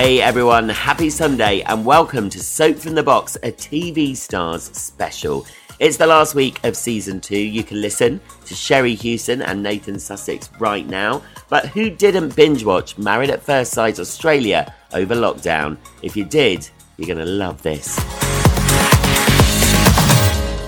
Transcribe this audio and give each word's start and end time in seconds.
Hey 0.00 0.22
everyone, 0.22 0.70
happy 0.70 1.10
Sunday 1.10 1.60
and 1.60 1.84
welcome 1.84 2.30
to 2.30 2.42
Soap 2.42 2.78
from 2.78 2.94
the 2.94 3.02
Box, 3.02 3.36
a 3.42 3.52
TV 3.52 4.16
Stars 4.16 4.62
special. 4.62 5.44
It's 5.78 5.98
the 5.98 6.06
last 6.06 6.34
week 6.34 6.58
of 6.64 6.74
season 6.74 7.20
two. 7.20 7.36
You 7.36 7.62
can 7.62 7.82
listen 7.82 8.18
to 8.46 8.54
Sherrie 8.54 8.94
Hewson 8.94 9.42
and 9.42 9.62
Nathan 9.62 9.98
Sussex 9.98 10.48
right 10.58 10.86
now. 10.86 11.22
But 11.50 11.66
who 11.66 11.90
didn't 11.90 12.34
binge 12.34 12.64
watch 12.64 12.96
Married 12.96 13.28
at 13.28 13.42
First 13.42 13.72
Sight 13.72 13.98
Australia 13.98 14.74
over 14.94 15.14
lockdown? 15.14 15.76
If 16.00 16.16
you 16.16 16.24
did, 16.24 16.66
you're 16.96 17.14
going 17.14 17.18
to 17.18 17.30
love 17.30 17.60
this. 17.60 17.98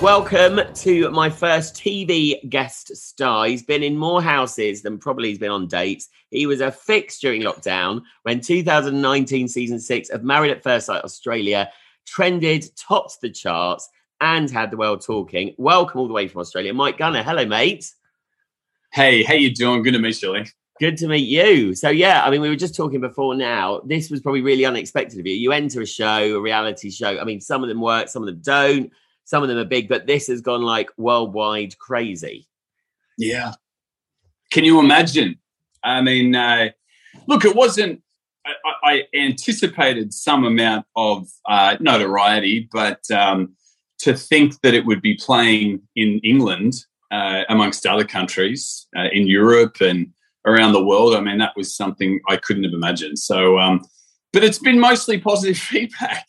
Welcome 0.03 0.59
to 0.73 1.09
my 1.11 1.29
first 1.29 1.75
TV 1.75 2.49
guest 2.49 2.93
star. 2.93 3.45
He's 3.45 3.63
been 3.63 3.83
in 3.83 3.95
more 3.95 4.21
houses 4.21 4.81
than 4.81 4.97
probably 4.97 5.29
he's 5.29 5.37
been 5.37 5.49
on 5.49 5.65
dates. 5.65 6.09
He 6.29 6.45
was 6.45 6.59
a 6.59 6.73
fix 6.73 7.19
during 7.19 7.41
lockdown 7.41 8.01
when 8.23 8.41
2019 8.41 9.47
season 9.47 9.79
six 9.79 10.09
of 10.09 10.21
Married 10.21 10.51
at 10.51 10.61
First 10.61 10.87
Sight 10.87 11.05
Australia 11.05 11.71
trended, 12.05 12.65
topped 12.75 13.21
the 13.21 13.29
charts, 13.29 13.87
and 14.19 14.51
had 14.51 14.71
the 14.71 14.77
world 14.77 14.99
talking. 14.99 15.55
Welcome 15.57 16.01
all 16.01 16.09
the 16.09 16.13
way 16.13 16.27
from 16.27 16.41
Australia, 16.41 16.73
Mike 16.73 16.97
Gunner. 16.97 17.23
Hello, 17.23 17.45
mate. 17.45 17.89
Hey, 18.91 19.23
how 19.23 19.35
you 19.35 19.53
doing? 19.55 19.83
Good 19.83 19.93
to 19.93 19.99
meet 19.99 20.21
you, 20.21 20.33
Lee. 20.33 20.47
Good 20.81 20.97
to 20.97 21.07
meet 21.07 21.29
you. 21.29 21.75
So 21.75 21.89
yeah, 21.89 22.25
I 22.25 22.29
mean, 22.29 22.41
we 22.41 22.49
were 22.49 22.57
just 22.57 22.75
talking 22.75 22.99
before 22.99 23.35
now. 23.35 23.79
This 23.85 24.09
was 24.09 24.19
probably 24.19 24.41
really 24.41 24.65
unexpected 24.65 25.17
of 25.17 25.25
you. 25.25 25.33
You 25.33 25.53
enter 25.53 25.79
a 25.79 25.85
show, 25.85 26.35
a 26.35 26.41
reality 26.41 26.89
show. 26.89 27.17
I 27.17 27.23
mean, 27.23 27.39
some 27.39 27.63
of 27.63 27.69
them 27.69 27.79
work, 27.79 28.09
some 28.09 28.23
of 28.23 28.27
them 28.27 28.41
don't. 28.43 28.91
Some 29.25 29.43
of 29.43 29.49
them 29.49 29.57
are 29.57 29.65
big, 29.65 29.87
but 29.87 30.07
this 30.07 30.27
has 30.27 30.41
gone 30.41 30.61
like 30.61 30.89
worldwide 30.97 31.77
crazy. 31.77 32.47
Yeah. 33.17 33.53
Can 34.51 34.65
you 34.65 34.79
imagine? 34.79 35.37
I 35.83 36.01
mean, 36.01 36.35
uh, 36.35 36.69
look, 37.27 37.45
it 37.45 37.55
wasn't. 37.55 38.01
I, 38.45 38.53
I 38.83 39.17
anticipated 39.17 40.13
some 40.13 40.43
amount 40.43 40.85
of 40.95 41.29
uh, 41.47 41.77
notoriety, 41.79 42.67
but 42.71 42.99
um, 43.11 43.55
to 43.99 44.13
think 44.13 44.59
that 44.61 44.73
it 44.73 44.85
would 44.85 45.01
be 45.01 45.15
playing 45.15 45.81
in 45.95 46.19
England, 46.23 46.85
uh, 47.11 47.43
amongst 47.47 47.85
other 47.85 48.03
countries, 48.03 48.87
uh, 48.97 49.07
in 49.13 49.27
Europe 49.27 49.77
and 49.79 50.11
around 50.45 50.73
the 50.73 50.83
world, 50.83 51.15
I 51.15 51.21
mean, 51.21 51.37
that 51.37 51.53
was 51.55 51.75
something 51.75 52.19
I 52.27 52.37
couldn't 52.37 52.63
have 52.63 52.73
imagined. 52.73 53.19
So, 53.19 53.59
um, 53.59 53.85
but 54.33 54.43
it's 54.43 54.59
been 54.59 54.79
mostly 54.79 55.19
positive 55.19 55.57
feedback. 55.71 56.25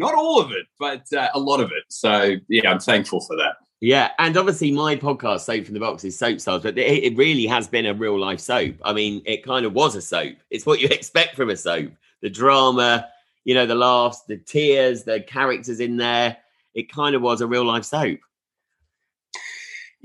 Uh, 0.00 0.06
not 0.06 0.14
all 0.14 0.40
of 0.40 0.52
it, 0.52 0.66
but 0.78 1.04
uh, 1.12 1.28
a 1.34 1.38
lot 1.38 1.60
of 1.60 1.70
it. 1.72 1.84
So, 1.88 2.36
yeah, 2.48 2.70
I'm 2.70 2.80
thankful 2.80 3.20
for 3.20 3.36
that. 3.36 3.56
Yeah, 3.80 4.12
and 4.18 4.36
obviously 4.36 4.70
my 4.70 4.96
podcast, 4.96 5.40
Soap 5.40 5.66
from 5.66 5.74
the 5.74 5.80
Box, 5.80 6.02
is 6.04 6.18
Soap 6.18 6.40
Stars, 6.40 6.62
but 6.62 6.78
it, 6.78 7.04
it 7.04 7.16
really 7.16 7.46
has 7.46 7.68
been 7.68 7.86
a 7.86 7.92
real 7.92 8.18
life 8.18 8.40
soap. 8.40 8.76
I 8.82 8.92
mean, 8.94 9.22
it 9.26 9.44
kind 9.44 9.66
of 9.66 9.74
was 9.74 9.94
a 9.94 10.00
soap. 10.00 10.36
It's 10.50 10.64
what 10.64 10.80
you 10.80 10.88
expect 10.90 11.36
from 11.36 11.50
a 11.50 11.56
soap. 11.56 11.92
The 12.22 12.30
drama, 12.30 13.08
you 13.44 13.54
know, 13.54 13.66
the 13.66 13.74
laughs, 13.74 14.22
the 14.26 14.38
tears, 14.38 15.04
the 15.04 15.20
characters 15.20 15.80
in 15.80 15.98
there. 15.98 16.38
It 16.74 16.90
kind 16.90 17.14
of 17.14 17.22
was 17.22 17.42
a 17.42 17.46
real 17.46 17.64
life 17.64 17.84
soap. 17.84 18.18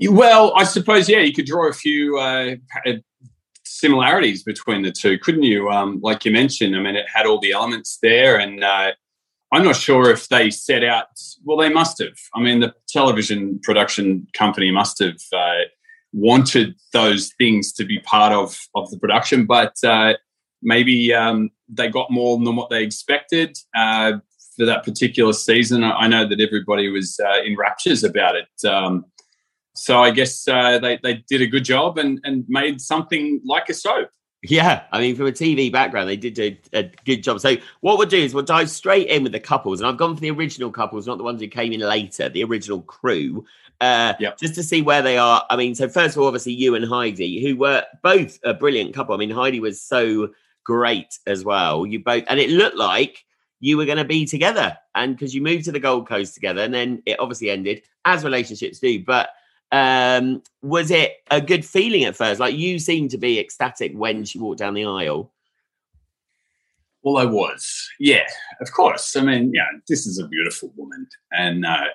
Well, 0.00 0.52
I 0.56 0.64
suppose 0.64 1.08
yeah, 1.08 1.20
you 1.20 1.32
could 1.32 1.46
draw 1.46 1.68
a 1.68 1.72
few 1.72 2.18
uh, 2.18 2.56
similarities 3.64 4.42
between 4.42 4.82
the 4.82 4.92
two, 4.92 5.18
couldn't 5.18 5.44
you? 5.44 5.70
Um, 5.70 6.00
like 6.02 6.24
you 6.24 6.32
mentioned, 6.32 6.76
I 6.76 6.80
mean, 6.80 6.96
it 6.96 7.06
had 7.12 7.26
all 7.26 7.40
the 7.40 7.52
elements 7.52 7.98
there, 8.02 8.38
and 8.38 8.64
uh, 8.64 8.92
I'm 9.52 9.64
not 9.64 9.76
sure 9.76 10.10
if 10.10 10.28
they 10.28 10.50
set 10.50 10.82
out. 10.82 11.08
Well, 11.44 11.58
they 11.58 11.68
must 11.68 11.98
have. 11.98 12.16
I 12.34 12.40
mean, 12.40 12.60
the 12.60 12.74
television 12.88 13.60
production 13.62 14.26
company 14.32 14.70
must 14.70 14.98
have 15.00 15.20
uh, 15.32 15.64
wanted 16.12 16.74
those 16.92 17.32
things 17.36 17.72
to 17.74 17.84
be 17.84 17.98
part 18.00 18.32
of 18.32 18.58
of 18.74 18.90
the 18.90 18.98
production, 18.98 19.44
but 19.44 19.74
uh, 19.84 20.14
maybe 20.62 21.12
um, 21.12 21.50
they 21.68 21.88
got 21.88 22.10
more 22.10 22.38
than 22.38 22.56
what 22.56 22.70
they 22.70 22.82
expected. 22.82 23.58
Uh, 23.74 24.12
for 24.56 24.66
that 24.66 24.84
particular 24.84 25.32
season, 25.32 25.82
I 25.82 26.06
know 26.06 26.26
that 26.28 26.40
everybody 26.40 26.88
was 26.88 27.18
uh, 27.24 27.42
in 27.42 27.56
raptures 27.56 28.04
about 28.04 28.34
it. 28.36 28.68
Um, 28.68 29.06
so 29.74 30.02
I 30.02 30.10
guess 30.10 30.46
uh, 30.48 30.78
they 30.78 30.98
they 31.02 31.24
did 31.28 31.42
a 31.42 31.46
good 31.46 31.64
job 31.64 31.98
and 31.98 32.20
and 32.24 32.44
made 32.48 32.80
something 32.80 33.40
like 33.44 33.68
a 33.68 33.74
soap. 33.74 34.10
Yeah, 34.44 34.82
I 34.90 35.00
mean, 35.00 35.14
from 35.14 35.26
a 35.28 35.32
TV 35.32 35.70
background, 35.70 36.08
they 36.08 36.16
did 36.16 36.36
a, 36.40 36.60
a 36.72 36.90
good 37.04 37.22
job. 37.22 37.38
So, 37.40 37.56
what 37.80 37.96
we'll 37.96 38.08
do 38.08 38.18
is 38.18 38.34
we'll 38.34 38.42
dive 38.42 38.68
straight 38.68 39.06
in 39.06 39.22
with 39.22 39.30
the 39.30 39.38
couples, 39.40 39.80
and 39.80 39.88
I've 39.88 39.96
gone 39.96 40.16
for 40.16 40.20
the 40.20 40.32
original 40.32 40.72
couples, 40.72 41.06
not 41.06 41.18
the 41.18 41.24
ones 41.24 41.40
who 41.40 41.46
came 41.46 41.72
in 41.72 41.78
later, 41.80 42.28
the 42.28 42.42
original 42.42 42.82
crew, 42.82 43.44
uh, 43.80 44.14
Yep. 44.18 44.38
just 44.38 44.56
to 44.56 44.64
see 44.64 44.82
where 44.82 45.00
they 45.00 45.16
are. 45.16 45.44
I 45.48 45.54
mean, 45.56 45.76
so 45.76 45.88
first 45.88 46.16
of 46.16 46.22
all, 46.22 46.26
obviously, 46.26 46.54
you 46.54 46.74
and 46.74 46.84
Heidi, 46.84 47.40
who 47.46 47.56
were 47.56 47.84
both 48.02 48.40
a 48.42 48.52
brilliant 48.52 48.94
couple. 48.94 49.14
I 49.14 49.18
mean, 49.18 49.30
Heidi 49.30 49.60
was 49.60 49.80
so 49.80 50.30
great 50.64 51.18
as 51.28 51.44
well. 51.44 51.86
You 51.86 52.00
both, 52.00 52.24
and 52.26 52.40
it 52.40 52.50
looked 52.50 52.76
like 52.76 53.24
you 53.60 53.76
were 53.76 53.86
going 53.86 53.98
to 53.98 54.04
be 54.04 54.26
together, 54.26 54.76
and 54.96 55.14
because 55.16 55.32
you 55.36 55.40
moved 55.40 55.66
to 55.66 55.72
the 55.72 55.78
Gold 55.78 56.08
Coast 56.08 56.34
together, 56.34 56.62
and 56.62 56.74
then 56.74 57.00
it 57.06 57.20
obviously 57.20 57.48
ended, 57.50 57.82
as 58.04 58.24
relationships 58.24 58.80
do. 58.80 59.04
But 59.04 59.28
um, 59.72 60.42
was 60.60 60.90
it 60.90 61.16
a 61.30 61.40
good 61.40 61.64
feeling 61.64 62.04
at 62.04 62.14
first? 62.14 62.38
Like 62.38 62.54
you 62.54 62.78
seemed 62.78 63.10
to 63.10 63.18
be 63.18 63.40
ecstatic 63.40 63.92
when 63.94 64.24
she 64.24 64.38
walked 64.38 64.58
down 64.58 64.74
the 64.74 64.84
aisle. 64.84 65.32
Well, 67.02 67.16
I 67.16 67.24
was. 67.24 67.88
Yeah, 67.98 68.26
of 68.60 68.70
course. 68.70 69.16
I 69.16 69.22
mean, 69.22 69.52
yeah, 69.52 69.66
this 69.88 70.06
is 70.06 70.18
a 70.18 70.28
beautiful 70.28 70.72
woman. 70.76 71.08
And 71.32 71.66
uh, 71.66 71.86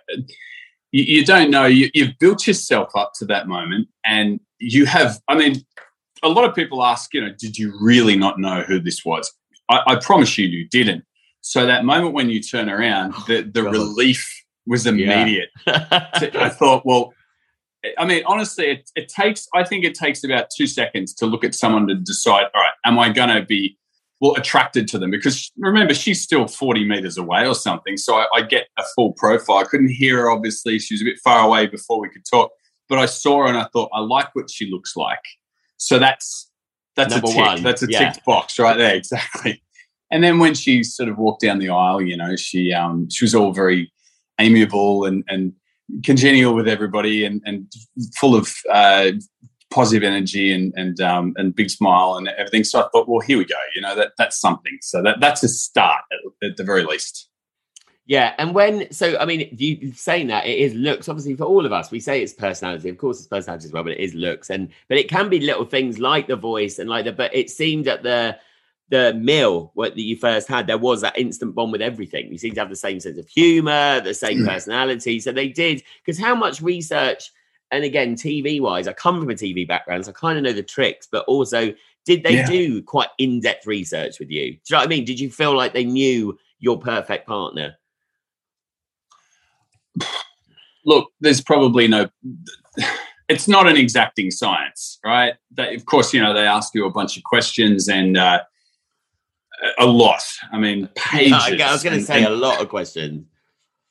you, 0.91 1.03
you 1.03 1.25
don't 1.25 1.49
know, 1.49 1.65
you, 1.65 1.89
you've 1.93 2.17
built 2.19 2.45
yourself 2.45 2.89
up 2.95 3.13
to 3.19 3.25
that 3.25 3.47
moment. 3.47 3.87
And 4.05 4.41
you 4.59 4.85
have, 4.87 5.21
I 5.29 5.37
mean, 5.37 5.63
a 6.23 6.29
lot 6.29 6.49
of 6.49 6.55
people 6.55 6.83
ask, 6.83 7.13
you 7.13 7.21
know, 7.21 7.31
did 7.37 7.57
you 7.57 7.73
really 7.79 8.17
not 8.17 8.39
know 8.39 8.63
who 8.63 8.79
this 8.79 9.05
was? 9.05 9.31
I, 9.69 9.81
I 9.87 9.95
promise 9.95 10.37
you, 10.37 10.47
you 10.47 10.67
didn't. 10.67 11.05
So 11.41 11.65
that 11.65 11.85
moment 11.85 12.13
when 12.13 12.29
you 12.29 12.41
turn 12.41 12.69
around, 12.69 13.13
the, 13.27 13.43
the 13.43 13.61
God. 13.61 13.71
relief 13.71 14.43
was 14.65 14.85
immediate. 14.85 15.49
I 15.67 16.49
thought, 16.49 16.85
well, 16.85 17.13
I 17.97 18.05
mean, 18.05 18.23
honestly, 18.25 18.65
it, 18.65 18.89
it 18.95 19.07
takes, 19.07 19.47
I 19.53 19.63
think 19.63 19.85
it 19.85 19.95
takes 19.95 20.23
about 20.23 20.47
two 20.55 20.67
seconds 20.67 21.13
to 21.15 21.25
look 21.25 21.43
at 21.43 21.53
someone 21.53 21.87
to 21.87 21.95
decide, 21.95 22.45
all 22.53 22.61
right, 22.61 22.73
am 22.85 22.97
I 22.99 23.09
going 23.09 23.29
to 23.29 23.43
be, 23.43 23.77
well, 24.19 24.33
attracted 24.35 24.87
to 24.89 24.97
them? 24.97 25.11
Because 25.11 25.51
remember, 25.57 25.93
she's 25.93 26.21
still 26.21 26.47
40 26.47 26.85
meters 26.85 27.17
away 27.17 27.45
or 27.45 27.53
something. 27.53 27.97
So 27.97 28.15
I, 28.15 28.25
I 28.35 28.41
get 28.41 28.67
a 28.77 28.83
full 28.95 29.13
profile. 29.13 29.57
I 29.57 29.63
couldn't 29.63 29.89
hear 29.89 30.17
her, 30.21 30.29
obviously. 30.29 30.79
She 30.79 30.95
was 30.95 31.01
a 31.01 31.05
bit 31.05 31.19
far 31.23 31.45
away 31.45 31.67
before 31.67 31.99
we 31.99 32.09
could 32.09 32.23
talk, 32.29 32.51
but 32.89 32.97
I 32.97 33.05
saw 33.05 33.43
her 33.43 33.47
and 33.47 33.57
I 33.57 33.67
thought, 33.71 33.91
I 33.93 33.99
like 33.99 34.33
what 34.33 34.49
she 34.49 34.71
looks 34.71 34.95
like. 34.95 35.23
So 35.77 35.99
that's, 35.99 36.49
that's 36.95 37.13
Number 37.13 37.27
a 37.27 37.31
tick. 37.31 37.45
one, 37.45 37.63
That's 37.63 37.83
a 37.83 37.87
yeah. 37.87 38.11
ticked 38.11 38.25
box 38.25 38.57
right 38.57 38.77
there. 38.77 38.95
Exactly. 38.95 39.61
And 40.09 40.23
then 40.23 40.39
when 40.39 40.55
she 40.55 40.83
sort 40.83 41.09
of 41.09 41.17
walked 41.17 41.41
down 41.41 41.59
the 41.59 41.69
aisle, 41.69 42.01
you 42.01 42.15
know, 42.15 42.35
she, 42.37 42.73
um, 42.73 43.09
she 43.09 43.25
was 43.25 43.35
all 43.35 43.51
very 43.51 43.91
amiable 44.39 45.05
and, 45.05 45.23
and, 45.27 45.53
congenial 46.03 46.53
with 46.53 46.67
everybody 46.67 47.25
and, 47.25 47.41
and 47.45 47.71
full 48.15 48.35
of 48.35 48.53
uh, 48.71 49.11
positive 49.69 50.03
energy 50.03 50.51
and 50.51 50.73
and 50.75 51.01
um, 51.01 51.33
and 51.37 51.55
big 51.55 51.69
smile 51.69 52.15
and 52.15 52.27
everything. 52.29 52.63
So 52.63 52.81
I 52.81 52.89
thought, 52.89 53.07
well, 53.07 53.19
here 53.19 53.37
we 53.37 53.45
go. 53.45 53.55
You 53.75 53.81
know 53.81 53.95
that 53.95 54.13
that's 54.17 54.39
something. 54.39 54.77
So 54.81 55.01
that 55.03 55.19
that's 55.19 55.43
a 55.43 55.49
start 55.49 56.03
at, 56.11 56.49
at 56.49 56.57
the 56.57 56.63
very 56.63 56.83
least. 56.83 57.29
Yeah, 58.05 58.33
and 58.37 58.55
when 58.55 58.89
so 58.91 59.17
I 59.19 59.25
mean, 59.25 59.49
you 59.51 59.91
saying 59.91 60.27
that 60.27 60.45
it 60.45 60.57
is 60.57 60.73
looks 60.73 61.09
obviously 61.09 61.35
for 61.35 61.43
all 61.43 61.65
of 61.65 61.73
us. 61.73 61.91
We 61.91 61.99
say 61.99 62.21
it's 62.21 62.33
personality, 62.33 62.87
of 62.87 62.97
course, 62.97 63.19
it's 63.19 63.27
personality 63.27 63.65
as 63.65 63.73
well, 63.73 63.83
but 63.83 63.91
it 63.93 63.99
is 63.99 64.13
looks, 64.13 64.49
and 64.49 64.69
but 64.87 64.97
it 64.97 65.09
can 65.09 65.27
be 65.27 65.41
little 65.41 65.65
things 65.65 65.99
like 65.99 66.27
the 66.27 66.37
voice 66.37 66.79
and 66.79 66.89
like 66.89 67.03
the. 67.03 67.11
But 67.11 67.35
it 67.35 67.49
seemed 67.49 67.87
at 67.89 68.03
the 68.03 68.37
the 68.89 69.13
meal 69.15 69.71
what 69.73 69.95
that 69.95 70.01
you 70.01 70.15
first 70.15 70.47
had, 70.47 70.67
there 70.67 70.77
was 70.77 71.01
that 71.01 71.17
instant 71.17 71.55
bond 71.55 71.71
with 71.71 71.81
everything. 71.81 72.31
You 72.31 72.37
seem 72.37 72.53
to 72.53 72.61
have 72.61 72.69
the 72.69 72.75
same 72.75 72.99
sense 72.99 73.17
of 73.17 73.27
humor, 73.27 73.99
the 73.99 74.13
same 74.13 74.39
Mm. 74.39 74.47
personality. 74.47 75.19
So 75.19 75.31
they 75.31 75.49
did 75.49 75.83
because 76.03 76.19
how 76.19 76.35
much 76.35 76.61
research 76.61 77.31
and 77.71 77.83
again, 77.83 78.15
TV 78.15 78.61
wise, 78.61 78.87
I 78.87 78.93
come 78.93 79.19
from 79.19 79.29
a 79.29 79.35
TV 79.35 79.67
background, 79.67 80.05
so 80.05 80.11
I 80.11 80.13
kind 80.13 80.37
of 80.37 80.43
know 80.45 80.53
the 80.53 80.63
tricks, 80.63 81.07
but 81.11 81.25
also 81.25 81.73
did 82.05 82.23
they 82.23 82.35
Yeah. 82.35 82.45
do 82.45 82.81
quite 82.81 83.09
in 83.17 83.41
depth 83.41 83.67
research 83.67 84.19
with 84.19 84.31
you? 84.31 84.53
Do 84.53 84.53
you 84.53 84.59
know 84.71 84.77
what 84.77 84.85
I 84.85 84.87
mean? 84.87 85.03
Did 85.03 85.19
you 85.19 85.29
feel 85.29 85.53
like 85.53 85.73
they 85.73 85.83
knew 85.83 86.39
your 86.59 86.79
perfect 86.79 87.27
partner? 87.27 87.75
look, 90.85 91.11
there's 91.19 91.41
probably 91.41 91.87
no. 91.87 92.07
It's 93.29 93.47
not 93.49 93.67
an 93.67 93.75
exacting 93.75 94.31
science, 94.31 94.99
right? 95.03 95.33
They, 95.51 95.75
of 95.75 95.85
course, 95.85 96.13
you 96.13 96.21
know 96.21 96.33
they 96.33 96.47
ask 96.47 96.73
you 96.73 96.85
a 96.85 96.89
bunch 96.89 97.17
of 97.17 97.23
questions 97.23 97.89
and 97.89 98.17
uh, 98.17 98.43
a 99.79 99.85
lot. 99.85 100.21
I 100.51 100.57
mean, 100.57 100.87
pages. 100.95 101.31
Yeah, 101.57 101.69
I 101.69 101.73
was 101.73 101.83
going 101.83 101.97
to 101.97 102.03
say 102.05 102.23
and- 102.23 102.33
a 102.33 102.35
lot 102.35 102.61
of 102.61 102.69
questions. 102.69 103.25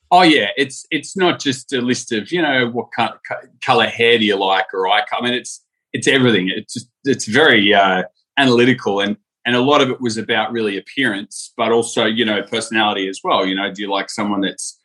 Oh 0.09 0.21
yeah, 0.21 0.47
it's 0.55 0.85
it's 0.89 1.17
not 1.17 1.37
just 1.37 1.73
a 1.73 1.81
list 1.81 2.13
of 2.13 2.31
you 2.31 2.41
know 2.41 2.69
what 2.69 2.87
co- 2.97 3.17
color 3.61 3.87
hair 3.87 4.17
do 4.17 4.23
you 4.23 4.37
like 4.37 4.67
or 4.73 4.87
I. 4.87 5.01
I 5.11 5.21
mean, 5.21 5.33
it's 5.33 5.65
it's 5.91 6.07
everything. 6.07 6.49
It's 6.49 6.75
just 6.75 6.89
it's 7.03 7.25
very 7.25 7.73
uh, 7.73 8.03
analytical 8.37 9.01
and 9.01 9.17
and 9.45 9.55
a 9.55 9.61
lot 9.61 9.81
of 9.81 9.89
it 9.89 9.99
was 9.99 10.17
about 10.17 10.51
really 10.53 10.77
appearance, 10.77 11.53
but 11.57 11.73
also 11.73 12.05
you 12.05 12.23
know 12.23 12.41
personality 12.43 13.09
as 13.09 13.19
well. 13.21 13.45
You 13.45 13.55
know, 13.55 13.69
do 13.73 13.81
you 13.81 13.89
like 13.91 14.09
someone 14.09 14.39
that's 14.41 14.79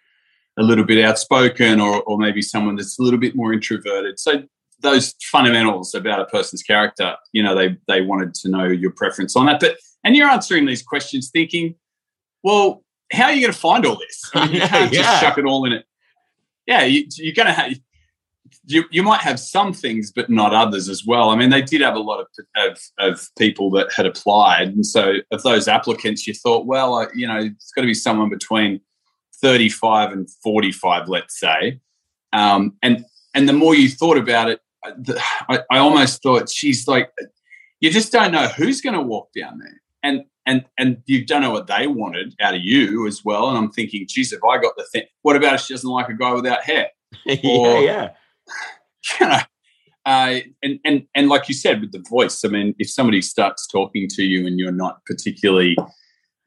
a 0.58 0.62
little 0.62 0.84
bit 0.84 1.04
outspoken 1.04 1.80
or 1.80 2.02
or 2.02 2.18
maybe 2.18 2.42
someone 2.42 2.74
that's 2.74 2.98
a 2.98 3.02
little 3.02 3.20
bit 3.20 3.36
more 3.36 3.52
introverted? 3.52 4.18
So 4.18 4.42
those 4.80 5.14
fundamentals 5.30 5.94
about 5.94 6.20
a 6.20 6.24
person's 6.26 6.64
character, 6.64 7.14
you 7.32 7.44
know, 7.44 7.54
they 7.54 7.76
they 7.86 8.00
wanted 8.00 8.34
to 8.34 8.48
know 8.48 8.64
your 8.64 8.90
preference 8.90 9.36
on 9.36 9.46
that. 9.46 9.60
But 9.60 9.76
and 10.04 10.16
you're 10.16 10.28
answering 10.28 10.66
these 10.66 10.82
questions 10.82 11.30
thinking, 11.30 11.76
well, 12.42 12.84
how 13.12 13.24
are 13.24 13.32
you 13.32 13.40
going 13.40 13.52
to 13.52 13.58
find 13.58 13.86
all 13.86 13.96
this? 13.96 14.30
I 14.34 14.46
mean, 14.46 14.54
you 14.56 14.60
can't 14.62 14.92
just 14.92 15.20
chuck 15.20 15.38
it 15.38 15.44
all 15.44 15.64
in 15.64 15.72
it. 15.72 15.84
Yeah, 16.66 16.84
you, 16.84 17.06
you're 17.16 17.34
going 17.34 17.46
to 17.46 17.52
have. 17.52 17.74
You, 18.64 18.84
you 18.90 19.02
might 19.02 19.20
have 19.22 19.40
some 19.40 19.72
things, 19.72 20.12
but 20.12 20.30
not 20.30 20.54
others 20.54 20.88
as 20.88 21.04
well. 21.04 21.30
I 21.30 21.36
mean, 21.36 21.50
they 21.50 21.62
did 21.62 21.80
have 21.80 21.96
a 21.96 22.00
lot 22.00 22.20
of, 22.20 22.26
of, 22.56 22.78
of 22.98 23.28
people 23.36 23.70
that 23.70 23.92
had 23.92 24.06
applied. 24.06 24.68
And 24.68 24.86
so, 24.86 25.14
of 25.32 25.42
those 25.42 25.66
applicants, 25.66 26.26
you 26.26 26.34
thought, 26.34 26.66
well, 26.66 26.94
uh, 26.94 27.06
you 27.14 27.26
know, 27.26 27.38
it's 27.38 27.72
got 27.72 27.82
to 27.82 27.86
be 27.86 27.94
someone 27.94 28.28
between 28.28 28.80
35 29.40 30.12
and 30.12 30.30
45, 30.42 31.08
let's 31.08 31.40
say. 31.40 31.80
Um, 32.32 32.76
and 32.82 33.04
and 33.34 33.48
the 33.48 33.52
more 33.52 33.74
you 33.74 33.88
thought 33.88 34.16
about 34.16 34.50
it, 34.50 34.60
the, 34.96 35.20
I, 35.48 35.60
I 35.70 35.78
almost 35.78 36.22
thought, 36.22 36.48
she's 36.48 36.86
like, 36.86 37.10
you 37.80 37.90
just 37.90 38.12
don't 38.12 38.32
know 38.32 38.48
who's 38.48 38.80
going 38.80 38.94
to 38.94 39.02
walk 39.02 39.30
down 39.36 39.58
there. 39.58 39.81
And 40.02 40.24
and 40.46 40.64
and 40.78 41.02
you 41.06 41.24
don't 41.24 41.42
know 41.42 41.52
what 41.52 41.66
they 41.66 41.86
wanted 41.86 42.34
out 42.40 42.54
of 42.54 42.60
you 42.62 43.06
as 43.06 43.24
well. 43.24 43.48
And 43.48 43.58
I'm 43.58 43.70
thinking, 43.70 44.06
geez, 44.08 44.32
if 44.32 44.42
I 44.44 44.58
got 44.58 44.76
the 44.76 44.84
thing, 44.84 45.04
what 45.22 45.36
about 45.36 45.54
if 45.54 45.60
she 45.62 45.74
doesn't 45.74 45.88
like 45.88 46.08
a 46.08 46.14
guy 46.14 46.32
without 46.32 46.64
hair? 46.64 46.88
yeah, 47.24 47.36
Or- 47.44 47.82
yeah. 47.82 48.10
you 49.20 49.26
know, 49.28 49.38
uh, 50.04 50.40
and 50.62 50.80
and 50.84 51.06
and 51.14 51.28
like 51.28 51.48
you 51.48 51.54
said 51.54 51.80
with 51.80 51.92
the 51.92 52.04
voice, 52.08 52.44
I 52.44 52.48
mean, 52.48 52.74
if 52.78 52.90
somebody 52.90 53.22
starts 53.22 53.66
talking 53.66 54.08
to 54.10 54.22
you 54.22 54.46
and 54.46 54.58
you're 54.58 54.72
not 54.72 55.04
particularly 55.06 55.76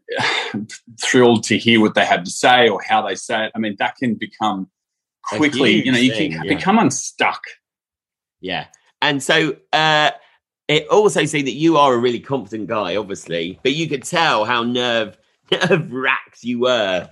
thrilled 1.01 1.43
to 1.45 1.57
hear 1.57 1.79
what 1.79 1.95
they 1.95 2.05
have 2.05 2.23
to 2.23 2.31
say 2.31 2.67
or 2.67 2.81
how 2.81 3.07
they 3.07 3.15
say 3.15 3.45
it, 3.45 3.51
I 3.55 3.59
mean, 3.59 3.75
that 3.79 3.95
can 3.95 4.15
become 4.15 4.69
quickly, 5.23 5.85
you 5.85 5.91
know, 5.91 5.97
you 5.97 6.13
huge 6.13 6.33
can 6.33 6.45
yeah. 6.45 6.55
become 6.55 6.77
unstuck. 6.77 7.41
Yeah. 8.41 8.67
And 9.01 9.23
so 9.23 9.55
uh 9.73 10.11
it 10.67 10.87
also 10.87 11.25
seemed 11.25 11.47
that 11.47 11.53
you 11.53 11.77
are 11.77 11.93
a 11.93 11.97
really 11.97 12.19
confident 12.19 12.67
guy, 12.67 12.95
obviously, 12.95 13.59
but 13.63 13.73
you 13.73 13.87
could 13.87 14.03
tell 14.03 14.45
how 14.45 14.63
nerve 14.63 15.17
nerve 15.51 15.91
you 16.41 16.59
were 16.59 17.09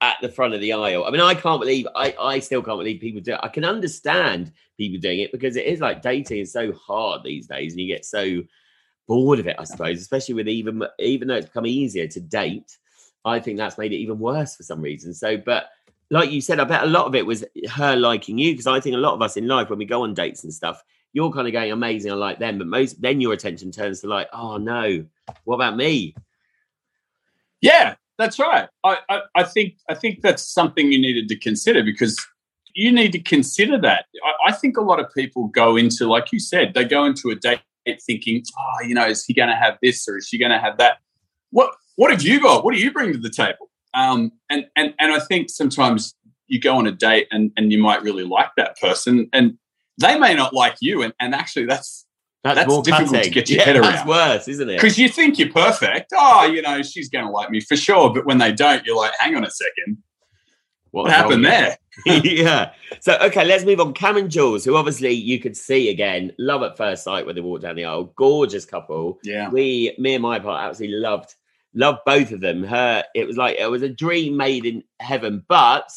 at 0.00 0.16
the 0.20 0.28
front 0.28 0.54
of 0.54 0.60
the 0.60 0.72
aisle. 0.72 1.04
I 1.04 1.10
mean, 1.10 1.20
I 1.20 1.34
can't 1.34 1.60
believe 1.60 1.86
I, 1.94 2.14
I 2.18 2.38
still 2.38 2.62
can't 2.62 2.78
believe 2.78 3.00
people 3.00 3.20
do 3.20 3.34
it. 3.34 3.40
I 3.42 3.48
can 3.48 3.64
understand 3.64 4.52
people 4.76 5.00
doing 5.00 5.20
it 5.20 5.32
because 5.32 5.56
it 5.56 5.66
is 5.66 5.80
like 5.80 6.02
dating 6.02 6.38
is 6.38 6.52
so 6.52 6.72
hard 6.72 7.22
these 7.22 7.46
days 7.46 7.72
and 7.72 7.80
you 7.80 7.86
get 7.86 8.04
so 8.04 8.42
bored 9.06 9.38
of 9.38 9.46
it, 9.46 9.56
I 9.58 9.64
suppose, 9.64 10.00
especially 10.00 10.34
with 10.34 10.48
even 10.48 10.82
even 10.98 11.28
though 11.28 11.36
it's 11.36 11.46
become 11.46 11.66
easier 11.66 12.06
to 12.08 12.20
date. 12.20 12.78
I 13.24 13.40
think 13.40 13.56
that's 13.56 13.78
made 13.78 13.92
it 13.92 13.96
even 13.96 14.18
worse 14.18 14.54
for 14.54 14.62
some 14.62 14.82
reason. 14.82 15.14
So, 15.14 15.38
but 15.38 15.70
like 16.10 16.30
you 16.30 16.42
said, 16.42 16.60
I 16.60 16.64
bet 16.64 16.82
a 16.82 16.86
lot 16.86 17.06
of 17.06 17.14
it 17.14 17.24
was 17.24 17.44
her 17.70 17.96
liking 17.96 18.38
you 18.38 18.52
because 18.52 18.66
I 18.66 18.80
think 18.80 18.94
a 18.94 18.98
lot 18.98 19.14
of 19.14 19.22
us 19.22 19.38
in 19.38 19.48
life, 19.48 19.70
when 19.70 19.78
we 19.78 19.86
go 19.86 20.02
on 20.02 20.12
dates 20.12 20.44
and 20.44 20.52
stuff, 20.52 20.82
you're 21.14 21.32
kind 21.32 21.46
of 21.46 21.52
going 21.52 21.72
amazing. 21.72 22.10
I 22.10 22.16
like 22.16 22.38
them, 22.38 22.58
but 22.58 22.66
most 22.66 23.00
then 23.00 23.20
your 23.20 23.32
attention 23.32 23.70
turns 23.70 24.00
to 24.00 24.08
like, 24.08 24.28
oh 24.34 24.58
no, 24.58 25.06
what 25.44 25.54
about 25.54 25.76
me? 25.76 26.14
Yeah, 27.62 27.94
that's 28.18 28.38
right. 28.38 28.68
I, 28.82 28.98
I, 29.08 29.20
I 29.36 29.44
think 29.44 29.76
I 29.88 29.94
think 29.94 30.20
that's 30.20 30.42
something 30.42 30.92
you 30.92 30.98
needed 30.98 31.28
to 31.28 31.36
consider 31.36 31.82
because 31.82 32.22
you 32.74 32.92
need 32.92 33.12
to 33.12 33.20
consider 33.20 33.80
that. 33.80 34.06
I, 34.24 34.50
I 34.50 34.52
think 34.52 34.76
a 34.76 34.82
lot 34.82 35.00
of 35.00 35.06
people 35.14 35.46
go 35.48 35.76
into, 35.76 36.06
like 36.06 36.32
you 36.32 36.40
said, 36.40 36.74
they 36.74 36.84
go 36.84 37.04
into 37.04 37.30
a 37.30 37.36
date 37.36 37.60
thinking, 38.02 38.42
oh, 38.58 38.84
you 38.84 38.94
know, 38.94 39.06
is 39.06 39.24
he 39.24 39.32
going 39.32 39.48
to 39.48 39.56
have 39.56 39.78
this 39.82 40.06
or 40.08 40.18
is 40.18 40.26
she 40.26 40.38
going 40.38 40.50
to 40.50 40.58
have 40.58 40.78
that? 40.78 40.98
What 41.50 41.74
What 41.96 42.10
have 42.10 42.22
you 42.22 42.42
got? 42.42 42.64
What 42.64 42.74
do 42.74 42.80
you 42.80 42.92
bring 42.92 43.12
to 43.12 43.18
the 43.18 43.30
table? 43.30 43.70
Um, 43.94 44.32
and 44.50 44.66
and 44.74 44.94
and 44.98 45.12
I 45.12 45.20
think 45.20 45.48
sometimes 45.48 46.16
you 46.48 46.60
go 46.60 46.76
on 46.76 46.88
a 46.88 46.92
date 46.92 47.28
and 47.30 47.52
and 47.56 47.70
you 47.70 47.78
might 47.78 48.02
really 48.02 48.24
like 48.24 48.50
that 48.56 48.78
person 48.80 49.28
and 49.32 49.56
they 49.98 50.18
may 50.18 50.34
not 50.34 50.52
like 50.54 50.76
you, 50.80 51.02
and 51.02 51.12
and 51.20 51.34
actually 51.34 51.66
that's 51.66 52.06
That's, 52.42 52.56
That's 52.56 52.68
more 52.68 52.82
difficult 52.82 53.22
to 53.24 53.30
get 53.30 53.48
your 53.48 53.58
yeah, 53.58 53.64
head 53.64 53.76
That's 53.82 53.98
around. 53.98 54.08
worse, 54.08 54.48
isn't 54.48 54.68
it? 54.68 54.76
because 54.76 54.98
you 54.98 55.08
think 55.08 55.38
you're 55.38 55.52
perfect. 55.52 56.12
Oh, 56.14 56.44
you 56.44 56.60
know, 56.60 56.82
she's 56.82 57.08
going 57.08 57.24
to 57.24 57.30
like 57.30 57.50
me 57.50 57.60
for 57.60 57.76
sure. 57.76 58.12
But 58.12 58.26
when 58.26 58.36
they 58.38 58.52
don't, 58.52 58.84
you're 58.84 58.96
like, 58.96 59.12
hang 59.18 59.34
on 59.34 59.44
a 59.44 59.50
second, 59.50 60.02
what 60.90 61.04
What's 61.04 61.14
happened 61.14 61.44
there? 61.44 61.78
yeah. 62.06 62.72
So 63.00 63.16
okay, 63.22 63.44
let's 63.44 63.64
move 63.64 63.80
on. 63.80 63.94
Cam 63.94 64.16
and 64.16 64.30
Jules, 64.30 64.64
who 64.64 64.76
obviously 64.76 65.12
you 65.12 65.40
could 65.40 65.56
see 65.56 65.88
again, 65.90 66.32
love 66.38 66.62
at 66.62 66.76
first 66.76 67.02
sight 67.04 67.24
when 67.24 67.34
they 67.34 67.40
walked 67.40 67.62
down 67.62 67.76
the 67.76 67.84
aisle. 67.86 68.12
Gorgeous 68.16 68.64
couple. 68.64 69.18
Yeah. 69.22 69.48
We, 69.48 69.94
me 69.98 70.14
and 70.14 70.22
my 70.22 70.38
part, 70.38 70.62
absolutely 70.62 70.98
loved 70.98 71.34
loved 71.74 72.00
both 72.06 72.30
of 72.30 72.40
them. 72.40 72.62
Her, 72.62 73.04
it 73.14 73.26
was 73.26 73.36
like 73.36 73.56
it 73.58 73.70
was 73.70 73.82
a 73.82 73.88
dream 73.88 74.36
made 74.36 74.66
in 74.66 74.84
heaven, 75.00 75.44
but 75.48 75.90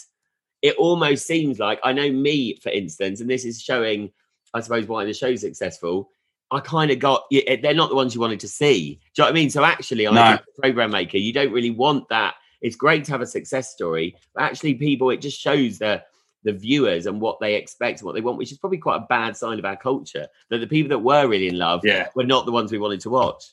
it 0.68 0.76
almost 0.78 1.26
seems 1.26 1.60
like 1.60 1.80
I 1.84 1.94
know 1.94 2.12
me, 2.12 2.58
for 2.62 2.70
instance, 2.70 3.22
and 3.22 3.30
this 3.30 3.46
is 3.46 3.62
showing, 3.62 4.12
I 4.54 4.60
suppose, 4.62 4.88
why 4.88 5.06
the 5.06 5.14
show's 5.14 5.42
successful. 5.42 6.10
I 6.52 6.60
kind 6.62 6.92
of 6.92 7.00
got 7.00 7.24
eh, 7.34 7.58
they're 7.62 7.74
not 7.74 7.90
the 7.90 7.96
ones 7.96 8.16
you 8.16 8.22
wanted 8.22 8.40
to 8.42 8.48
see. 8.48 8.94
Do 8.94 9.00
you 9.00 9.00
know 9.20 9.26
what 9.26 9.32
I 9.32 9.34
mean? 9.34 9.50
So 9.50 9.64
actually, 9.64 10.08
I 10.08 10.12
No. 10.12 10.28
think 10.38 10.42
program 10.62 10.92
maker, 10.92 11.18
you 11.18 11.34
don't 11.34 11.52
really 11.52 11.72
want 11.72 12.08
that. 12.10 12.36
It's 12.62 12.76
great 12.76 13.04
to 13.06 13.12
have 13.12 13.22
a 13.22 13.26
success 13.28 13.72
story, 13.72 14.16
but 14.34 14.44
actually, 14.44 14.76
people, 14.76 15.10
it 15.10 15.22
just 15.22 15.40
shows 15.40 15.78
the 15.80 16.04
the 16.44 16.54
viewers 16.54 17.08
and 17.08 17.20
what 17.20 17.40
they 17.42 17.56
expect 17.56 18.00
and 18.00 18.06
what 18.06 18.14
they 18.16 18.22
want, 18.22 18.38
which 18.38 18.52
is 18.54 18.58
probably 18.60 18.78
quite 18.78 18.98
a 18.98 19.06
bad 19.10 19.36
sign 19.36 19.60
of 19.60 19.66
our 19.66 19.76
culture. 19.76 20.28
That 20.50 20.60
the 20.60 20.68
people 20.68 20.90
that 20.90 21.00
were 21.00 21.28
really 21.28 21.48
in 21.50 21.58
love 21.58 21.82
Yeah. 21.84 22.08
were 22.16 22.24
not 22.24 22.46
the 22.46 22.52
ones 22.54 22.72
we 22.72 22.78
wanted 22.78 23.02
to 23.02 23.10
watch. 23.10 23.44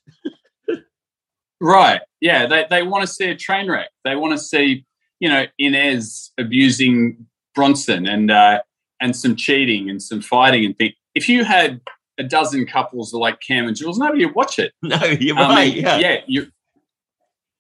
Right. 1.61 2.00
Yeah. 2.21 2.47
They, 2.47 2.66
they 2.68 2.83
want 2.83 3.02
to 3.02 3.06
see 3.06 3.26
a 3.30 3.37
train 3.37 3.71
wreck. 3.71 3.88
They 4.04 4.16
want 4.16 4.33
to 4.33 4.38
see, 4.38 4.85
you 5.25 5.31
know, 5.31 5.47
Ines 5.59 6.33
abusing 6.38 7.25
Bronson 7.54 8.07
and, 8.07 8.31
uh, 8.31 8.61
and 9.00 9.16
some 9.16 9.37
cheating 9.37 9.88
and 9.88 10.02
some 10.02 10.21
fighting 10.21 10.66
and 10.66 10.76
things. 10.76 10.93
If 11.14 11.31
you 11.31 11.45
had 11.45 11.81
a 12.19 12.25
dozen 12.25 12.66
couples 12.66 13.14
like 13.14 13.40
Cam 13.40 13.66
and 13.66 13.75
Jules, 13.75 13.99
nobody 13.99 14.26
would 14.26 14.35
watch 14.35 14.59
it. 14.59 14.75
No, 14.83 15.02
you're 15.02 15.38
I 15.38 15.49
right. 15.49 15.75
yeah. 15.75 15.97
yeah, 15.99 16.16
you. 16.26 16.49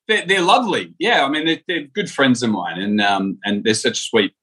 They're, 0.08 0.26
they're 0.26 0.42
lovely. 0.42 0.94
Yeah, 0.98 1.24
I 1.24 1.30
mean, 1.30 1.46
they're, 1.46 1.60
they're 1.66 1.86
good 1.94 2.10
friends 2.10 2.42
of 2.42 2.50
mine, 2.50 2.78
and 2.78 3.00
um, 3.00 3.38
and 3.46 3.64
they're 3.64 3.72
such 3.72 4.10
sweet, 4.10 4.34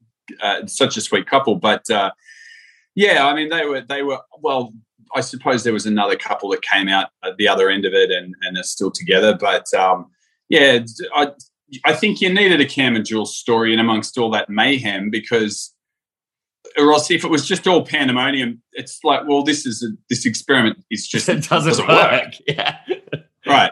uh, 0.42 0.66
such 0.66 0.98
a 0.98 1.02
sweet 1.02 1.28
couple. 1.28 1.58
But 1.58 1.88
uh, 1.92 2.10
yeah, 2.96 3.28
I 3.28 3.36
mean, 3.36 3.50
they 3.50 3.66
were 3.66 3.82
they 3.82 4.02
were 4.02 4.20
well. 4.42 4.74
I 5.14 5.22
suppose 5.22 5.64
there 5.64 5.74
was 5.74 5.86
another 5.86 6.16
couple 6.16 6.50
that 6.50 6.64
came 6.64 6.88
out 6.88 7.10
at 7.24 7.38
the 7.38 7.48
other 7.48 7.70
end 7.70 7.86
of 7.86 7.94
it, 7.94 8.10
and 8.10 8.34
and 8.42 8.58
are 8.58 8.64
still 8.64 8.90
together. 8.90 9.38
But 9.40 9.72
um, 9.76 10.08
yeah, 10.50 10.80
I 11.14 11.28
I 11.86 11.94
think 11.94 12.22
you 12.22 12.34
needed 12.34 12.60
a 12.62 12.66
Cam 12.66 12.96
and 12.96 13.06
Jules 13.06 13.36
story 13.36 13.74
in 13.74 13.80
amongst 13.80 14.18
all 14.18 14.32
that 14.32 14.50
mayhem 14.50 15.10
because. 15.10 15.74
Or 16.78 16.94
else, 16.94 17.12
if 17.12 17.26
it 17.26 17.30
was 17.30 17.46
just 17.46 17.68
all 17.68 17.86
pandemonium, 17.86 18.62
it's 18.74 19.00
like, 19.04 19.28
well, 19.28 19.44
this 19.44 19.66
is 19.66 19.84
a, 19.84 19.88
this 20.10 20.26
experiment 20.26 20.78
is 20.90 21.06
just 21.06 21.28
it 21.30 21.44
doesn't, 21.50 21.86
work. 21.86 22.34
Yeah. 22.48 22.78
right. 23.46 23.72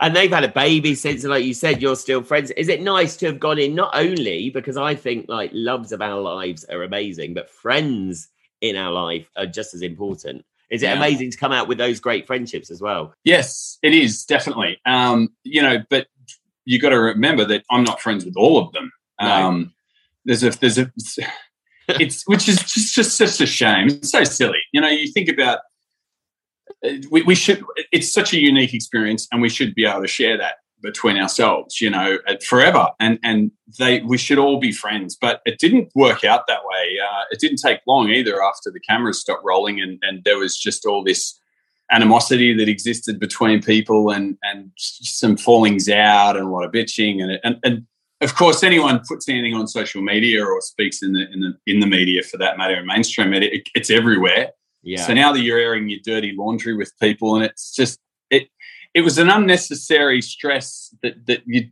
And 0.00 0.14
they've 0.14 0.30
had 0.30 0.44
a 0.44 0.48
baby 0.48 0.94
since, 0.94 1.24
like 1.24 1.44
you 1.44 1.54
said, 1.54 1.80
you're 1.80 1.96
still 1.96 2.22
friends. 2.22 2.50
Is 2.50 2.68
it 2.68 2.82
nice 2.82 3.16
to 3.18 3.26
have 3.26 3.40
gone 3.40 3.58
in 3.58 3.74
not 3.74 3.92
only 3.94 4.50
because 4.50 4.76
I 4.76 4.94
think 4.94 5.26
like 5.28 5.50
loves 5.54 5.92
of 5.92 6.02
our 6.02 6.20
lives 6.20 6.64
are 6.64 6.82
amazing, 6.82 7.32
but 7.32 7.48
friends 7.48 8.28
in 8.60 8.76
our 8.76 8.92
life 8.92 9.30
are 9.36 9.46
just 9.46 9.72
as 9.72 9.80
important. 9.80 10.44
Is 10.70 10.82
it 10.82 10.86
Yeah. 10.86 10.96
amazing 10.96 11.30
to 11.30 11.36
come 11.38 11.52
out 11.52 11.68
with 11.68 11.78
those 11.78 12.00
great 12.00 12.26
friendships 12.26 12.70
as 12.70 12.80
well? 12.82 13.14
Yes, 13.24 13.78
it 13.82 13.94
is 13.94 14.24
definitely. 14.24 14.78
Um, 14.84 15.28
you 15.44 15.62
know, 15.62 15.82
but 15.88 16.08
you 16.64 16.78
got 16.78 16.90
to 16.90 17.00
remember 17.00 17.44
that 17.44 17.64
I'm 17.70 17.84
not 17.84 18.00
friends 18.00 18.24
with 18.24 18.36
all 18.36 18.58
of 18.58 18.72
them. 18.72 18.92
No. 19.20 19.28
Um, 19.28 19.74
there's 20.24 20.42
a 20.42 20.50
there's 20.50 20.78
a 20.78 20.90
it's 21.88 22.26
which 22.26 22.48
is 22.48 22.58
just 22.58 22.94
just 22.94 23.16
such 23.16 23.40
a 23.40 23.46
shame. 23.46 23.88
It's 23.88 24.10
so 24.10 24.24
silly. 24.24 24.60
You 24.72 24.80
know, 24.80 24.88
you 24.88 25.10
think 25.12 25.28
about 25.28 25.60
uh, 26.84 26.92
we, 27.10 27.22
we 27.22 27.34
should. 27.34 27.62
It's 27.92 28.12
such 28.12 28.32
a 28.32 28.40
unique 28.40 28.74
experience, 28.74 29.28
and 29.30 29.42
we 29.42 29.48
should 29.48 29.74
be 29.74 29.84
able 29.84 30.02
to 30.02 30.08
share 30.08 30.36
that 30.38 30.56
between 30.82 31.16
ourselves. 31.16 31.80
You 31.80 31.90
know, 31.90 32.18
forever. 32.46 32.88
And 33.00 33.18
and 33.22 33.50
they 33.78 34.00
we 34.00 34.18
should 34.18 34.38
all 34.38 34.58
be 34.58 34.72
friends. 34.72 35.16
But 35.16 35.40
it 35.44 35.58
didn't 35.58 35.90
work 35.94 36.24
out 36.24 36.46
that 36.46 36.64
way. 36.64 36.98
Uh, 37.02 37.22
it 37.30 37.38
didn't 37.38 37.58
take 37.58 37.80
long 37.86 38.10
either 38.10 38.42
after 38.42 38.70
the 38.70 38.80
cameras 38.80 39.20
stopped 39.20 39.44
rolling, 39.44 39.80
and 39.80 39.98
and 40.02 40.24
there 40.24 40.38
was 40.38 40.56
just 40.56 40.86
all 40.86 41.04
this 41.04 41.38
animosity 41.92 42.54
that 42.54 42.68
existed 42.68 43.18
between 43.20 43.62
people 43.62 44.10
and 44.10 44.36
and 44.42 44.70
some 44.76 45.36
fallings 45.36 45.88
out 45.88 46.36
and 46.36 46.46
a 46.46 46.48
lot 46.48 46.64
of 46.64 46.72
bitching 46.72 47.22
and 47.22 47.38
and, 47.44 47.58
and 47.64 47.86
of 48.20 48.34
course 48.34 48.62
anyone 48.62 49.00
puts 49.06 49.28
anything 49.28 49.54
on 49.54 49.66
social 49.66 50.02
media 50.02 50.44
or 50.44 50.60
speaks 50.60 51.02
in 51.02 51.12
the 51.12 51.30
in 51.32 51.40
the 51.40 51.52
in 51.66 51.80
the 51.80 51.86
media 51.86 52.22
for 52.22 52.38
that 52.38 52.56
matter 52.56 52.74
in 52.74 52.86
mainstream 52.86 53.30
media 53.30 53.50
it, 53.52 53.68
it's 53.74 53.90
everywhere. 53.90 54.50
Yeah. 54.82 55.06
So 55.06 55.14
now 55.14 55.32
that 55.32 55.40
you're 55.40 55.58
airing 55.58 55.88
your 55.88 56.00
dirty 56.04 56.34
laundry 56.36 56.74
with 56.74 56.92
people 57.00 57.36
and 57.36 57.44
it's 57.44 57.74
just 57.74 57.98
it 58.30 58.48
it 58.94 59.02
was 59.02 59.18
an 59.18 59.28
unnecessary 59.28 60.22
stress 60.22 60.94
that 61.02 61.26
that 61.26 61.42
you 61.46 61.68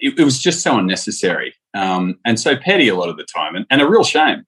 it, 0.00 0.18
it 0.18 0.24
was 0.24 0.38
just 0.38 0.62
so 0.62 0.78
unnecessary. 0.78 1.54
Um, 1.74 2.18
and 2.24 2.40
so 2.40 2.56
petty 2.56 2.88
a 2.88 2.94
lot 2.94 3.08
of 3.08 3.16
the 3.16 3.24
time 3.24 3.54
and, 3.54 3.66
and 3.70 3.82
a 3.82 3.88
real 3.88 4.04
shame 4.04 4.44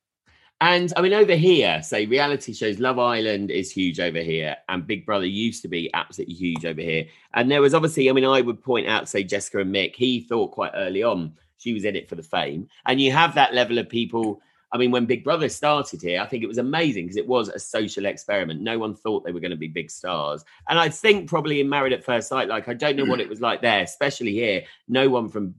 and 0.61 0.93
I 0.97 1.03
mean, 1.03 1.13
over 1.13 1.35
here, 1.35 1.83
say 1.83 2.07
reality 2.07 2.53
shows, 2.53 2.81
Love 2.81 2.99
Island 2.99 3.51
is 3.51 3.71
huge 3.71 4.01
over 4.01 4.19
here, 4.19 4.57
and 4.69 4.87
Big 4.87 5.07
Brother 5.07 5.27
used 5.27 5.63
to 5.63 5.69
be 5.69 5.91
absolutely 5.95 6.35
huge 6.35 6.65
over 6.65 6.81
here. 6.81 7.07
And 7.35 7.51
there 7.51 7.63
was 7.63 7.75
obviously, 7.75 8.11
I 8.11 8.13
mean, 8.13 8.25
I 8.25 8.41
would 8.41 8.63
point 8.63 8.89
out, 8.89 9.09
say, 9.09 9.23
Jessika 9.23 9.61
and 9.61 9.75
Mick, 9.75 9.95
he 9.95 10.21
thought 10.21 10.51
quite 10.51 10.73
early 10.75 11.03
on 11.03 11.35
she 11.59 11.75
was 11.75 11.85
in 11.85 11.97
it 11.97 12.09
for 12.09 12.15
the 12.15 12.23
fame. 12.23 12.69
And 12.87 13.01
you 13.01 13.13
have 13.13 13.35
that 13.35 13.55
level 13.55 13.79
of 13.79 13.89
people. 13.89 14.41
I 14.73 14.79
mean, 14.79 14.91
when 14.91 15.07
Big 15.07 15.25
Brother 15.25 15.49
started 15.49 16.03
here, 16.03 16.21
I 16.21 16.27
think 16.27 16.43
it 16.43 16.49
was 16.49 16.59
amazing 16.59 17.05
because 17.05 17.17
it 17.17 17.27
was 17.27 17.49
a 17.49 17.59
social 17.59 18.07
experiment. 18.07 18.61
No 18.61 18.79
one 18.79 18.95
thought 18.95 19.25
they 19.25 19.33
were 19.33 19.41
going 19.41 19.51
to 19.51 19.57
be 19.57 19.69
big 19.69 19.91
stars. 19.91 20.45
And 20.69 20.79
I 20.79 20.89
think 20.89 21.29
probably 21.29 21.61
in 21.61 21.69
Married 21.69 21.93
at 21.93 22.05
First 22.05 22.29
Sight, 22.29 22.49
like, 22.49 22.69
I 22.69 22.75
don't 22.75 22.97
know 22.97 23.05
what 23.05 23.21
it 23.21 23.29
was 23.29 23.41
like 23.41 23.63
there, 23.63 23.83
especially 23.83 24.33
here. 24.33 24.63
No 24.89 25.09
one 25.09 25.29
from 25.29 25.55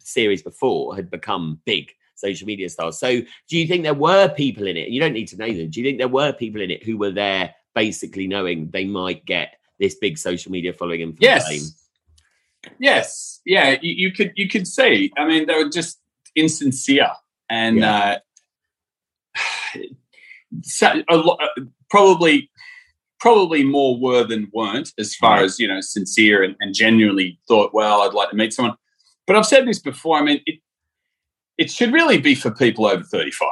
series 0.00 0.42
before 0.42 0.94
had 0.94 1.10
become 1.10 1.60
big 1.64 1.92
social 2.18 2.46
media 2.46 2.68
stars. 2.68 2.98
So 2.98 3.20
do 3.48 3.58
you 3.58 3.66
think 3.66 3.82
there 3.82 3.94
were 3.94 4.28
people 4.28 4.66
in 4.66 4.76
it? 4.76 4.88
You 4.88 5.00
don't 5.00 5.12
need 5.12 5.28
to 5.28 5.36
know 5.36 5.52
them. 5.52 5.70
Do 5.70 5.80
you 5.80 5.86
think 5.86 5.98
there 5.98 6.08
were 6.08 6.32
people 6.32 6.60
in 6.60 6.70
it 6.70 6.82
who 6.82 6.96
were 6.96 7.10
there 7.10 7.54
basically 7.74 8.26
knowing 8.26 8.70
they 8.70 8.84
might 8.84 9.24
get 9.24 9.54
this 9.78 9.94
big 9.94 10.18
social 10.18 10.50
media 10.50 10.72
following 10.72 11.02
and 11.02 11.16
yes. 11.20 11.88
Yes. 12.78 13.40
Yeah, 13.46 13.76
you, 13.80 14.08
you, 14.08 14.12
could 14.12 14.32
you 14.34 14.48
could 14.48 14.66
see. 14.66 15.12
I 15.16 15.24
mean, 15.26 15.46
they 15.46 15.54
were 15.54 15.70
just 15.70 16.00
insincere 16.34 17.10
and 17.48 17.78
yeah. 17.78 18.16
uh, 19.74 19.78
so, 20.62 21.02
a 21.08 21.16
lot, 21.16 21.40
uh, 21.42 21.62
probably 21.90 22.50
probably 23.20 23.64
more 23.64 23.98
were 23.98 24.24
than 24.24 24.48
weren't 24.52 24.92
as 24.98 25.14
far 25.14 25.38
as 25.38 25.58
you 25.58 25.66
know 25.66 25.80
sincere 25.80 26.42
and, 26.42 26.54
and, 26.60 26.74
genuinely 26.74 27.38
thought 27.48 27.74
well 27.74 28.02
i'd 28.02 28.14
like 28.14 28.30
to 28.30 28.36
meet 28.36 28.52
someone 28.52 28.76
but 29.26 29.34
i've 29.34 29.46
said 29.46 29.66
this 29.66 29.80
before 29.80 30.18
i 30.18 30.22
mean 30.22 30.40
it, 30.46 30.60
it 31.58 31.70
should 31.70 31.92
really 31.92 32.18
be 32.18 32.34
for 32.34 32.50
people 32.50 32.86
over 32.86 33.02
35. 33.02 33.48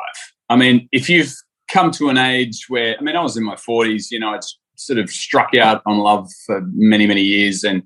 I 0.48 0.56
mean, 0.56 0.88
if 0.92 1.10
you've 1.10 1.34
come 1.68 1.90
to 1.92 2.08
an 2.08 2.16
age 2.16 2.66
where, 2.68 2.96
I 2.98 3.02
mean, 3.02 3.16
I 3.16 3.22
was 3.22 3.36
in 3.36 3.44
my 3.44 3.56
40s, 3.56 4.10
you 4.10 4.20
know, 4.20 4.32
it's 4.32 4.58
sort 4.76 4.98
of 4.98 5.10
struck 5.10 5.54
out 5.56 5.82
on 5.86 5.98
love 5.98 6.30
for 6.46 6.62
many, 6.72 7.06
many 7.06 7.22
years. 7.22 7.64
And, 7.64 7.82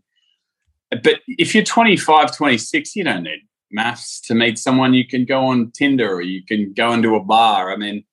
but 0.90 1.20
if 1.26 1.54
you're 1.54 1.64
25, 1.64 2.36
26, 2.36 2.96
you 2.96 3.04
don't 3.04 3.22
need 3.22 3.40
MAFS 3.76 4.20
to 4.26 4.34
meet 4.34 4.58
someone. 4.58 4.92
You 4.92 5.06
can 5.06 5.24
go 5.24 5.46
on 5.46 5.70
Tinder 5.72 6.12
or 6.12 6.20
you 6.20 6.44
can 6.44 6.74
go 6.74 6.92
into 6.92 7.14
a 7.14 7.24
bar. 7.24 7.72
I 7.72 7.76
mean, 7.76 8.04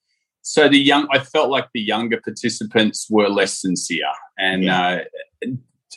so 0.44 0.70
the 0.70 0.80
young, 0.80 1.08
I 1.12 1.20
felt 1.20 1.50
like 1.50 1.68
the 1.74 1.82
younger 1.82 2.22
participants 2.24 3.08
were 3.10 3.28
less 3.28 3.60
sincere. 3.60 4.06
And, 4.38 4.64
yeah. 4.64 5.02
uh, 5.44 5.48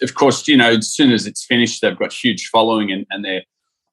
of 0.03 0.15
course, 0.15 0.49
you 0.49 0.57
know, 0.57 0.71
as 0.73 0.91
soon 0.91 1.13
as 1.13 1.27
it's 1.27 1.45
finished, 1.45 1.83
they've 1.83 1.99
got 1.99 2.13
huge 2.13 2.49
following 2.49 2.91
and, 2.91 3.07
and 3.11 3.25
they're 3.25 3.43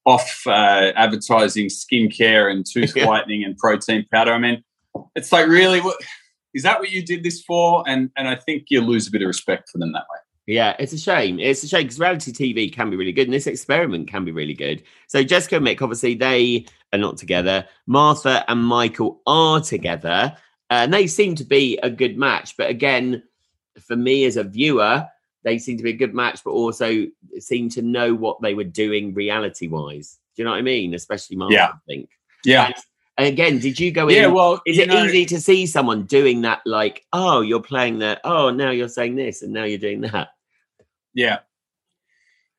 off 0.08 0.42
uh, 0.48 0.94
advertising 0.96 1.68
skincare 1.68 2.50
and 2.50 2.66
tooth 2.66 2.94
whitening 2.96 3.44
and 3.44 3.58
protein 3.58 4.08
powder. 4.12 4.32
I 4.32 4.40
mean, 4.40 4.64
it's 5.16 5.34
like 5.34 5.48
really, 5.48 5.82
what, 5.82 5.98
is 6.54 6.64
that 6.64 6.80
what 6.80 6.90
you 6.90 7.04
did 7.04 7.24
this 7.24 7.42
for? 7.42 7.84
And 7.88 8.10
and 8.16 8.28
I 8.28 8.36
think 8.36 8.68
you 8.70 8.82
lose 8.82 9.08
a 9.08 9.12
bit 9.12 9.22
of 9.22 9.28
respect 9.28 9.70
for 9.70 9.78
them 9.78 9.92
that 9.92 10.06
way. 10.10 10.20
Yeah, 10.48 10.78
it's 10.80 10.94
a 10.94 10.98
shame. 10.98 11.40
It's 11.40 11.62
a 11.64 11.68
shame 11.68 11.84
because 11.84 12.00
reality 12.00 12.32
TV 12.32 12.74
can 12.74 12.90
be 12.90 12.96
really 12.96 13.12
good, 13.12 13.28
and 13.28 13.34
this 13.34 13.48
experiment 13.48 14.08
can 14.08 14.24
be 14.24 14.32
really 14.32 14.54
good. 14.54 14.82
So 15.08 15.24
Jessika 15.24 15.58
and 15.58 15.68
Mick, 15.68 15.82
obviously, 15.82 16.16
they 16.16 16.66
are 16.94 17.00
not 17.00 17.18
together. 17.18 17.68
Martha 17.86 18.50
and 18.50 18.64
Michael 18.64 19.22
are 19.28 19.60
together, 19.60 20.38
and 20.70 20.94
they 20.94 21.06
seem 21.06 21.36
to 21.36 21.44
be 21.44 21.78
a 21.84 21.90
good 21.90 22.18
match. 22.18 22.56
But 22.56 22.70
again, 22.70 23.24
for 23.86 23.98
me 23.98 24.24
as 24.24 24.38
a 24.38 24.46
viewer, 24.46 25.06
they 25.48 25.58
seem 25.58 25.78
to 25.78 25.84
be 25.84 25.92
a 25.92 25.94
good 25.94 26.14
match, 26.14 26.44
but 26.44 26.52
also 26.52 27.06
seem 27.40 27.70
to 27.70 27.82
know 27.82 28.14
what 28.14 28.42
they 28.42 28.54
were 28.54 28.66
doing 28.66 29.14
reality 29.14 29.70
wise. 29.70 30.20
Do 30.36 30.42
you 30.42 30.44
know 30.44 30.52
what 30.52 30.58
I 30.58 30.62
mean? 30.62 30.94
Especially 30.94 31.38
Mark, 31.38 31.54
yeah. 31.54 31.70
I 31.70 31.78
think. 31.88 32.10
Yeah. 32.44 32.66
And, 32.66 32.76
and 33.18 33.28
again, 33.28 33.60
did 33.60 33.80
you 33.80 33.94
go 33.94 34.10
in? 34.10 34.16
Yeah, 34.16 34.28
well, 34.28 34.62
is 34.66 34.78
it 34.78 34.90
know, 34.90 35.06
easy 35.06 35.26
to 35.28 35.40
see 35.40 35.66
someone 35.66 36.04
doing 36.04 36.42
that? 36.42 36.60
Like, 36.66 37.06
oh, 37.14 37.40
you're 37.40 37.62
playing 37.62 38.00
that. 38.00 38.20
Oh, 38.26 38.50
now 38.50 38.72
you're 38.72 38.90
saying 38.90 39.16
this, 39.16 39.42
and 39.42 39.54
now 39.54 39.64
you're 39.64 39.80
doing 39.80 40.02
that. 40.02 40.28
Yeah. 41.14 41.40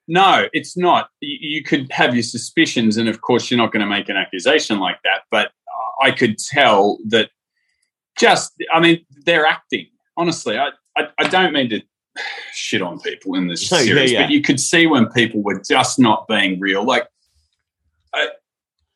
No, 0.09 0.49
it's 0.54 0.75
not. 0.75 1.11
You, 1.21 1.37
you 1.40 1.62
could 1.62 1.92
have 1.92 2.14
your 2.14 2.23
suspicions, 2.23 2.97
and 2.97 3.07
of 3.07 3.21
course, 3.21 3.50
you're 3.50 3.59
not 3.59 3.71
going 3.71 3.85
to 3.85 3.87
make 3.87 4.09
an 4.09 4.16
accusation 4.16 4.78
like 4.78 4.97
that. 5.04 5.25
But 5.30 5.52
I 6.02 6.11
could 6.11 6.38
tell 6.38 6.97
that 7.09 7.28
just, 8.16 8.54
I 8.73 8.80
mean, 8.80 9.04
they're 9.26 9.45
acting. 9.45 9.88
Honestly, 10.16 10.57
I, 10.57 10.71
I, 10.97 11.09
I 11.18 11.28
don't 11.28 11.52
mean 11.52 11.68
to 11.68 11.83
shit 12.52 12.82
on 12.82 13.00
people 13.00 13.34
in 13.34 13.48
this 13.48 13.72
oh, 13.72 13.76
series, 13.76 14.12
yeah, 14.12 14.20
yeah. 14.20 14.26
but 14.26 14.32
you 14.32 14.42
could 14.42 14.60
see 14.60 14.87
when 14.87 15.06
people 15.10 15.42
were 15.42 15.60
just 15.60 15.98
not 15.98 16.26
being 16.28 16.58
real. 16.60 16.84
Like 16.84 17.08
uh, 18.12 18.26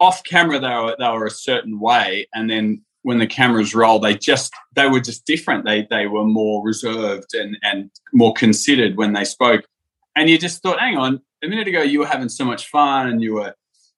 off 0.00 0.22
camera, 0.24 0.58
they 0.58 0.68
were 0.68 0.96
they 0.98 1.08
were 1.08 1.26
a 1.26 1.30
certain 1.30 1.80
way, 1.80 2.26
and 2.34 2.48
then 2.48 2.82
when 3.02 3.18
the 3.18 3.26
cameras 3.26 3.74
roll, 3.74 3.98
they 3.98 4.16
just 4.16 4.52
they 4.74 4.88
were 4.88 5.00
just 5.00 5.26
different. 5.26 5.64
They 5.64 5.86
they 5.90 6.06
were 6.06 6.24
more 6.24 6.64
reserved 6.64 7.34
and 7.34 7.56
and 7.62 7.90
more 8.12 8.32
considered 8.32 8.96
when 8.96 9.12
they 9.12 9.24
spoke. 9.24 9.64
And 10.14 10.28
you 10.28 10.38
just 10.38 10.62
thought, 10.62 10.78
hang 10.78 10.98
on, 10.98 11.22
a 11.42 11.48
minute 11.48 11.68
ago 11.68 11.82
you 11.82 12.00
were 12.00 12.06
having 12.06 12.28
so 12.28 12.44
much 12.44 12.68
fun 12.68 13.08
and 13.08 13.22
you 13.22 13.34
were 13.34 13.54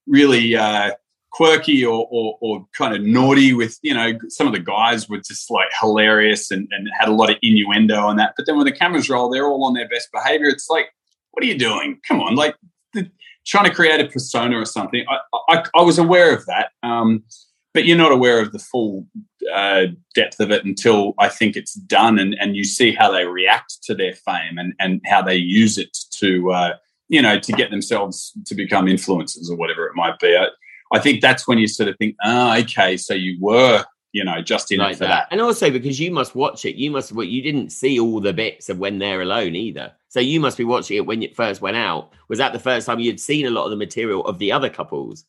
really 0.06 0.54
uh, 0.56 0.92
quirky 1.34 1.84
or, 1.84 2.06
or, 2.10 2.38
or, 2.40 2.66
kind 2.78 2.94
of 2.94 3.02
naughty 3.02 3.52
with, 3.52 3.76
you 3.82 3.92
know, 3.92 4.12
some 4.28 4.46
of 4.46 4.52
the 4.52 4.60
guys 4.60 5.08
were 5.08 5.18
just 5.18 5.50
like 5.50 5.68
hilarious 5.80 6.52
and, 6.52 6.68
and 6.70 6.88
had 6.96 7.08
a 7.08 7.12
lot 7.12 7.28
of 7.28 7.36
innuendo 7.42 7.96
on 7.96 8.16
that. 8.16 8.34
But 8.36 8.46
then 8.46 8.56
when 8.56 8.64
the 8.64 8.72
cameras 8.72 9.10
roll, 9.10 9.28
they're 9.28 9.46
all 9.46 9.64
on 9.64 9.74
their 9.74 9.88
best 9.88 10.10
behavior. 10.12 10.46
It's 10.46 10.70
like, 10.70 10.86
what 11.32 11.42
are 11.42 11.46
you 11.46 11.58
doing? 11.58 12.00
Come 12.06 12.20
on, 12.20 12.36
like 12.36 12.54
the, 12.92 13.10
trying 13.44 13.64
to 13.64 13.74
create 13.74 14.00
a 14.00 14.08
persona 14.08 14.56
or 14.56 14.64
something. 14.64 15.04
I, 15.08 15.18
I, 15.48 15.64
I 15.74 15.82
was 15.82 15.98
aware 15.98 16.32
of 16.32 16.46
that. 16.46 16.70
Um, 16.84 17.24
but 17.72 17.84
you're 17.84 17.98
not 17.98 18.12
aware 18.12 18.40
of 18.40 18.52
the 18.52 18.60
full 18.60 19.04
uh, 19.52 19.86
depth 20.14 20.38
of 20.38 20.52
it 20.52 20.64
until 20.64 21.14
I 21.18 21.28
think 21.28 21.56
it's 21.56 21.74
done 21.74 22.20
and, 22.20 22.36
and 22.38 22.54
you 22.54 22.62
see 22.62 22.94
how 22.94 23.10
they 23.10 23.24
react 23.24 23.82
to 23.82 23.94
their 23.96 24.12
fame 24.12 24.56
and, 24.56 24.74
and 24.78 25.00
how 25.04 25.20
they 25.20 25.34
use 25.34 25.76
it 25.76 25.98
to, 26.12 26.52
uh, 26.52 26.74
you 27.08 27.20
know, 27.20 27.40
to 27.40 27.52
get 27.52 27.72
themselves 27.72 28.32
to 28.46 28.54
become 28.54 28.86
influencers 28.86 29.50
or 29.50 29.56
whatever 29.56 29.86
it 29.86 29.96
might 29.96 30.20
be. 30.20 30.36
I, 30.36 30.46
I 30.92 30.98
think 30.98 31.20
that's 31.20 31.48
when 31.48 31.58
you 31.58 31.66
sort 31.66 31.88
of 31.88 31.96
think, 31.96 32.16
oh, 32.24 32.58
okay, 32.60 32.96
so 32.96 33.14
you 33.14 33.36
were, 33.40 33.84
you 34.12 34.24
know, 34.24 34.40
just 34.42 34.70
in 34.70 34.78
like 34.78 34.92
it 34.92 34.98
for 34.98 35.04
that. 35.04 35.08
that. 35.08 35.28
And 35.32 35.40
also 35.40 35.70
because 35.70 35.98
you 35.98 36.10
must 36.10 36.34
watch 36.34 36.64
it, 36.64 36.76
you 36.76 36.90
must, 36.90 37.12
well, 37.12 37.26
you 37.26 37.42
didn't 37.42 37.70
see 37.70 37.98
all 37.98 38.20
the 38.20 38.32
bits 38.32 38.68
of 38.68 38.78
when 38.78 38.98
they're 38.98 39.22
alone 39.22 39.56
either. 39.56 39.92
So 40.08 40.20
you 40.20 40.38
must 40.38 40.56
be 40.56 40.64
watching 40.64 40.96
it 40.96 41.06
when 41.06 41.22
it 41.22 41.34
first 41.34 41.60
went 41.60 41.76
out. 41.76 42.12
Was 42.28 42.38
that 42.38 42.52
the 42.52 42.60
first 42.60 42.86
time 42.86 43.00
you'd 43.00 43.18
seen 43.18 43.46
a 43.46 43.50
lot 43.50 43.64
of 43.64 43.70
the 43.70 43.76
material 43.76 44.24
of 44.26 44.38
the 44.38 44.52
other 44.52 44.70
couples? 44.70 45.24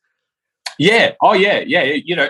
Yeah. 0.78 1.14
Oh, 1.22 1.34
yeah. 1.34 1.64
Yeah. 1.66 1.84
You 1.84 2.16
know, 2.16 2.30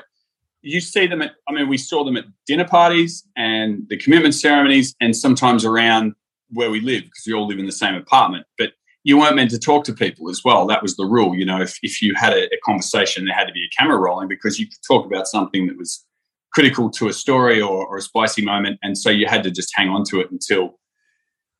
you 0.62 0.80
see 0.80 1.08
them 1.08 1.22
at, 1.22 1.34
I 1.48 1.52
mean, 1.52 1.68
we 1.68 1.78
saw 1.78 2.06
them 2.06 2.16
at 2.16 2.26
dinner 2.48 2.66
parties 2.66 3.28
and 3.36 3.86
the 3.90 3.98
commitment 3.98 4.36
ceremonies 4.36 4.96
and 5.02 5.16
sometimes 5.16 5.66
around 5.66 6.14
where 6.52 6.72
we 6.72 6.80
live 6.80 7.04
because 7.04 7.24
we 7.28 7.34
all 7.34 7.48
live 7.48 7.60
in 7.60 7.66
the 7.66 7.72
same 7.72 7.96
apartment. 7.96 8.46
But 8.58 8.72
you 9.06 9.20
weren't 9.20 9.36
meant 9.36 9.52
to 9.52 9.60
talk 9.60 9.84
to 9.86 9.94
people 9.94 10.32
as 10.32 10.42
well. 10.44 10.66
That 10.66 10.82
was 10.82 10.96
the 10.98 11.06
rule. 11.06 11.36
You 11.36 11.46
know, 11.46 11.62
if, 11.62 11.78
if 11.84 12.02
you 12.02 12.16
had 12.16 12.34
a, 12.34 12.46
a, 12.46 12.58
conversation, 12.66 13.26
there 13.26 13.36
had 13.36 13.46
to 13.46 13.54
be 13.54 13.64
a 13.64 13.76
camera 13.78 14.00
rolling 14.00 14.28
because 14.28 14.60
you 14.60 14.66
could 14.66 14.80
talk 14.86 15.06
about 15.06 15.28
something 15.28 15.68
that 15.68 15.78
was 15.78 16.04
critical 16.52 16.90
to 16.90 17.08
a 17.08 17.14
story 17.14 17.62
or, 17.62 17.86
or 17.86 17.98
a 17.98 18.02
spicy 18.02 18.44
moment. 18.44 18.80
And 18.82 18.98
so 18.98 19.12
you 19.12 19.28
had 19.28 19.44
to 19.44 19.52
just 19.52 19.72
hang 19.76 19.90
on 19.90 20.06
to 20.06 20.22
it 20.22 20.32
until, 20.32 20.80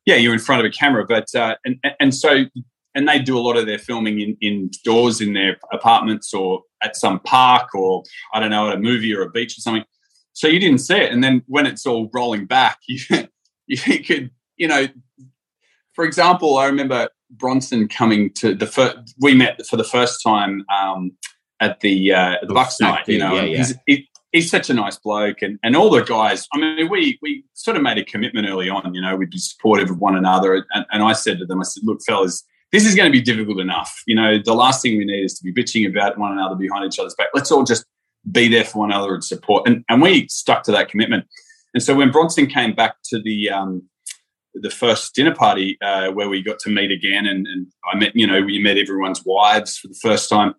yeah, 0.06 0.16
you're 0.16 0.32
in 0.32 0.40
front 0.40 0.66
of 0.66 0.68
a 0.68 0.72
camera. 0.72 1.06
But, 1.06 1.32
uh, 1.36 1.54
and, 1.64 1.78
and 2.00 2.12
so, 2.12 2.46
and 2.96 3.08
they 3.08 3.20
do 3.20 3.38
a 3.38 3.40
lot 3.40 3.56
of 3.56 3.64
their 3.64 3.78
filming 3.78 4.20
in, 4.20 4.36
indoors 4.40 5.20
in 5.20 5.32
their 5.32 5.56
apartments 5.72 6.34
or 6.34 6.62
at 6.82 6.96
some 6.96 7.20
park 7.20 7.76
or, 7.76 8.02
I 8.34 8.40
don't 8.40 8.50
know, 8.50 8.70
at 8.70 8.74
a 8.74 8.80
movie 8.80 9.14
or 9.14 9.22
a 9.22 9.30
beach 9.30 9.56
or 9.56 9.60
something. 9.60 9.84
So 10.32 10.48
you 10.48 10.58
didn't 10.58 10.78
see 10.78 10.96
it. 10.96 11.12
And 11.12 11.22
then 11.22 11.44
when 11.46 11.64
it's 11.66 11.86
all 11.86 12.10
rolling 12.12 12.46
back, 12.46 12.78
you, 12.88 12.98
you 13.68 14.02
could, 14.02 14.32
you 14.56 14.66
know, 14.66 14.88
for 15.94 16.04
example, 16.04 16.58
I 16.58 16.66
remember 16.66 17.08
Bronson 17.30 17.88
coming 17.88 18.32
to 18.34 18.54
the 18.54 18.66
first, 18.66 19.14
we 19.20 19.34
met 19.34 19.64
for 19.66 19.76
the 19.76 19.84
first 19.84 20.22
time 20.22 20.64
um, 20.74 21.12
at 21.60 21.80
the 21.80 22.12
uh, 22.12 22.36
the 22.42 22.54
Bucks 22.54 22.80
night. 22.80 23.08
You 23.08 23.18
know, 23.18 23.34
yeah, 23.34 23.42
yeah. 23.42 23.56
he's 23.56 23.74
he, 23.86 24.08
he's 24.32 24.50
such 24.50 24.70
a 24.70 24.74
nice 24.74 24.96
bloke, 24.98 25.42
and 25.42 25.58
and 25.62 25.76
all 25.76 25.90
the 25.90 26.02
guys. 26.02 26.46
I 26.52 26.58
mean, 26.58 26.88
we 26.90 27.18
we 27.22 27.44
sort 27.54 27.76
of 27.76 27.82
made 27.82 27.98
a 27.98 28.04
commitment 28.04 28.48
early 28.48 28.68
on. 28.68 28.94
You 28.94 29.00
know, 29.00 29.16
we'd 29.16 29.30
be 29.30 29.38
supportive 29.38 29.90
of 29.90 29.98
one 29.98 30.16
another, 30.16 30.64
and, 30.72 30.86
and 30.90 31.02
I 31.02 31.12
said 31.12 31.38
to 31.38 31.46
them, 31.46 31.60
I 31.60 31.64
said, 31.64 31.82
look, 31.84 32.00
fellas. 32.06 32.44
This 32.72 32.84
is 32.84 32.96
going 32.96 33.06
to 33.06 33.12
be 33.12 33.22
difficult 33.22 33.60
enough. 33.60 34.02
You 34.08 34.16
know, 34.16 34.38
the 34.44 34.52
last 34.52 34.82
thing 34.82 34.98
we 34.98 35.04
need 35.04 35.24
is 35.24 35.38
to 35.38 35.44
be 35.44 35.52
bitching 35.52 35.88
about 35.88 36.18
one 36.18 36.32
another 36.32 36.56
behind 36.56 36.84
each 36.84 36.98
other's 36.98 37.14
back. 37.14 37.28
Let's 37.32 37.52
all 37.52 37.62
just 37.62 37.86
be 38.30 38.48
there 38.48 38.64
for 38.64 38.80
one 38.80 38.90
another 38.90 39.14
and 39.14 39.22
support. 39.24 39.68
And, 39.68 39.84
and 39.88 40.02
we 40.02 40.26
stuck 40.28 40.64
to 40.64 40.72
that 40.72 40.88
commitment. 40.88 41.26
And 41.74 41.82
so 41.82 41.94
when 41.94 42.10
Bronson 42.10 42.48
came 42.48 42.74
back 42.74 42.96
to 43.10 43.20
the 43.20 43.50
um, 43.50 43.88
the 44.60 44.70
first 44.70 45.14
dinner 45.14 45.34
party 45.34 45.78
uh, 45.82 46.10
where 46.10 46.28
we 46.28 46.42
got 46.42 46.58
to 46.60 46.70
meet 46.70 46.90
again, 46.90 47.26
and, 47.26 47.46
and 47.46 47.66
I 47.92 47.96
met, 47.96 48.14
you 48.14 48.26
know, 48.26 48.40
we 48.42 48.58
met 48.58 48.78
everyone's 48.78 49.22
wives 49.24 49.76
for 49.78 49.88
the 49.88 49.98
first 50.00 50.28
time. 50.28 50.54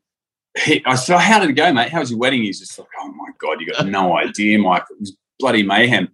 He, 0.58 0.84
I 0.86 0.96
said, 0.96 1.16
oh, 1.16 1.20
"How 1.20 1.40
did 1.40 1.50
it 1.50 1.54
go, 1.54 1.72
mate? 1.74 1.90
How 1.90 2.00
was 2.00 2.12
your 2.12 2.20
wedding?" 2.20 2.44
He's 2.44 2.60
just 2.60 2.78
like, 2.78 2.88
"Oh 3.00 3.12
my 3.12 3.30
god, 3.40 3.62
you 3.62 3.72
got 3.72 3.88
no 3.88 4.18
idea, 4.18 4.60
Mike. 4.60 4.84
It 4.90 5.00
was 5.00 5.16
bloody 5.40 5.64
mayhem." 5.64 6.10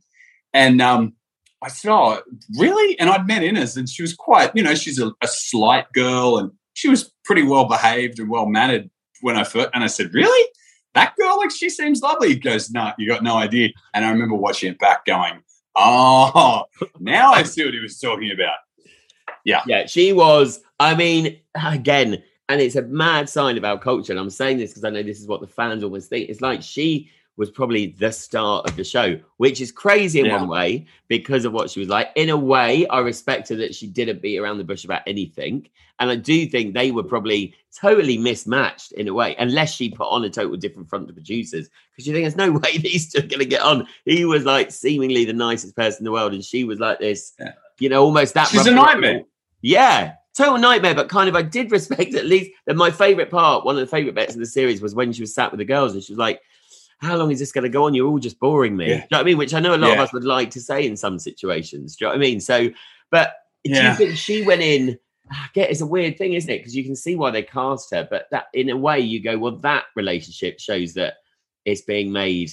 And 0.53 0.81
um, 0.81 1.13
I 1.61 1.69
said, 1.69 1.91
"Oh, 1.91 2.21
really?" 2.57 2.99
And 2.99 3.09
I'd 3.09 3.27
met 3.27 3.43
Ines, 3.43 3.77
and 3.77 3.87
she 3.87 4.01
was 4.01 4.13
quite, 4.13 4.51
you 4.55 4.63
know, 4.63 4.75
she's 4.75 4.99
a, 4.99 5.11
a 5.21 5.27
slight 5.27 5.91
girl, 5.93 6.37
and 6.37 6.51
she 6.73 6.89
was 6.89 7.11
pretty 7.23 7.43
well 7.43 7.65
behaved 7.65 8.19
and 8.19 8.29
well 8.29 8.47
mannered 8.47 8.89
when 9.21 9.37
I 9.37 9.43
first. 9.43 9.69
And 9.73 9.83
I 9.83 9.87
said, 9.87 10.13
"Really?" 10.13 10.49
That 10.93 11.15
girl, 11.19 11.37
like, 11.37 11.51
she 11.51 11.69
seems 11.69 12.01
lovely. 12.01 12.29
He 12.29 12.35
goes, 12.35 12.69
no, 12.69 12.91
you 12.99 13.07
got 13.07 13.23
no 13.23 13.35
idea. 13.35 13.69
And 13.93 14.05
I 14.05 14.11
remember 14.11 14.35
watching 14.35 14.71
it 14.71 14.77
back 14.77 15.05
going, 15.05 15.41
oh, 15.75 16.63
now 16.99 17.33
I 17.33 17.43
see 17.43 17.65
what 17.65 17.73
he 17.73 17.79
was 17.79 17.99
talking 17.99 18.31
about. 18.31 18.57
Yeah. 19.45 19.61
Yeah, 19.67 19.85
she 19.85 20.13
was. 20.13 20.61
I 20.79 20.95
mean, 20.95 21.39
again, 21.55 22.23
and 22.49 22.61
it's 22.61 22.75
a 22.75 22.81
mad 22.83 23.29
sign 23.29 23.57
of 23.57 23.65
our 23.65 23.79
culture. 23.79 24.13
And 24.13 24.19
I'm 24.19 24.29
saying 24.29 24.57
this 24.57 24.71
because 24.71 24.83
I 24.83 24.89
know 24.89 25.03
this 25.03 25.19
is 25.19 25.27
what 25.27 25.41
the 25.41 25.47
fans 25.47 25.83
always 25.83 26.07
think. 26.07 26.29
It's 26.29 26.41
like 26.41 26.61
she 26.61 27.09
was 27.35 27.49
probably 27.49 27.87
the 27.99 28.11
star 28.11 28.61
of 28.61 28.75
the 28.75 28.83
show, 28.83 29.19
which 29.37 29.59
is 29.59 29.71
crazy 29.71 30.19
in 30.19 30.27
Yeah. 30.27 30.37
one 30.39 30.47
way 30.47 30.85
because 31.07 31.45
of 31.45 31.53
what 31.53 31.69
she 31.69 31.79
was 31.79 31.89
like. 31.89 32.09
In 32.15 32.29
a 32.29 32.37
way, 32.37 32.85
I 32.87 32.99
respect 32.99 33.49
her 33.49 33.55
that 33.55 33.73
she 33.73 33.87
didn't 33.87 34.21
beat 34.21 34.37
around 34.37 34.59
the 34.59 34.63
bush 34.63 34.85
about 34.85 35.01
anything. 35.07 35.67
And 35.99 36.09
I 36.11 36.15
do 36.15 36.45
think 36.45 36.73
they 36.73 36.91
were 36.91 37.03
probably 37.03 37.53
totally 37.75 38.17
mismatched 38.17 38.91
in 38.93 39.07
a 39.07 39.13
way, 39.13 39.35
unless 39.39 39.73
she 39.73 39.89
put 39.89 40.07
on 40.09 40.23
a 40.25 40.29
total 40.29 40.57
different 40.57 40.89
front 40.89 41.07
to 41.07 41.13
producers. 41.13 41.69
Because 41.91 42.05
you 42.07 42.13
think 42.13 42.23
there's 42.23 42.35
no 42.35 42.51
way 42.59 42.77
these 42.77 43.11
two 43.11 43.19
are 43.19 43.27
going 43.27 43.39
to 43.39 43.45
get 43.45 43.61
on. 43.61 43.87
He 44.05 44.25
was 44.25 44.45
like 44.45 44.71
seemingly 44.71 45.25
the 45.25 45.33
nicest 45.33 45.75
person 45.75 46.01
in 46.01 46.05
the 46.05 46.11
world, 46.11 46.33
and 46.33 46.43
she 46.45 46.63
was 46.65 46.79
like 46.79 46.99
this, 46.99 47.33
Yeah. 47.39 47.53
you 47.79 47.89
know, 47.89 48.03
almost 48.03 48.33
that. 48.35 48.47
She's 48.49 48.67
a 48.67 48.71
nightmare. 48.73 49.23
yeah, 49.61 50.13
total 50.35 50.57
nightmare. 50.57 50.93
But 50.95 51.09
kind 51.09 51.29
of, 51.29 51.35
I 51.35 51.41
did 51.41 51.71
respect 51.77 52.13
at 52.15 52.25
least 52.25 52.51
that. 52.65 52.75
My 52.75 52.91
favorite 52.91 53.29
part, 53.31 53.65
one 53.65 53.75
of 53.75 53.81
the 53.81 53.87
favorite 53.87 54.15
bits 54.15 54.33
of 54.33 54.39
the 54.39 54.45
series, 54.45 54.81
was 54.81 54.93
when 54.95 55.13
she 55.13 55.21
was 55.21 55.33
sat 55.33 55.51
with 55.51 55.59
the 55.59 55.65
girls 55.65 55.93
and 55.93 56.03
she 56.03 56.11
was 56.13 56.19
like, 56.19 56.41
"How 56.99 57.15
long 57.17 57.31
is 57.31 57.39
this 57.39 57.51
going 57.51 57.63
to 57.63 57.69
go 57.69 57.85
on? 57.85 57.93
You're 57.93 58.07
all 58.07 58.19
just 58.19 58.39
boring 58.39 58.75
me." 58.77 58.89
Yeah. 58.89 58.95
Do 58.95 59.01
you 59.01 59.07
know 59.11 59.17
what 59.17 59.21
I 59.21 59.23
mean? 59.23 59.37
Which 59.37 59.53
I 59.53 59.59
know 59.59 59.75
a 59.75 59.77
lot 59.77 59.93
of 59.93 59.99
us 59.99 60.13
would 60.13 60.23
like 60.23 60.51
to 60.51 60.61
say 60.61 60.85
in 60.85 60.95
some 60.97 61.19
situations. 61.19 61.95
Do 61.95 62.05
you 62.05 62.07
know 62.07 62.11
what 62.13 62.17
I 62.17 62.19
mean? 62.19 62.39
So, 62.39 62.69
but 63.11 63.33
do 63.63 63.71
you 63.71 63.93
think 63.95 64.17
she 64.17 64.43
went 64.43 64.61
in? 64.61 64.97
Ah, 65.31 65.45
I 65.45 65.49
get 65.53 65.71
it's 65.71 65.81
a 65.81 65.85
weird 65.85 66.17
thing, 66.17 66.33
isn't 66.33 66.49
it? 66.49 66.57
Because 66.59 66.75
you 66.75 66.83
can 66.83 66.95
see 66.95 67.15
why 67.15 67.31
they 67.31 67.43
cast 67.43 67.91
her, 67.93 68.05
but 68.09 68.27
that 68.31 68.47
in 68.53 68.69
a 68.69 68.75
way 68.77 68.99
you 68.99 69.21
go, 69.21 69.37
well, 69.37 69.55
that 69.57 69.85
relationship 69.95 70.59
shows 70.59 70.93
that 70.95 71.15
it's 71.65 71.81
being 71.81 72.11
made 72.11 72.51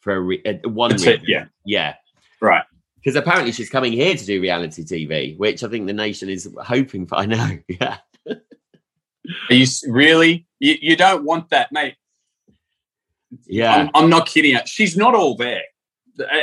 for 0.00 0.14
a, 0.14 0.20
re- 0.20 0.42
a 0.44 0.68
one 0.68 0.90
That's 0.90 1.06
it, 1.06 1.22
yeah. 1.26 1.46
yeah 1.64 1.94
Right. 2.40 2.62
because 2.96 3.16
apparently 3.16 3.50
she's 3.52 3.70
coming 3.70 3.92
here 3.92 4.14
to 4.14 4.24
do 4.24 4.40
reality 4.40 4.84
TV, 4.84 5.36
which 5.38 5.64
I 5.64 5.68
think 5.68 5.86
the 5.86 5.92
nation 5.92 6.28
is 6.28 6.48
hoping 6.62 7.06
for. 7.06 7.16
I 7.16 7.26
know, 7.26 7.58
yeah, 7.68 7.98
Are 8.28 9.54
you 9.54 9.66
really? 9.88 10.46
You, 10.60 10.76
you 10.80 10.96
don't 10.96 11.24
want 11.24 11.50
that, 11.50 11.72
mate. 11.72 11.96
Yeah, 13.46 13.74
I'm, 13.74 13.90
I'm 13.94 14.10
not 14.10 14.26
kidding. 14.26 14.52
you. 14.52 14.60
She's 14.66 14.96
not 14.96 15.14
all 15.14 15.36
there. 15.36 15.62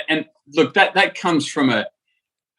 And 0.09 0.25
look, 0.53 0.73
that, 0.73 0.93
that 0.95 1.15
comes 1.15 1.47
from 1.47 1.69
a, 1.69 1.85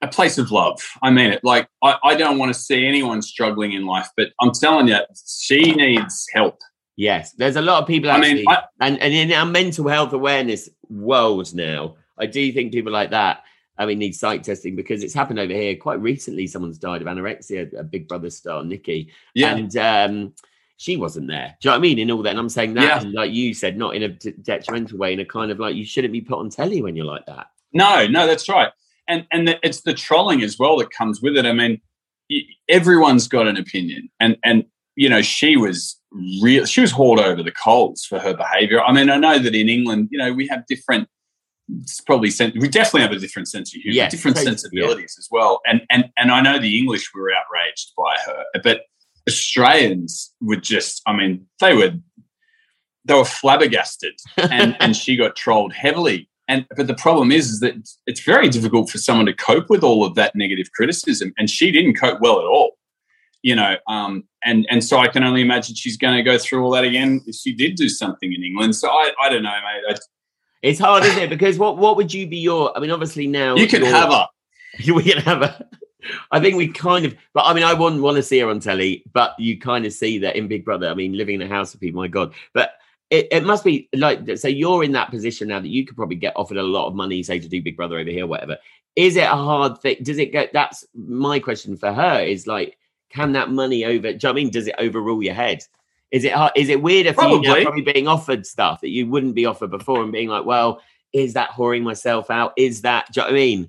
a 0.00 0.08
place 0.08 0.38
of 0.38 0.50
love. 0.50 0.80
I 1.02 1.10
mean 1.10 1.32
it. 1.32 1.44
Like, 1.44 1.68
I, 1.82 1.96
I 2.02 2.14
don't 2.14 2.38
want 2.38 2.52
to 2.52 2.58
see 2.58 2.86
anyone 2.86 3.22
struggling 3.22 3.72
in 3.72 3.86
life, 3.86 4.08
but 4.16 4.30
I'm 4.40 4.52
telling 4.52 4.88
you, 4.88 4.98
she 5.26 5.72
needs 5.72 6.26
help. 6.32 6.58
yes. 6.96 7.32
There's 7.32 7.56
a 7.56 7.62
lot 7.62 7.82
of 7.82 7.88
people 7.88 8.10
I 8.10 8.18
mean, 8.20 8.44
I, 8.48 8.62
and 8.80 9.00
and 9.00 9.12
in 9.14 9.32
our 9.32 9.46
mental 9.46 9.88
health 9.88 10.12
awareness 10.12 10.68
world 10.88 11.54
now, 11.54 11.96
I 12.18 12.26
do 12.26 12.52
think 12.52 12.72
people 12.72 12.92
like 12.92 13.10
that. 13.10 13.42
I 13.78 13.86
mean, 13.86 13.98
need 13.98 14.14
psych 14.14 14.42
testing 14.42 14.76
because 14.76 15.02
it's 15.02 15.14
happened 15.14 15.38
over 15.38 15.52
here 15.52 15.76
quite 15.76 16.00
recently. 16.00 16.46
Someone's 16.46 16.78
died 16.78 17.00
of 17.00 17.08
anorexia, 17.08 17.78
a 17.78 17.82
Big 17.82 18.06
Brother 18.06 18.30
star, 18.30 18.62
Nikki, 18.62 19.10
yeah. 19.34 19.56
and 19.56 19.76
um, 19.76 20.34
she 20.76 20.96
wasn't 20.96 21.28
there. 21.28 21.56
Do 21.60 21.68
you 21.68 21.70
know 21.70 21.78
what 21.78 21.78
I 21.78 21.82
mean? 21.82 21.98
In 21.98 22.10
all 22.10 22.22
that, 22.22 22.30
and 22.30 22.38
I'm 22.38 22.48
saying 22.48 22.74
that, 22.74 23.02
Yeah. 23.04 23.10
like 23.14 23.32
you 23.32 23.54
said, 23.54 23.76
not 23.76 23.94
in 23.94 24.02
a 24.02 24.08
detrimental 24.08 24.98
way, 24.98 25.12
in 25.12 25.20
a 25.20 25.24
kind 25.24 25.50
of 25.50 25.58
like 25.60 25.76
you 25.76 25.84
shouldn't 25.84 26.12
be 26.12 26.20
put 26.20 26.38
on 26.38 26.50
telly 26.50 26.82
when 26.82 26.96
you're 26.96 27.06
like 27.06 27.26
that. 27.26 27.46
No, 27.72 28.06
no, 28.06 28.26
that's 28.26 28.48
right. 28.48 28.70
And 29.08 29.26
and 29.32 29.48
the, 29.48 29.58
it's 29.62 29.82
the 29.82 29.94
trolling 29.94 30.42
as 30.42 30.58
well 30.58 30.76
that 30.78 30.90
comes 30.90 31.22
with 31.22 31.36
it. 31.36 31.46
I 31.46 31.52
mean, 31.52 31.80
everyone's 32.68 33.28
got 33.28 33.46
an 33.46 33.56
opinion, 33.56 34.08
and 34.20 34.36
and 34.44 34.64
you 34.96 35.08
know 35.08 35.22
she 35.22 35.56
was 35.56 35.98
real. 36.42 36.64
She 36.66 36.80
was 36.80 36.90
hauled 36.92 37.20
over 37.20 37.42
the 37.42 37.52
coals 37.52 38.04
for 38.04 38.18
her 38.18 38.34
behaviour. 38.34 38.80
I 38.82 38.92
mean, 38.92 39.10
I 39.10 39.16
know 39.16 39.38
that 39.38 39.54
in 39.54 39.68
England, 39.68 40.08
you 40.10 40.18
know, 40.18 40.32
we 40.32 40.46
have 40.48 40.66
different. 40.66 41.08
It's 41.80 42.00
probably 42.00 42.30
we 42.58 42.68
definitely 42.68 43.02
have 43.02 43.12
a 43.12 43.18
different 43.18 43.48
sense 43.48 43.74
of 43.74 43.80
humor, 43.80 43.94
Yes, 43.94 44.10
different 44.10 44.36
sensibilities 44.36 45.16
as 45.18 45.28
well. 45.30 45.60
And 45.66 45.82
and 45.90 46.10
and 46.16 46.30
I 46.30 46.40
know 46.40 46.58
the 46.58 46.78
English 46.78 47.10
were 47.14 47.30
outraged 47.32 47.92
by 47.96 48.16
her, 48.26 48.44
but 48.62 48.82
Australians 49.28 50.32
were 50.40 50.56
just. 50.56 51.02
I 51.06 51.12
mean, 51.12 51.46
they 51.60 51.74
were 51.74 51.92
they 53.04 53.14
were 53.14 53.24
flabbergasted, 53.24 54.14
and 54.36 54.76
and 54.80 54.96
she 54.96 55.16
got 55.16 55.36
trolled 55.36 55.72
heavily. 55.72 56.28
And 56.48 56.66
but 56.76 56.86
the 56.86 56.94
problem 56.94 57.32
is, 57.32 57.48
is 57.50 57.60
that 57.60 57.74
it's, 58.06 58.20
very 58.20 58.48
difficult 58.48 58.90
for 58.90 58.98
someone 58.98 59.26
to 59.26 59.32
cope 59.32 59.70
with 59.70 59.82
all 59.82 60.04
of 60.04 60.16
that 60.16 60.34
negative 60.34 60.70
criticism, 60.72 61.32
and 61.38 61.48
she 61.48 61.70
didn't 61.70 61.94
cope 61.94 62.20
well 62.20 62.40
at 62.40 62.46
all. 62.46 62.76
You 63.42 63.56
know, 63.56 63.76
um, 63.88 64.24
and 64.44 64.66
and 64.70 64.84
so 64.84 64.98
I 64.98 65.08
can 65.08 65.24
only 65.24 65.40
imagine 65.40 65.74
she's 65.74 65.96
going 65.96 66.16
to 66.16 66.22
go 66.22 66.38
through 66.38 66.64
all 66.64 66.70
that 66.72 66.84
again 66.84 67.22
if 67.26 67.36
she 67.36 67.52
did 67.52 67.76
do 67.76 67.88
something 67.88 68.32
in 68.32 68.42
England. 68.44 68.76
So 68.76 68.88
I, 68.88 69.12
I 69.20 69.28
don't 69.28 69.42
know, 69.42 69.50
mate. 69.50 69.96
I, 69.96 69.96
It's 70.62 70.78
hard, 70.78 71.04
isn't 71.04 71.22
it? 71.22 71.30
Because 71.30 71.58
what 71.58 71.78
what 71.78 71.96
would 71.96 72.12
you 72.12 72.26
be 72.26 72.38
your? 72.38 72.76
I 72.76 72.80
mean, 72.80 72.90
obviously 72.90 73.26
now 73.26 73.56
you 73.56 73.66
can 73.68 73.82
have 73.82 74.12
her. 74.12 74.26
we 74.94 75.02
can 75.02 75.22
have 75.22 75.42
a. 75.42 75.68
I 76.30 76.40
think 76.40 76.56
we 76.56 76.68
kind 76.68 77.04
of, 77.04 77.14
but 77.32 77.44
I 77.44 77.54
mean, 77.54 77.64
I 77.64 77.74
wouldn't 77.74 78.02
want 78.02 78.16
to 78.16 78.22
see 78.22 78.38
her 78.40 78.48
on 78.48 78.60
telly, 78.60 79.04
but 79.12 79.38
you 79.38 79.58
kind 79.58 79.86
of 79.86 79.92
see 79.92 80.18
that 80.18 80.36
in 80.36 80.48
Big 80.48 80.64
Brother. 80.64 80.88
I 80.88 80.94
mean, 80.94 81.16
living 81.16 81.36
in 81.36 81.42
a 81.42 81.48
house 81.48 81.72
with 81.72 81.80
people, 81.80 82.00
my 82.00 82.08
God. 82.08 82.34
But 82.52 82.72
it, 83.10 83.28
it 83.30 83.44
must 83.44 83.64
be 83.64 83.88
like, 83.94 84.20
so 84.38 84.48
you're 84.48 84.84
in 84.84 84.92
that 84.92 85.10
position 85.10 85.48
now 85.48 85.60
that 85.60 85.68
you 85.68 85.84
could 85.86 85.96
probably 85.96 86.16
get 86.16 86.32
offered 86.36 86.56
a 86.56 86.62
lot 86.62 86.88
of 86.88 86.94
money, 86.94 87.22
say, 87.22 87.38
to 87.38 87.48
do 87.48 87.62
Big 87.62 87.76
Brother 87.76 87.98
over 87.98 88.10
here, 88.10 88.26
whatever. 88.26 88.56
Is 88.96 89.16
it 89.16 89.24
a 89.24 89.36
hard 89.36 89.78
thing? 89.78 89.96
Does 90.02 90.18
it 90.18 90.32
get, 90.32 90.52
that's 90.52 90.84
my 90.94 91.38
question 91.38 91.76
for 91.76 91.92
her 91.92 92.20
is 92.20 92.46
like, 92.46 92.76
can 93.10 93.32
that 93.32 93.50
money 93.50 93.84
over, 93.84 94.00
do 94.00 94.08
you 94.08 94.12
know 94.14 94.18
what 94.18 94.30
I 94.30 94.32
mean? 94.32 94.50
Does 94.50 94.66
it 94.66 94.74
overrule 94.78 95.22
your 95.22 95.34
head? 95.34 95.62
Is 96.10 96.24
it 96.24 96.32
hard, 96.32 96.52
is 96.56 96.68
it 96.68 96.82
weirder 96.82 97.12
for 97.12 97.24
you 97.24 97.40
now 97.40 97.42
Probably. 97.42 97.64
probably 97.64 97.92
being 97.92 98.08
offered 98.08 98.46
stuff 98.46 98.80
that 98.80 98.90
you 98.90 99.06
wouldn't 99.06 99.34
be 99.34 99.46
offered 99.46 99.70
before 99.70 100.02
and 100.02 100.12
being 100.12 100.28
like, 100.28 100.44
well, 100.44 100.80
is 101.12 101.34
that 101.34 101.50
whoring 101.50 101.82
myself 101.82 102.30
out? 102.30 102.52
Is 102.56 102.82
that, 102.82 103.12
do 103.12 103.20
you 103.20 103.26
know 103.26 103.32
what 103.32 103.34
I 103.34 103.36
mean? 103.36 103.66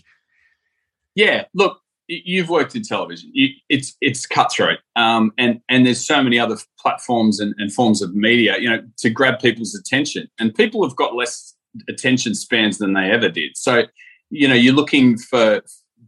Yeah, 1.16 1.46
look, 1.54 1.82
you've 2.08 2.50
worked 2.50 2.76
in 2.76 2.84
television. 2.84 3.30
You, 3.34 3.50
it's 3.70 3.96
it's 4.02 4.26
cutthroat, 4.26 4.80
um, 4.96 5.32
and 5.38 5.62
and 5.70 5.86
there's 5.86 6.06
so 6.06 6.22
many 6.22 6.40
other 6.40 6.58
platforms 6.80 7.40
and, 7.40 7.54
and 7.58 7.74
forms 7.74 8.02
of 8.02 8.14
media, 8.16 8.58
you 8.60 8.70
know, 8.70 8.82
to 8.98 9.10
grab 9.10 9.40
people's 9.40 9.76
attention. 9.76 10.28
And 10.40 10.54
people 10.54 10.84
have 10.88 10.96
got 10.96 11.16
less 11.16 11.56
attention 11.88 12.36
spans 12.36 12.78
than 12.78 12.94
they 12.94 13.12
ever 13.12 13.30
did. 13.30 13.58
So, 13.58 13.84
you 14.30 14.48
know, 14.48 14.56
you're 14.56 14.74
looking 14.74 15.18
for 15.18 15.62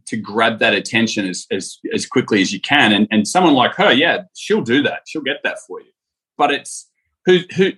to 0.06 0.16
grab 0.16 0.58
that 0.60 0.74
attention 0.74 1.28
as 1.28 1.46
as, 1.50 1.78
as 1.92 2.06
quickly 2.06 2.42
as 2.42 2.52
you 2.52 2.60
can. 2.60 2.92
And 2.92 3.08
and 3.10 3.26
someone 3.26 3.54
like 3.54 3.74
her, 3.76 3.92
yeah, 3.92 4.22
she'll 4.34 4.62
do 4.62 4.82
that. 4.82 5.02
She'll 5.06 5.22
get 5.22 5.42
that 5.44 5.58
for 5.66 5.80
you. 5.80 5.90
But 6.36 6.52
it's 6.52 6.88
who 7.24 7.40
who 7.56 7.72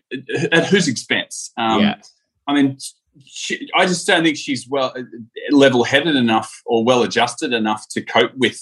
at 0.52 0.66
whose 0.66 0.88
expense? 0.88 1.52
Um, 1.56 1.80
Yeah. 1.80 1.94
I 2.46 2.54
mean, 2.54 2.78
she, 3.24 3.68
I 3.74 3.86
just 3.86 4.06
don't 4.06 4.24
think 4.24 4.36
she's 4.36 4.66
well 4.68 4.94
level-headed 5.50 6.16
enough 6.16 6.62
or 6.66 6.84
well-adjusted 6.84 7.52
enough 7.52 7.86
to 7.90 8.02
cope 8.02 8.32
with 8.36 8.60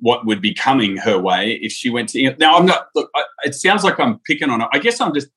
what 0.00 0.24
would 0.26 0.40
be 0.40 0.54
coming 0.54 0.96
her 0.98 1.18
way 1.18 1.52
if 1.62 1.72
she 1.72 1.90
went 1.90 2.08
to. 2.10 2.34
Now, 2.38 2.56
I'm 2.56 2.66
not. 2.66 2.88
Look, 2.94 3.10
I, 3.14 3.22
it 3.44 3.54
sounds 3.54 3.84
like 3.84 3.98
I'm 3.98 4.18
picking 4.20 4.50
on 4.50 4.60
her. 4.60 4.68
I 4.72 4.78
guess 4.78 5.00
I'm 5.00 5.12
just. 5.14 5.28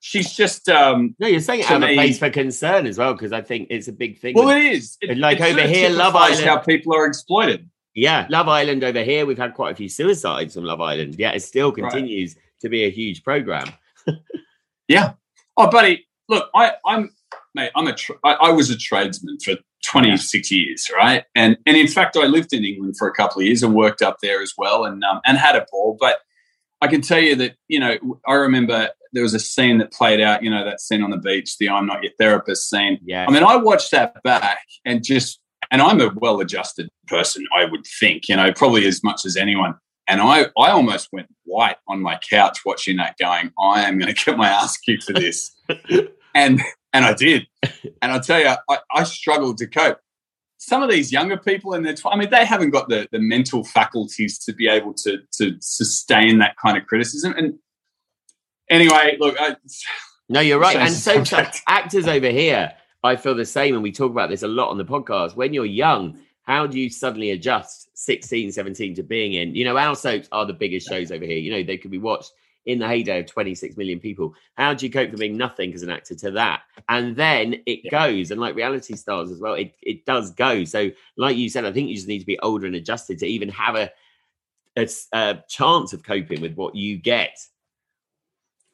She's 0.00 0.32
just. 0.32 0.68
um 0.68 1.14
No, 1.18 1.28
you're 1.28 1.40
saying 1.40 1.64
out 1.64 1.82
of 1.82 1.88
place 1.90 2.18
for 2.18 2.30
concern 2.30 2.86
as 2.86 2.98
well, 2.98 3.12
because 3.12 3.32
I 3.32 3.40
think 3.42 3.68
it's 3.70 3.88
a 3.88 3.92
big 3.92 4.18
thing. 4.18 4.34
Well, 4.34 4.46
with- 4.46 4.56
it 4.56 4.72
is. 4.72 4.96
It, 5.00 5.18
like 5.18 5.40
over 5.40 5.62
here, 5.62 5.90
Love 5.90 6.16
Island- 6.16 6.44
how 6.44 6.56
people 6.58 6.94
are 6.94 7.06
exploited. 7.06 7.68
yeah, 7.94 8.26
Love 8.30 8.48
Island 8.48 8.82
over 8.82 9.02
here, 9.02 9.26
we've 9.26 9.38
had 9.38 9.54
quite 9.54 9.72
a 9.72 9.76
few 9.76 9.88
suicides 9.88 10.54
from 10.54 10.64
Love 10.64 10.80
Island. 10.80 11.16
Yeah, 11.18 11.32
it 11.32 11.40
still 11.40 11.70
continues 11.70 12.36
to 12.62 12.68
be 12.68 12.84
a 12.84 12.90
huge 12.90 13.22
program. 13.22 13.68
Yeah. 14.88 15.12
Oh, 15.56 15.70
buddy, 15.70 16.06
look, 16.28 16.50
I, 16.54 16.72
I'm, 16.84 17.14
mate, 17.54 17.70
I'm 17.76 17.86
a, 17.86 17.94
tr 17.94 18.12
I, 18.24 18.32
I 18.34 18.50
was 18.50 18.70
a 18.70 18.76
tradesman 18.76 19.38
for 19.44 19.56
26 19.84 20.50
years, 20.50 20.90
right? 20.94 21.24
And 21.34 21.56
and 21.66 21.76
in 21.76 21.88
fact, 21.88 22.16
I 22.16 22.26
lived 22.26 22.52
in 22.52 22.64
England 22.64 22.96
for 22.96 23.08
a 23.08 23.12
couple 23.12 23.40
of 23.40 23.46
years 23.46 23.62
and 23.62 23.74
worked 23.74 24.02
up 24.02 24.18
there 24.22 24.42
as 24.42 24.54
well, 24.56 24.84
and 24.84 25.02
um, 25.04 25.20
and 25.24 25.38
had 25.38 25.56
a 25.56 25.66
ball. 25.70 25.96
But 25.98 26.18
I 26.80 26.88
can 26.88 27.00
tell 27.00 27.20
you 27.20 27.36
that 27.36 27.54
you 27.68 27.80
know, 27.80 27.96
I 28.26 28.34
remember 28.34 28.90
there 29.12 29.22
was 29.22 29.34
a 29.34 29.38
scene 29.38 29.78
that 29.78 29.92
played 29.92 30.20
out. 30.20 30.42
You 30.42 30.50
know 30.50 30.64
that 30.64 30.80
scene 30.80 31.02
on 31.02 31.10
the 31.10 31.18
beach, 31.18 31.58
the 31.58 31.68
"I'm 31.68 31.86
not 31.86 32.02
your 32.02 32.12
therapist" 32.18 32.70
scene. 32.70 32.98
Yeah. 33.04 33.26
I 33.28 33.32
mean, 33.32 33.44
I 33.44 33.56
watched 33.56 33.90
that 33.90 34.22
back 34.22 34.64
and 34.84 35.04
just, 35.04 35.40
and 35.70 35.82
I'm 35.82 36.00
a 36.00 36.10
well-adjusted 36.16 36.88
person. 37.06 37.44
I 37.56 37.66
would 37.66 37.86
think, 38.00 38.28
you 38.28 38.36
know, 38.36 38.52
probably 38.52 38.86
as 38.86 39.02
much 39.04 39.26
as 39.26 39.36
anyone. 39.36 39.74
And 40.08 40.20
I, 40.20 40.46
I 40.58 40.70
almost 40.70 41.08
went 41.12 41.28
white 41.44 41.76
on 41.88 42.02
my 42.02 42.18
couch 42.28 42.60
watching 42.64 42.96
that, 42.96 43.16
going, 43.20 43.52
"I 43.60 43.82
am 43.82 43.98
going 43.98 44.12
to 44.12 44.24
get 44.24 44.36
my 44.36 44.48
ass 44.48 44.76
kicked 44.78 45.04
for 45.04 45.12
this," 45.12 45.54
and 46.34 46.60
and 46.92 47.04
I 47.04 47.14
did. 47.14 47.46
And 48.00 48.10
I'll 48.10 48.20
tell 48.20 48.40
you, 48.40 48.48
I, 48.68 48.78
I 48.92 49.04
struggled 49.04 49.58
to 49.58 49.66
cope 49.68 50.00
some 50.58 50.82
of 50.82 50.90
these 50.90 51.12
younger 51.12 51.36
people 51.36 51.74
in 51.74 51.82
their, 51.82 51.94
tw- 51.94 52.06
I 52.06 52.16
mean, 52.16 52.30
they 52.30 52.44
haven't 52.44 52.70
got 52.70 52.88
the, 52.88 53.08
the 53.12 53.20
mental 53.20 53.64
faculties 53.64 54.38
to 54.40 54.52
be 54.52 54.68
able 54.68 54.94
to 54.94 55.18
to 55.38 55.56
sustain 55.60 56.38
that 56.38 56.56
kind 56.56 56.76
of 56.76 56.86
criticism. 56.86 57.34
And 57.36 57.58
anyway, 58.70 59.16
look, 59.20 59.36
I, 59.40 59.56
No, 60.28 60.40
you're 60.40 60.58
right. 60.58 60.76
And 60.76 60.92
so, 60.92 61.22
so 61.24 61.44
actors 61.66 62.06
over 62.06 62.28
here, 62.28 62.72
I 63.04 63.16
feel 63.16 63.34
the 63.34 63.44
same. 63.44 63.74
And 63.74 63.82
we 63.82 63.92
talk 63.92 64.10
about 64.10 64.30
this 64.30 64.42
a 64.42 64.48
lot 64.48 64.70
on 64.70 64.78
the 64.78 64.84
podcast. 64.84 65.36
When 65.36 65.52
you're 65.52 65.66
young, 65.66 66.18
how 66.44 66.66
do 66.66 66.78
you 66.78 66.90
suddenly 66.90 67.30
adjust 67.30 67.88
16, 67.94 68.52
17 68.52 68.94
to 68.94 69.02
being 69.02 69.34
in? 69.34 69.54
You 69.54 69.64
know, 69.64 69.76
our 69.76 69.94
soaps 69.94 70.28
are 70.32 70.46
the 70.46 70.52
biggest 70.52 70.88
shows 70.88 71.12
over 71.12 71.24
here. 71.24 71.38
You 71.38 71.52
know, 71.52 71.62
they 71.62 71.76
could 71.76 71.90
be 71.90 71.98
watched 71.98 72.32
in 72.66 72.78
the 72.78 72.86
heyday 72.86 73.20
of 73.20 73.26
26 73.26 73.76
million 73.76 73.98
people. 73.98 74.34
How 74.54 74.74
do 74.74 74.86
you 74.86 74.92
cope 74.92 75.10
with 75.10 75.20
being 75.20 75.36
nothing 75.36 75.74
as 75.74 75.82
an 75.82 75.90
actor 75.90 76.14
to 76.16 76.30
that? 76.32 76.62
And 76.88 77.16
then 77.16 77.56
it 77.66 77.90
goes. 77.90 78.30
And 78.30 78.40
like 78.40 78.54
reality 78.54 78.94
stars 78.94 79.30
as 79.30 79.40
well, 79.40 79.54
it, 79.54 79.74
it 79.82 80.04
does 80.06 80.30
go. 80.30 80.64
So, 80.64 80.90
like 81.16 81.36
you 81.36 81.48
said, 81.48 81.64
I 81.64 81.72
think 81.72 81.88
you 81.88 81.96
just 81.96 82.08
need 82.08 82.20
to 82.20 82.26
be 82.26 82.38
older 82.40 82.66
and 82.66 82.76
adjusted 82.76 83.18
to 83.18 83.26
even 83.26 83.48
have 83.50 83.76
a 83.76 83.90
a 84.76 85.38
chance 85.48 85.92
of 85.92 86.02
coping 86.02 86.40
with 86.40 86.54
what 86.54 86.74
you 86.74 86.96
get. 86.96 87.38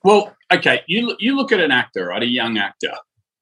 Well, 0.05 0.37
okay, 0.53 0.83
you 0.87 1.17
you 1.19 1.37
look 1.37 1.51
at 1.53 1.61
an 1.61 1.73
actor, 1.73 2.07
right, 2.07 2.23
a 2.23 2.27
young 2.27 2.57
actor, 2.57 2.93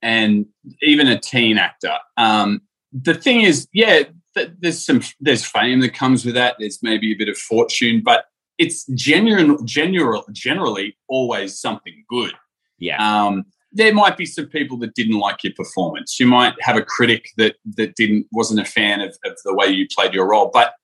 and 0.03 0.47
even 0.83 1.07
a 1.07 1.19
teen 1.19 1.59
actor. 1.59 1.95
Um, 2.17 2.63
the 2.93 3.15
thing 3.15 3.43
is, 3.43 3.69
yeah, 3.73 4.05
th- 4.35 4.53
there's 4.59 4.85
some 4.85 5.03
there's 5.21 5.45
fame 5.45 5.81
that 5.81 5.95
comes 5.95 6.25
with 6.25 6.35
that. 6.35 6.57
There's 6.59 6.83
maybe 6.83 7.13
a 7.13 7.17
bit 7.17 7.29
of 7.29 7.37
fortune, 7.37 8.03
but 8.03 8.25
it's 8.59 8.87
genuine, 8.95 9.65
general, 9.67 10.25
generally 10.33 10.97
always 11.09 11.59
something 11.59 12.05
good. 12.09 12.33
Yeah. 12.79 12.97
Um, 12.99 13.45
there 13.73 13.93
might 13.93 14.17
be 14.17 14.25
some 14.25 14.47
people 14.47 14.79
that 14.79 14.95
didn't 14.95 15.19
like 15.19 15.45
your 15.45 15.53
performance. 15.55 16.19
You 16.19 16.27
might 16.27 16.55
have 16.61 16.77
a 16.77 16.83
critic 16.83 17.29
that 17.37 17.57
that 17.77 17.95
didn't 17.97 18.27
wasn't 18.33 18.61
a 18.61 18.65
fan 18.65 19.01
of, 19.01 19.17
of 19.25 19.37
the 19.45 19.55
way 19.55 19.67
you 19.67 19.87
played 19.95 20.15
your 20.15 20.29
role, 20.29 20.51
but 20.53 20.75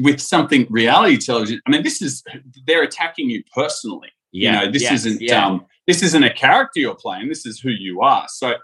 with 0.00 0.20
something 0.20 0.66
reality 0.70 1.18
television, 1.18 1.60
I 1.66 1.70
mean, 1.70 1.82
this 1.82 2.02
is 2.02 2.22
they're 2.66 2.82
attacking 2.82 3.30
you 3.30 3.42
personally 3.54 4.10
yeah. 4.34 4.60
you 4.60 4.66
know 4.66 4.72
this 4.72 4.82
yes, 4.82 5.06
isn't 5.06 5.22
yeah. 5.22 5.46
um 5.46 5.64
this 5.86 6.02
isn't 6.02 6.24
a 6.24 6.32
character 6.32 6.80
you're 6.80 6.94
playing 6.94 7.28
this 7.28 7.46
is 7.46 7.60
who 7.60 7.70
you 7.70 8.02
are 8.02 8.26
so 8.28 8.54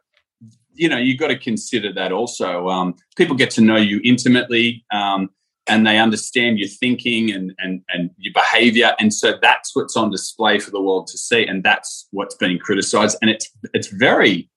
you 0.74 0.88
know 0.88 0.98
you've 0.98 1.18
got 1.18 1.28
to 1.28 1.38
consider 1.38 1.92
that 1.92 2.12
also 2.12 2.68
um 2.68 2.94
people 3.16 3.36
get 3.36 3.50
to 3.50 3.60
know 3.60 3.76
you 3.76 4.00
intimately 4.04 4.84
um 4.92 5.30
and 5.68 5.86
they 5.86 5.98
understand 5.98 6.58
your 6.58 6.68
thinking 6.68 7.30
and 7.30 7.52
and 7.58 7.82
and 7.90 8.10
your 8.18 8.32
behavior 8.32 8.94
and 8.98 9.12
so 9.12 9.34
that's 9.42 9.74
what's 9.74 9.96
on 9.96 10.10
display 10.10 10.58
for 10.58 10.70
the 10.70 10.80
world 10.80 11.06
to 11.06 11.18
see 11.18 11.46
and 11.46 11.62
that's 11.62 12.08
what's 12.10 12.34
being 12.36 12.58
criticized 12.58 13.16
and 13.20 13.30
it's 13.30 13.50
it's 13.74 13.88
very 13.88 14.48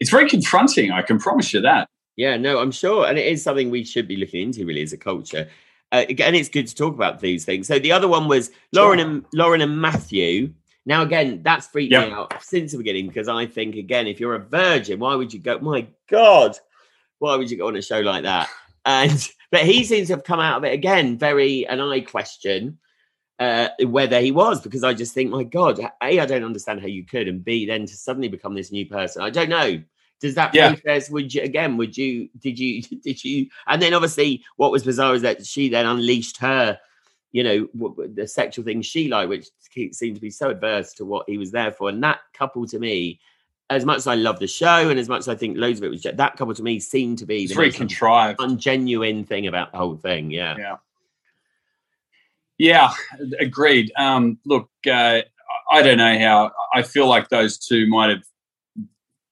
it's 0.00 0.10
very 0.10 0.28
confronting 0.28 0.92
i 0.92 1.02
can 1.02 1.18
promise 1.18 1.52
you 1.52 1.60
that 1.60 1.88
Yeah, 2.16 2.38
no, 2.38 2.58
I'm 2.58 2.72
sure, 2.72 3.06
and 3.06 3.18
it 3.18 3.26
is 3.26 3.42
something 3.42 3.70
we 3.70 3.84
should 3.84 4.08
be 4.08 4.16
looking 4.16 4.40
into 4.40 4.64
really 4.64 4.82
as 4.82 4.92
a 4.94 4.96
culture. 4.96 5.48
Uh, 5.92 6.04
again, 6.08 6.34
it's 6.34 6.48
good 6.48 6.66
to 6.66 6.74
talk 6.74 6.94
about 6.94 7.20
these 7.20 7.44
things. 7.44 7.68
So 7.68 7.78
the 7.78 7.92
other 7.92 8.08
one 8.08 8.26
was 8.26 8.50
Lauren 8.72 8.98
and 8.98 9.24
Lauren 9.34 9.60
and 9.60 9.80
Matthew. 9.80 10.52
Now, 10.86 11.02
again, 11.02 11.42
that's 11.42 11.66
freaked 11.66 11.92
me 11.92 11.98
out 11.98 12.32
since 12.42 12.72
the 12.72 12.78
beginning 12.78 13.08
because 13.08 13.28
I 13.28 13.46
think, 13.46 13.76
again, 13.76 14.06
if 14.06 14.18
you're 14.18 14.34
a 14.34 14.40
virgin, 14.40 14.98
why 14.98 15.14
would 15.14 15.32
you 15.32 15.40
go? 15.40 15.58
My 15.58 15.86
God, 16.08 16.56
why 17.18 17.36
would 17.36 17.50
you 17.50 17.58
go 17.58 17.68
on 17.68 17.76
a 17.76 17.82
show 17.82 18.00
like 18.00 18.22
that? 18.22 18.48
And 18.86 19.28
but 19.50 19.64
he 19.64 19.84
seems 19.84 20.08
to 20.08 20.14
have 20.14 20.24
come 20.24 20.40
out 20.40 20.58
of 20.58 20.64
it 20.64 20.72
again, 20.72 21.18
very, 21.18 21.66
and 21.66 21.80
I 21.82 22.00
question 22.00 22.78
uh, 23.38 23.68
whether 23.84 24.20
he 24.20 24.32
was 24.32 24.60
because 24.60 24.82
I 24.82 24.94
just 24.94 25.12
think, 25.12 25.30
my 25.30 25.44
God, 25.44 25.78
a, 25.78 25.90
I 26.02 26.26
don't 26.26 26.44
understand 26.44 26.80
how 26.80 26.86
you 26.86 27.04
could, 27.04 27.28
and 27.28 27.44
b, 27.44 27.66
then 27.66 27.86
to 27.86 27.94
suddenly 27.94 28.28
become 28.28 28.54
this 28.54 28.72
new 28.72 28.86
person, 28.86 29.22
I 29.22 29.30
don't 29.30 29.50
know. 29.50 29.82
Does 30.20 30.34
that 30.36 30.54
Yeah. 30.54 30.74
process? 30.74 31.10
Would 31.10 31.34
you 31.34 31.42
again? 31.42 31.76
Would 31.76 31.96
you? 31.96 32.30
Did 32.38 32.58
you? 32.58 32.80
Did 33.04 33.22
you? 33.22 33.48
And 33.66 33.82
then 33.82 33.92
obviously, 33.92 34.42
what 34.56 34.72
was 34.72 34.82
bizarre 34.82 35.14
is 35.14 35.22
that 35.22 35.44
she 35.44 35.68
then 35.68 35.84
unleashed 35.84 36.38
her, 36.38 36.78
you 37.32 37.44
know, 37.44 37.66
w- 37.78 38.14
the 38.14 38.26
sexual 38.26 38.64
things 38.64 38.86
she 38.86 39.08
liked, 39.08 39.28
which 39.28 39.48
seemed 39.92 40.14
to 40.14 40.22
be 40.22 40.30
so 40.30 40.48
adverse 40.48 40.94
to 40.94 41.04
what 41.04 41.28
he 41.28 41.36
was 41.36 41.50
there 41.50 41.70
for. 41.70 41.90
And 41.90 42.02
that 42.02 42.20
couple 42.32 42.66
to 42.68 42.78
me, 42.78 43.20
as 43.68 43.84
much 43.84 43.98
as 43.98 44.06
I 44.06 44.14
love 44.14 44.38
the 44.38 44.46
show 44.46 44.88
and 44.88 44.98
as 44.98 45.08
much 45.08 45.20
as 45.20 45.28
I 45.28 45.34
think 45.34 45.56
loads 45.56 45.78
of 45.78 45.84
it 45.84 45.90
was 45.90 46.02
that 46.02 46.36
couple 46.36 46.54
to 46.54 46.62
me 46.62 46.78
seemed 46.78 47.18
to 47.18 47.26
be 47.26 47.42
it's 47.42 47.52
the 47.52 47.56
very 47.56 47.72
contrived 47.72 48.38
ungenuine 48.38 49.26
thing 49.26 49.46
about 49.46 49.72
the 49.72 49.78
whole 49.78 49.96
thing. 49.96 50.30
Yeah. 50.30 50.56
Yeah. 50.58 50.76
Yeah, 52.58 52.94
agreed. 53.38 53.92
Um, 53.98 54.38
look, 54.46 54.70
uh, 54.86 55.20
I 55.70 55.82
don't 55.82 55.98
know 55.98 56.18
how. 56.18 56.52
I 56.72 56.80
feel 56.82 57.06
like 57.06 57.28
those 57.28 57.58
two 57.58 57.86
might 57.86 58.08
have 58.08 58.22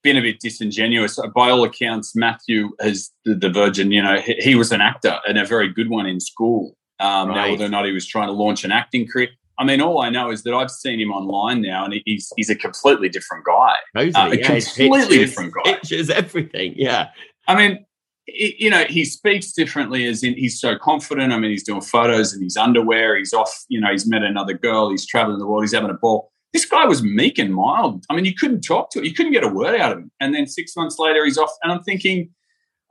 been 0.03 0.19
a 0.19 0.21
bit 0.21 0.41
disingenuous. 0.41 1.19
By 1.35 1.49
all 1.49 1.65
accounts, 1.65 2.15
Matthew 2.15 2.73
is 2.81 3.13
the, 3.25 3.35
the 3.35 3.49
Virgin. 3.49 3.93
You 3.93 4.03
know, 4.03 4.21
he, 4.21 4.35
he 4.35 4.55
was 4.55 4.73
an 4.73 4.83
actor 4.83 5.21
and 5.27 5.39
a 5.39 5.47
very 5.47 5.69
good 5.73 5.89
one 5.89 6.05
in 6.05 6.21
school. 6.21 6.77
Um, 7.01 7.31
Now, 7.31 7.51
whether 7.51 7.65
or 7.65 7.71
not 7.71 7.87
he 7.87 7.93
was 7.93 8.07
trying 8.07 8.29
to 8.29 8.33
launch 8.33 8.63
an 8.65 8.73
acting 8.73 9.09
career, 9.09 9.29
I 9.59 9.65
mean, 9.65 9.81
all 9.81 10.01
I 10.01 10.11
know 10.11 10.31
is 10.31 10.43
that 10.45 10.55
I've 10.55 10.71
seen 10.71 10.99
him 11.01 11.13
online 11.13 11.63
now, 11.63 11.85
and 11.85 11.95
he's 12.05 12.33
he's 12.37 12.51
a 12.51 12.57
completely 12.57 13.09
different 13.09 13.45
guy. 13.45 13.75
Uh, 14.17 14.31
a 14.33 14.37
yeah, 14.37 14.47
completely 14.49 14.99
pictures- 15.01 15.19
different 15.31 15.55
guy. 15.55 15.73
Pictures, 15.75 16.11
everything. 16.11 16.75
Yeah. 16.77 17.09
I 17.47 17.55
mean, 17.55 17.85
y- 18.27 18.55
you 18.59 18.71
know, 18.71 18.85
he 18.85 19.05
speaks 19.05 19.53
differently 19.53 20.07
as 20.07 20.23
in 20.25 20.35
he's 20.35 20.61
so 20.61 20.77
confident. 20.79 21.33
I 21.33 21.39
mean, 21.39 21.51
he's 21.51 21.63
doing 21.63 21.83
photos 21.83 22.35
in 22.35 22.43
his 22.43 22.57
underwear. 22.57 23.17
He's 23.17 23.33
off, 23.33 23.53
you 23.69 23.81
know, 23.81 23.91
he's 23.93 24.07
met 24.09 24.23
another 24.23 24.55
girl. 24.55 24.91
He's 24.91 25.07
traveling 25.07 25.39
the 25.39 25.47
world. 25.47 25.63
He's 25.63 25.75
having 25.75 25.91
a 25.91 25.95
ball. 25.95 26.31
This 26.53 26.65
guy 26.65 26.85
was 26.87 27.03
meek 27.03 27.39
and 27.39 27.53
mild. 27.55 28.05
I 28.11 28.15
mean, 28.15 28.25
you 28.25 28.35
couldn't 28.35 28.63
talk 28.63 28.91
to 28.91 29.01
it. 29.01 29.05
You 29.05 29.13
couldn't 29.13 29.33
get 29.33 29.43
a 29.45 29.49
word 29.49 29.79
out 29.81 29.93
of 29.93 29.99
him. 29.99 30.11
And 30.21 30.35
then 30.35 30.47
six 30.47 30.77
months 30.77 30.99
later, 30.99 31.25
he's 31.25 31.37
off. 31.39 31.51
And 31.63 31.71
I'm 31.73 31.83
thinking, 31.83 32.31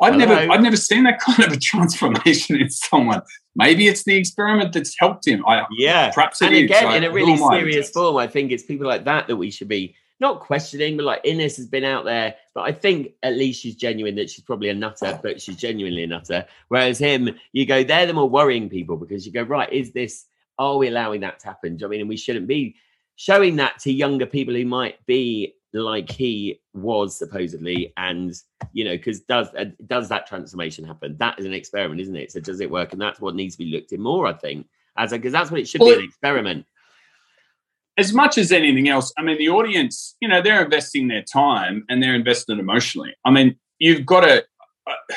I've 0.01 0.15
never, 0.17 0.35
Hello. 0.35 0.53
I've 0.53 0.61
never 0.61 0.75
seen 0.77 1.03
that 1.03 1.19
kind 1.21 1.43
of 1.43 1.53
a 1.53 1.57
transformation 1.59 2.59
in 2.59 2.69
someone. 2.69 3.21
Maybe 3.55 3.87
it's 3.87 4.03
the 4.03 4.15
experiment 4.15 4.73
that's 4.73 4.95
helped 4.99 5.27
him. 5.27 5.45
I, 5.47 5.65
Yeah. 5.77 6.11
perhaps 6.11 6.41
it 6.41 6.47
and 6.47 6.55
is. 6.55 6.63
again, 6.65 6.95
in 6.95 7.03
a 7.03 7.11
really 7.11 7.37
serious 7.37 7.89
form, 7.91 8.17
I 8.17 8.27
think 8.27 8.51
it's 8.51 8.63
people 8.63 8.87
like 8.87 9.05
that 9.05 9.27
that 9.27 9.35
we 9.35 9.51
should 9.51 9.67
be 9.67 9.95
not 10.19 10.39
questioning, 10.39 10.95
but 10.97 11.05
like 11.05 11.21
Ines 11.25 11.57
has 11.57 11.67
been 11.67 11.83
out 11.83 12.05
there. 12.05 12.35
But 12.55 12.61
I 12.61 12.71
think 12.71 13.09
at 13.23 13.33
least 13.35 13.61
she's 13.61 13.75
genuine 13.75 14.15
that 14.15 14.29
she's 14.29 14.43
probably 14.43 14.69
a 14.69 14.73
nutter, 14.73 15.19
but 15.21 15.41
she's 15.41 15.57
genuinely 15.57 16.03
a 16.03 16.07
nutter. 16.07 16.45
Whereas 16.69 16.97
him, 16.97 17.29
you 17.51 17.65
go, 17.65 17.83
they're 17.83 18.05
the 18.05 18.13
more 18.13 18.29
worrying 18.29 18.69
people 18.69 18.95
because 18.97 19.25
you 19.25 19.31
go, 19.31 19.43
right, 19.43 19.71
is 19.71 19.91
this, 19.91 20.25
are 20.57 20.77
we 20.77 20.87
allowing 20.87 21.21
that 21.21 21.39
to 21.39 21.47
happen? 21.47 21.75
Do 21.75 21.75
you 21.75 21.79
know 21.81 21.87
what 21.87 21.89
I 21.89 21.91
mean? 21.91 22.01
And 22.01 22.09
we 22.09 22.17
shouldn't 22.17 22.47
be 22.47 22.75
showing 23.15 23.57
that 23.57 23.79
to 23.79 23.91
younger 23.91 24.25
people 24.25 24.53
who 24.53 24.65
might 24.65 25.05
be 25.05 25.53
like 25.73 26.11
he 26.11 26.59
was 26.73 27.17
supposedly 27.17 27.91
and 27.97 28.33
you 28.73 28.83
know 28.83 28.95
because 28.95 29.21
does 29.21 29.47
uh, 29.57 29.65
does 29.87 30.07
that 30.09 30.27
transformation 30.27 30.85
happen 30.85 31.15
that 31.17 31.37
is 31.39 31.45
an 31.45 31.53
experiment 31.53 31.99
isn't 31.99 32.15
it 32.15 32.31
so 32.31 32.39
does 32.39 32.61
it 32.61 32.69
work 32.69 32.93
and 32.93 33.01
that's 33.01 33.19
what 33.19 33.33
needs 33.33 33.55
to 33.55 33.63
be 33.63 33.71
looked 33.71 33.91
at 33.91 33.99
more 33.99 34.27
i 34.27 34.33
think 34.33 34.67
as 34.97 35.11
a 35.11 35.17
because 35.17 35.33
that's 35.33 35.49
what 35.49 35.59
it 35.59 35.67
should 35.67 35.81
Well, 35.81 35.89
be 35.89 36.03
an 36.03 36.03
experiment 36.03 36.65
as 37.97 38.13
much 38.13 38.37
as 38.37 38.51
anything 38.51 38.89
else, 38.89 39.13
I 39.17 39.21
mean, 39.21 39.37
the 39.37 39.49
audience, 39.49 40.15
you 40.19 40.27
know, 40.27 40.41
they're 40.41 40.63
investing 40.63 41.07
their 41.07 41.21
time 41.21 41.85
and 41.89 42.01
they're 42.01 42.15
invested 42.15 42.59
emotionally. 42.59 43.13
I 43.23 43.31
mean, 43.31 43.55
you've 43.77 44.05
got 44.05 44.21
to, 44.21 44.43
uh, 44.87 45.15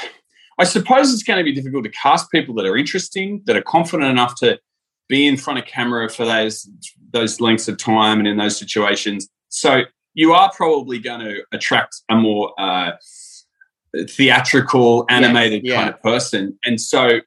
I 0.59 0.65
suppose 0.65 1.13
it's 1.13 1.23
going 1.23 1.39
to 1.39 1.45
be 1.45 1.53
difficult 1.53 1.85
to 1.85 1.91
cast 1.91 2.31
people 2.31 2.55
that 2.57 2.67
are 2.67 2.77
interesting, 2.77 3.43
that 3.47 3.57
are 3.57 3.63
confident 3.63 4.11
enough 4.11 4.35
to 4.41 4.59
be 5.09 5.27
in 5.27 5.37
front 5.37 5.59
of 5.59 5.65
camera 5.67 6.09
for 6.11 6.25
those 6.25 6.69
those 7.13 7.41
lengths 7.41 7.69
of 7.69 7.79
time 7.79 8.19
and 8.19 8.27
in 8.27 8.37
those 8.37 8.59
situations. 8.59 9.29
So 9.49 9.83
you 10.17 10.33
are 10.33 10.51
probably 10.53 10.99
going 10.99 11.21
to 11.21 11.45
attract 11.53 12.03
a 12.09 12.17
more 12.17 12.53
uh, 12.59 12.93
theatrical, 14.09 15.05
animated 15.11 15.63
yeah. 15.63 15.77
kind 15.77 15.91
of 15.91 16.03
person, 16.03 16.59
and 16.65 16.81
so 16.81 17.21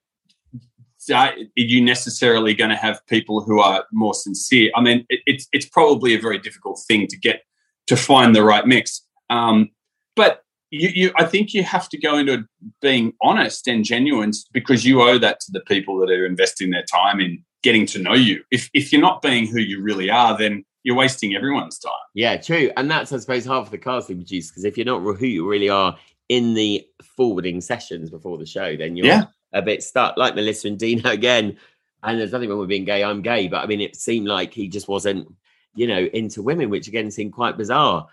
are 1.13 1.33
you 1.55 1.81
necessarily 1.81 2.53
going 2.53 2.69
to 2.69 2.75
have 2.75 3.05
people 3.07 3.41
who 3.41 3.59
are 3.59 3.85
more 3.91 4.13
sincere? 4.13 4.71
I 4.75 4.81
mean, 4.81 5.05
it, 5.09 5.21
it's 5.25 5.47
it's 5.53 5.65
probably 5.67 6.13
a 6.13 6.19
very 6.19 6.39
difficult 6.39 6.81
thing 6.87 7.07
to 7.07 7.17
get 7.17 7.43
to 7.87 7.95
find 7.95 8.35
the 8.35 8.43
right 8.43 8.65
mix. 8.65 9.05
Um, 9.29 9.69
but 10.15 10.43
you, 10.71 10.89
you, 10.93 11.11
I 11.17 11.25
think 11.25 11.53
you 11.53 11.63
have 11.63 11.89
to 11.89 11.97
go 11.97 12.17
into 12.17 12.45
being 12.81 13.13
honest 13.21 13.67
and 13.67 13.83
genuine 13.83 14.31
because 14.51 14.85
you 14.85 15.01
owe 15.01 15.17
that 15.17 15.39
to 15.41 15.51
the 15.51 15.61
people 15.61 15.97
that 15.99 16.09
are 16.09 16.25
investing 16.25 16.69
their 16.69 16.83
time 16.83 17.19
in 17.19 17.43
getting 17.63 17.85
to 17.87 17.99
know 17.99 18.13
you. 18.13 18.43
If 18.51 18.69
if 18.73 18.91
you're 18.91 19.01
not 19.01 19.21
being 19.21 19.47
who 19.47 19.59
you 19.59 19.81
really 19.81 20.09
are, 20.09 20.37
then 20.37 20.65
you're 20.83 20.95
wasting 20.95 21.35
everyone's 21.35 21.77
time. 21.79 21.91
yeah 22.15 22.37
true 22.37 22.71
and 22.77 22.89
that's 22.89 23.11
i 23.11 23.17
suppose 23.17 23.45
half 23.45 23.65
of 23.65 23.71
the 23.71 23.77
casting 23.77 24.17
producer 24.17 24.51
because 24.51 24.63
if 24.65 24.77
you're 24.77 24.85
not 24.85 25.01
who 25.01 25.25
you 25.25 25.47
really 25.49 25.69
are 25.69 25.97
in 26.29 26.53
the 26.53 26.85
forwarding 27.17 27.59
sessions 27.61 28.09
before 28.09 28.37
the 28.37 28.45
show 28.45 28.75
then 28.77 28.95
you're 28.95 29.07
Yeah. 29.07 29.23
a 29.53 29.61
bit 29.61 29.83
stuck 29.83 30.15
like 30.17 30.35
melissa 30.35 30.67
and 30.67 30.77
dino 30.79 31.09
again 31.09 31.57
and 32.03 32.19
there's 32.19 32.31
nothing 32.31 32.49
wrong 32.49 32.59
with 32.59 32.69
being 32.69 32.85
gay 32.85 33.03
i'm 33.03 33.21
gay 33.21 33.47
but 33.47 33.63
i 33.63 33.65
mean 33.67 33.81
it 33.81 33.95
seemed 33.95 34.27
like 34.27 34.53
he 34.53 34.67
just 34.67 34.87
wasn't 34.87 35.27
you 35.75 35.85
know, 35.85 36.09
into 36.13 36.41
women, 36.41 36.69
which 36.71 36.87
again 36.87 37.11
seemed 37.11 37.31
quite 37.31 37.55
bizarre. 37.55 38.07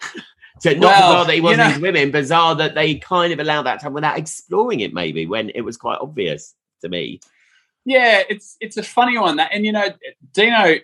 so 0.60 0.70
not 0.72 0.80
Well, 0.80 0.90
bizarre 1.12 1.24
that 1.26 1.34
he 1.34 1.40
wasn't 1.40 1.58
know- 1.60 1.68
into 1.68 1.80
women, 1.80 2.10
bizarre 2.10 2.54
that 2.56 2.74
they 2.74 2.96
kind 2.96 3.32
of 3.32 3.38
allowed 3.38 3.62
that 3.62 3.80
time 3.80 3.92
without 3.94 4.18
exploring 4.18 4.80
it, 4.80 4.92
maybe 4.92 5.24
when 5.24 5.50
it 5.54 5.60
was 5.60 5.76
quite 5.76 5.98
obvious 6.00 6.54
to 6.82 6.88
me. 6.88 7.20
Yeah, 7.84 8.22
it's 8.28 8.56
it's 8.60 8.76
a 8.76 8.82
funny 8.82 9.16
one 9.18 9.36
that, 9.36 9.50
and 9.52 9.64
you 9.64 9.70
know, 9.72 9.86
Dino. 10.32 10.74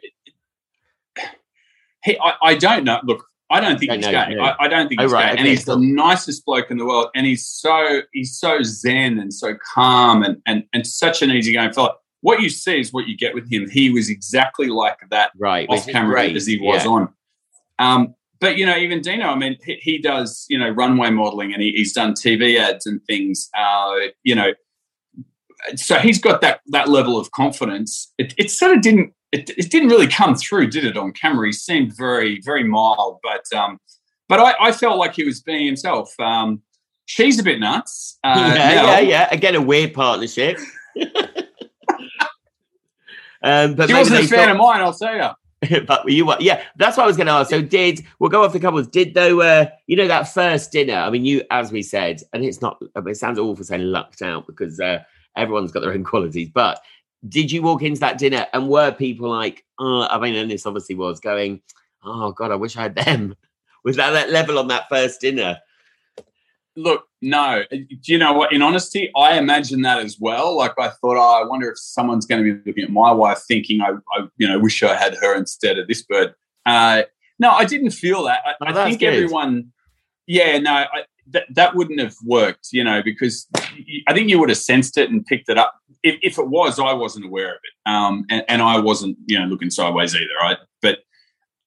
He, 2.04 2.18
I, 2.18 2.34
I 2.42 2.54
don't 2.54 2.84
know. 2.84 3.00
Look, 3.04 3.24
I 3.50 3.60
don't 3.60 3.78
think 3.78 3.90
Don't 3.90 3.98
he's 3.98 4.06
know, 4.06 4.12
gay. 4.12 4.38
I, 4.38 4.56
I 4.60 4.68
don't 4.68 4.88
think 4.88 5.00
Oh, 5.00 5.04
he's 5.04 5.12
right, 5.12 5.32
gay, 5.34 5.38
and 5.38 5.46
he's 5.46 5.64
cool. 5.66 5.78
the 5.78 5.86
nicest 5.86 6.44
bloke 6.46 6.70
in 6.70 6.78
the 6.78 6.86
world. 6.86 7.08
And 7.14 7.26
he's 7.26 7.46
so 7.46 8.00
he's 8.12 8.38
so 8.38 8.62
zen 8.62 9.18
and 9.18 9.32
so 9.32 9.54
calm 9.74 10.22
and 10.22 10.38
and 10.46 10.64
and 10.72 10.86
such 10.86 11.20
an 11.22 11.30
easygoing 11.30 11.72
fella. 11.72 11.94
What 12.22 12.40
you 12.40 12.48
see 12.48 12.80
is 12.80 12.92
what 12.92 13.08
you 13.08 13.16
get 13.16 13.34
with 13.34 13.50
him. 13.52 13.68
He 13.68 13.90
was 13.90 14.08
exactly 14.08 14.68
like 14.68 14.96
that 15.10 15.32
Right. 15.38 15.68
off 15.68 15.86
camera 15.86 16.14
great, 16.14 16.36
as 16.36 16.46
he 16.46 16.58
was 16.60 16.84
yeah. 16.84 16.90
on. 16.90 17.08
Um, 17.78 18.14
but 18.40 18.56
you 18.56 18.64
know, 18.64 18.76
even 18.76 19.00
Dino, 19.02 19.26
I 19.26 19.34
mean, 19.36 19.56
he, 19.64 19.74
he 19.82 19.98
does 19.98 20.46
you 20.48 20.58
know 20.58 20.70
runway 20.70 21.10
modeling 21.10 21.52
and 21.52 21.60
he, 21.62 21.72
he's 21.72 21.92
done 21.92 22.14
TV 22.14 22.58
ads 22.58 22.86
and 22.86 23.04
things. 23.04 23.50
Uh, 23.58 23.96
you 24.22 24.34
know, 24.34 24.52
so 25.76 25.98
he's 25.98 26.18
got 26.18 26.40
that 26.40 26.60
that 26.68 26.88
level 26.88 27.18
of 27.18 27.30
confidence. 27.32 28.12
It, 28.18 28.34
it 28.38 28.50
sort 28.50 28.74
of 28.76 28.82
didn't 28.82 29.12
it, 29.32 29.50
it 29.50 29.70
didn't 29.70 29.88
really 29.88 30.06
come 30.08 30.34
through, 30.34 30.68
did 30.70 30.84
it? 30.84 30.96
On 30.96 31.12
camera, 31.12 31.46
he 31.46 31.52
seemed 31.52 31.96
very 31.96 32.40
very 32.44 32.64
mild, 32.64 33.18
but 33.22 33.44
um, 33.56 33.78
but 34.28 34.38
I, 34.40 34.54
I 34.68 34.72
felt 34.72 34.98
like 34.98 35.14
he 35.14 35.24
was 35.24 35.40
being 35.40 35.66
himself. 35.66 36.12
Um, 36.20 36.62
she's 37.06 37.38
a 37.38 37.42
bit 37.42 37.60
nuts. 37.60 38.18
Uh, 38.22 38.52
yeah, 38.56 38.74
Mel. 38.74 38.86
yeah, 38.86 39.00
yeah. 39.00 39.28
Again, 39.30 39.54
a 39.54 39.60
weird 39.60 39.94
partnership. 39.94 40.58
um, 43.42 43.74
but 43.74 43.88
She 43.88 43.94
wasn't 43.94 44.20
a 44.24 44.28
fan 44.28 44.38
thought- 44.38 44.50
of 44.50 44.56
mine, 44.56 44.80
I'll 44.80 44.94
tell 44.94 45.16
you. 45.16 45.28
but 45.86 46.10
you 46.10 46.26
were, 46.26 46.36
yeah, 46.40 46.62
that's 46.76 46.96
what 46.96 47.04
I 47.04 47.06
was 47.06 47.16
going 47.16 47.28
to 47.28 47.34
ask. 47.34 47.50
So, 47.50 47.62
did 47.62 48.04
we'll 48.18 48.30
go 48.30 48.42
off 48.44 48.52
the 48.52 48.58
couples? 48.58 48.88
Did 48.88 49.14
though, 49.14 49.40
uh, 49.40 49.66
you 49.86 49.96
know, 49.96 50.08
that 50.08 50.24
first 50.24 50.72
dinner? 50.72 50.96
I 50.96 51.08
mean, 51.10 51.24
you, 51.24 51.42
as 51.52 51.70
we 51.70 51.82
said, 51.82 52.20
and 52.32 52.44
it's 52.44 52.60
not. 52.60 52.82
It 52.96 53.16
sounds 53.16 53.38
awful 53.38 53.64
saying 53.64 53.82
lucked 53.82 54.22
out 54.22 54.46
because 54.48 54.80
uh, 54.80 55.04
everyone's 55.36 55.70
got 55.70 55.80
their 55.80 55.92
own 55.92 56.02
qualities. 56.02 56.48
But 56.52 56.80
did 57.28 57.52
you 57.52 57.62
walk 57.62 57.82
into 57.82 58.00
that 58.00 58.18
dinner 58.18 58.46
and 58.52 58.68
were 58.68 58.90
people 58.92 59.28
like, 59.28 59.64
oh, 59.78 60.06
I 60.10 60.18
mean, 60.18 60.34
and 60.34 60.50
this 60.50 60.66
obviously 60.66 60.94
was 60.94 61.20
going, 61.20 61.62
oh 62.04 62.32
God, 62.32 62.50
I 62.50 62.56
wish 62.56 62.76
I 62.76 62.82
had 62.82 62.94
them. 62.96 63.36
Was 63.84 63.96
that 63.96 64.10
that 64.12 64.30
level 64.30 64.60
on 64.60 64.68
that 64.68 64.88
first 64.88 65.20
dinner? 65.20 65.58
Look, 66.76 67.04
no. 67.20 67.64
Do 67.70 67.86
you 68.04 68.16
know 68.16 68.32
what? 68.32 68.52
In 68.52 68.62
honesty, 68.62 69.10
I 69.16 69.36
imagine 69.38 69.82
that 69.82 69.98
as 69.98 70.18
well. 70.20 70.56
Like 70.56 70.72
I 70.78 70.88
thought, 70.88 71.16
oh, 71.16 71.42
I 71.42 71.44
wonder 71.44 71.68
if 71.70 71.78
someone's 71.78 72.24
going 72.24 72.44
to 72.44 72.54
be 72.54 72.62
looking 72.64 72.84
at 72.84 72.90
my 72.90 73.10
wife, 73.10 73.42
thinking, 73.46 73.80
I, 73.80 73.94
I 74.16 74.26
you 74.36 74.48
know, 74.48 74.58
wish 74.60 74.82
I 74.84 74.94
had 74.94 75.16
her 75.16 75.36
instead 75.36 75.78
of 75.78 75.88
this 75.88 76.02
bird. 76.02 76.32
Uh, 76.64 77.02
no, 77.40 77.50
I 77.50 77.64
didn't 77.64 77.90
feel 77.90 78.22
that. 78.24 78.40
I, 78.46 78.52
Oh, 78.60 78.66
I 78.66 78.84
think 78.84 79.00
good. 79.00 79.14
everyone. 79.14 79.72
Yeah, 80.28 80.58
no, 80.58 80.72
I, 80.72 80.86
that 81.32 81.44
that 81.50 81.74
wouldn't 81.74 82.00
have 82.00 82.14
worked. 82.24 82.68
You 82.72 82.84
know, 82.84 83.02
because 83.02 83.46
I 84.08 84.14
think 84.14 84.28
you 84.28 84.38
would 84.38 84.48
have 84.48 84.58
sensed 84.58 84.98
it 84.98 85.10
and 85.10 85.24
picked 85.24 85.48
it 85.48 85.58
up. 85.58 85.74
If, 86.02 86.16
if 86.22 86.38
it 86.38 86.48
was, 86.48 86.78
I 86.78 86.92
wasn't 86.92 87.26
aware 87.26 87.50
of 87.50 87.60
it, 87.62 87.90
um, 87.90 88.24
and, 88.30 88.44
and 88.48 88.62
I 88.62 88.78
wasn't, 88.80 89.16
you 89.26 89.38
know, 89.38 89.46
looking 89.46 89.70
sideways 89.70 90.14
either. 90.14 90.24
Right, 90.40 90.58
but 90.80 90.98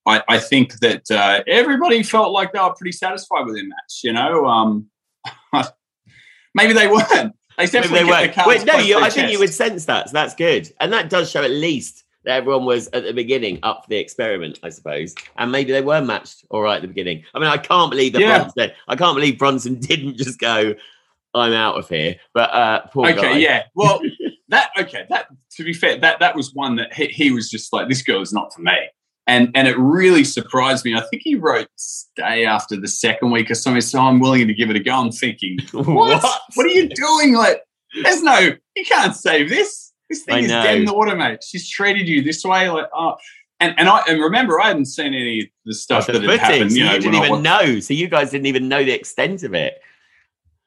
I, 0.06 0.22
I 0.28 0.40
think 0.40 0.80
that 0.80 1.10
uh, 1.10 1.44
everybody 1.48 2.04
felt 2.04 2.32
like 2.32 2.54
they 2.54 2.60
were 2.60 2.74
pretty 2.74 2.92
satisfied 2.92 3.46
with 3.46 3.56
their 3.56 3.66
match. 3.66 4.02
You 4.04 4.14
know, 4.14 4.46
um, 4.46 4.88
maybe 6.56 6.74
they 6.74 6.88
weren't. 6.88 7.36
They 7.58 7.64
Maybe 7.64 7.72
definitely 7.72 8.00
they 8.00 8.04
were. 8.04 8.12
their 8.12 8.34
cards 8.34 8.48
Wait, 8.50 8.66
no, 8.66 8.80
you, 8.80 9.00
I 9.00 9.10
think 9.10 9.32
you 9.32 9.40
would 9.40 9.54
sense 9.54 9.86
that. 9.86 10.10
So 10.10 10.14
that's 10.14 10.36
good, 10.36 10.72
and 10.80 10.92
that 10.92 11.10
does 11.10 11.32
show 11.32 11.44
at 11.44 11.52
least 11.52 12.05
everyone 12.28 12.66
was 12.66 12.88
at 12.94 13.04
the 13.04 13.14
beginning 13.14 13.60
up 13.64 13.84
for 13.84 13.90
the 13.90 13.98
experiment, 13.98 14.60
I 14.64 14.70
suppose, 14.70 15.14
and 15.38 15.52
maybe 15.52 15.72
they 15.72 15.82
were 15.82 16.02
matched 16.02 16.46
all 16.50 16.62
right 16.62 16.76
at 16.78 16.82
the 16.82 16.88
beginning. 16.88 17.24
I 17.34 17.40
mean, 17.40 17.48
I 17.50 17.58
can't 17.58 17.92
believe 17.92 18.14
that 18.14 18.22
Yeah. 18.22 18.38
Bronson. 18.40 18.72
I 18.88 18.96
can't 18.96 19.16
believe 19.16 19.38
Bronson 19.38 19.76
didn't 19.80 20.18
just 20.18 20.40
go, 20.40 20.74
"I'm 21.34 21.54
out 21.54 21.76
of 21.78 21.90
here." 21.90 22.16
But 22.34 22.52
uh, 22.54 22.82
poor 22.88 23.10
Okay, 23.10 23.22
guy. 23.22 23.38
yeah. 23.38 23.64
Well, 23.76 24.02
that 24.50 24.70
okay. 24.80 25.06
That 25.10 25.28
to 25.58 25.64
be 25.64 25.74
fair, 25.74 25.98
that 26.00 26.20
that 26.20 26.36
was 26.36 26.54
one 26.54 26.76
that 26.78 26.94
he, 26.94 27.08
he 27.08 27.32
was 27.32 27.50
just 27.50 27.72
like, 27.74 27.88
this 27.90 28.02
girl 28.02 28.22
is 28.22 28.34
not 28.34 28.54
for 28.54 28.62
me, 28.62 28.74
and 29.28 29.50
and 29.56 29.68
it 29.68 29.78
really 29.78 30.24
surprised 30.24 30.86
me. 30.86 30.96
I 30.96 31.02
think 31.10 31.22
he 31.24 31.36
wrote 31.36 31.68
stay 31.78 32.46
after 32.46 32.76
the 32.76 32.88
second 32.88 33.32
week 33.32 33.50
or 33.52 33.56
something. 33.56 33.82
So 33.82 34.00
I'm 34.00 34.20
willing 34.20 34.48
to 34.48 34.54
give 34.54 34.70
it 34.70 34.76
a 34.76 34.80
go. 34.80 34.94
I'm 34.94 35.12
thinking, 35.12 35.58
what? 35.74 36.24
What? 36.24 36.42
What 36.56 36.66
are 36.66 36.70
you 36.70 36.88
doing? 36.90 37.34
Like, 37.36 37.62
there's 38.04 38.22
no, 38.24 38.38
you 38.76 38.86
can't 38.86 39.16
save 39.16 39.50
this. 39.50 39.94
This 40.10 40.24
I 40.28 40.34
thing 40.34 40.44
is 40.46 40.50
know. 40.50 40.64
dead 40.64 40.78
in 40.80 40.86
the 40.86 40.94
water, 40.94 41.16
mate. 41.16 41.44
She's 41.44 41.70
treated 41.70 42.08
you 42.08 42.22
this 42.22 42.44
way. 42.44 42.70
Like, 42.70 42.88
oh. 42.94 43.16
And, 43.60 43.74
and 43.78 43.88
I 43.88 44.02
and 44.08 44.22
remember 44.22 44.60
I 44.60 44.68
hadn't 44.68 44.86
seen 44.86 45.14
any 45.14 45.40
of 45.42 45.46
the 45.66 45.74
stuff 45.74 46.08
The 46.08 46.14
that 46.14 46.24
had 46.24 46.40
happened. 46.40 46.72
so 46.72 46.78
You 46.78 46.84
you, 46.84 46.90
know, 46.90 47.00
didn't 47.00 47.24
even 47.24 47.42
know. 47.42 47.80
So 47.80 47.94
you 47.94 48.08
guys 48.08 48.32
didn't 48.32 48.48
even 48.48 48.68
know 48.68 48.84
the 48.84 48.92
extent 48.92 49.44
of 49.44 49.54
it. 49.54 49.76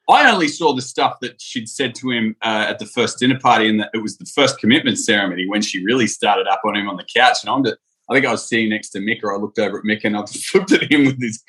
I 0.09 0.31
only 0.31 0.47
saw 0.47 0.73
the 0.73 0.81
stuff 0.81 1.19
that 1.21 1.39
she'd 1.39 1.69
said 1.69 1.93
to 1.95 2.09
him 2.09 2.35
uh, 2.41 2.65
at 2.67 2.79
the 2.79 2.87
first 2.87 3.19
dinner 3.19 3.39
party, 3.39 3.69
and 3.69 3.79
that 3.79 3.91
it 3.93 3.99
was 3.99 4.17
the 4.17 4.25
first 4.25 4.59
commitment 4.59 4.97
ceremony 4.97 5.47
when 5.47 5.61
she 5.61 5.85
really 5.85 6.07
started 6.07 6.47
up 6.47 6.61
on 6.65 6.75
him 6.75 6.89
on 6.89 6.97
the 6.97 7.05
couch. 7.15 7.37
And 7.43 7.51
I'm 7.51 7.63
just, 7.63 7.77
I 8.09 8.15
think 8.15 8.25
I 8.25 8.31
was 8.31 8.49
sitting 8.49 8.69
next 8.69 8.89
to 8.91 8.99
Mick, 8.99 9.19
or 9.23 9.35
I 9.35 9.37
looked 9.37 9.59
over 9.59 9.77
at 9.77 9.83
Mick, 9.83 10.01
and 10.03 10.17
I 10.17 10.21
just 10.25 10.53
looked 10.55 10.71
at 10.71 10.91
him 10.91 11.05
with 11.05 11.19
this 11.19 11.43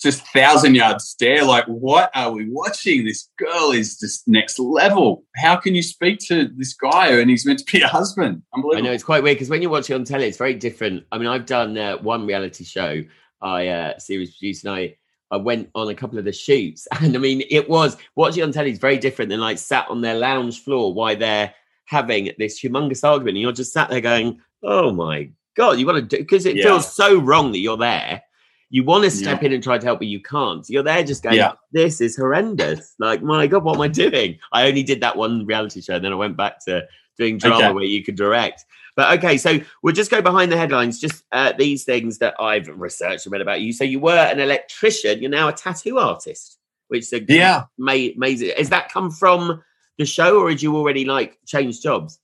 just 0.00 0.26
thousand 0.28 0.74
yard 0.74 1.00
stare, 1.00 1.44
like, 1.44 1.64
"What 1.66 2.10
are 2.14 2.30
we 2.32 2.48
watching? 2.48 3.04
This 3.04 3.28
girl 3.38 3.72
is 3.72 3.98
just 3.98 4.28
next 4.28 4.58
level. 4.58 5.24
How 5.36 5.56
can 5.56 5.74
you 5.74 5.82
speak 5.82 6.20
to 6.28 6.48
this 6.56 6.74
guy 6.74 7.08
and 7.08 7.28
he's 7.28 7.44
meant 7.46 7.60
to 7.60 7.72
be 7.72 7.82
a 7.82 7.88
husband? 7.88 8.42
I 8.54 8.80
know 8.80 8.92
it's 8.92 9.02
quite 9.04 9.22
weird 9.22 9.36
because 9.36 9.50
when 9.50 9.62
you 9.62 9.70
watch 9.70 9.90
it 9.90 9.94
on 9.94 10.04
telly, 10.04 10.26
it's 10.26 10.38
very 10.38 10.54
different. 10.54 11.04
I 11.12 11.18
mean, 11.18 11.28
I've 11.28 11.46
done 11.46 11.76
uh, 11.76 11.98
one 11.98 12.26
reality 12.26 12.64
show 12.64 13.02
I 13.40 13.68
uh, 13.68 13.98
series 13.98 14.36
produced, 14.36 14.64
and 14.64 14.74
I 14.74 14.96
I 15.30 15.36
went 15.36 15.68
on 15.74 15.88
a 15.88 15.94
couple 15.94 16.18
of 16.18 16.24
the 16.24 16.32
shoots, 16.32 16.86
and 17.00 17.14
I 17.14 17.18
mean, 17.18 17.42
it 17.50 17.68
was 17.68 17.96
watching 18.16 18.42
on 18.42 18.52
telly 18.52 18.70
is 18.70 18.78
very 18.78 18.98
different 18.98 19.30
than 19.30 19.40
like 19.40 19.58
sat 19.58 19.88
on 19.88 20.00
their 20.00 20.14
lounge 20.16 20.62
floor 20.62 20.92
while 20.94 21.16
they're 21.16 21.54
having 21.86 22.30
this 22.38 22.62
humongous 22.62 23.02
argument, 23.06 23.36
and 23.36 23.42
you're 23.42 23.52
just 23.52 23.72
sat 23.72 23.90
there 23.90 24.00
going, 24.00 24.40
"Oh 24.62 24.92
my 24.92 25.30
god, 25.56 25.78
you 25.78 25.86
want 25.86 25.98
to 25.98 26.16
do?" 26.16 26.22
Because 26.22 26.46
it 26.46 26.56
Yeah. 26.56 26.64
feels 26.64 26.94
so 26.94 27.18
wrong 27.20 27.52
that 27.52 27.58
you're 27.58 27.76
there. 27.76 28.22
You 28.70 28.84
want 28.84 29.04
to 29.04 29.10
step 29.10 29.42
in 29.42 29.52
and 29.52 29.62
try 29.62 29.78
to 29.78 29.86
help, 29.86 30.00
but 30.00 30.08
you 30.08 30.20
can't. 30.20 30.68
You're 30.68 30.82
there 30.82 31.02
just 31.02 31.22
going, 31.22 31.36
Yeah. 31.36 31.52
"This 31.72 32.00
is 32.02 32.16
horrendous." 32.16 32.94
Like, 32.98 33.22
my 33.22 33.46
god, 33.46 33.64
what 33.64 33.76
am 33.76 33.80
I 33.82 33.88
doing? 33.88 34.38
I 34.52 34.68
only 34.68 34.82
did 34.82 35.00
that 35.00 35.16
one 35.16 35.46
reality 35.46 35.80
show, 35.80 35.94
and 35.94 36.04
then 36.04 36.12
I 36.12 36.16
went 36.16 36.36
back 36.36 36.62
to 36.66 36.86
doing 37.16 37.38
drama 37.38 37.56
Okay. 37.66 37.72
where 37.72 37.84
you 37.84 38.04
could 38.04 38.16
direct. 38.16 38.64
But 38.94 39.18
okay, 39.18 39.38
so 39.38 39.58
we'll 39.82 39.94
just 39.94 40.10
go 40.10 40.20
behind 40.20 40.52
the 40.52 40.56
headlines, 40.56 41.00
just 41.00 41.24
uh, 41.32 41.52
these 41.56 41.84
things 41.84 42.18
that 42.18 42.34
I've 42.40 42.68
researched 42.68 43.24
and 43.26 43.32
read 43.32 43.40
about 43.42 43.60
you. 43.60 43.72
So 43.72 43.84
you 43.84 44.00
were 44.00 44.16
an 44.16 44.38
electrician, 44.40 45.20
you're 45.20 45.30
now 45.30 45.48
a 45.48 45.52
tattoo 45.52 45.98
artist, 45.98 46.58
which 46.88 47.02
is 47.04 47.12
a 47.14 47.22
Yeah. 47.26 47.64
ma- 47.78 47.92
amazing. 47.92 48.50
Has 48.58 48.68
that 48.70 48.92
come 48.92 49.10
from 49.10 49.62
the 49.98 50.04
show, 50.06 50.38
or 50.40 50.50
had 50.50 50.60
you 50.62 50.76
already 50.76 51.04
like 51.04 51.38
changed 51.46 51.82
jobs? 51.82 52.18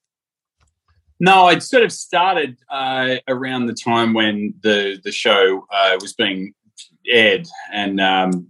No, 1.21 1.47
I'd 1.47 1.63
sort 1.63 1.83
of 1.85 1.93
started 1.93 2.57
uh, 2.71 3.17
around 3.29 3.67
the 3.67 3.75
time 3.75 4.15
when 4.15 4.55
the 4.63 5.01
the 5.05 5.13
show 5.13 5.65
uh, 5.73 5.97
was 6.01 6.13
being 6.13 6.53
aired, 7.09 7.47
and 7.73 8.01
um, 8.01 8.49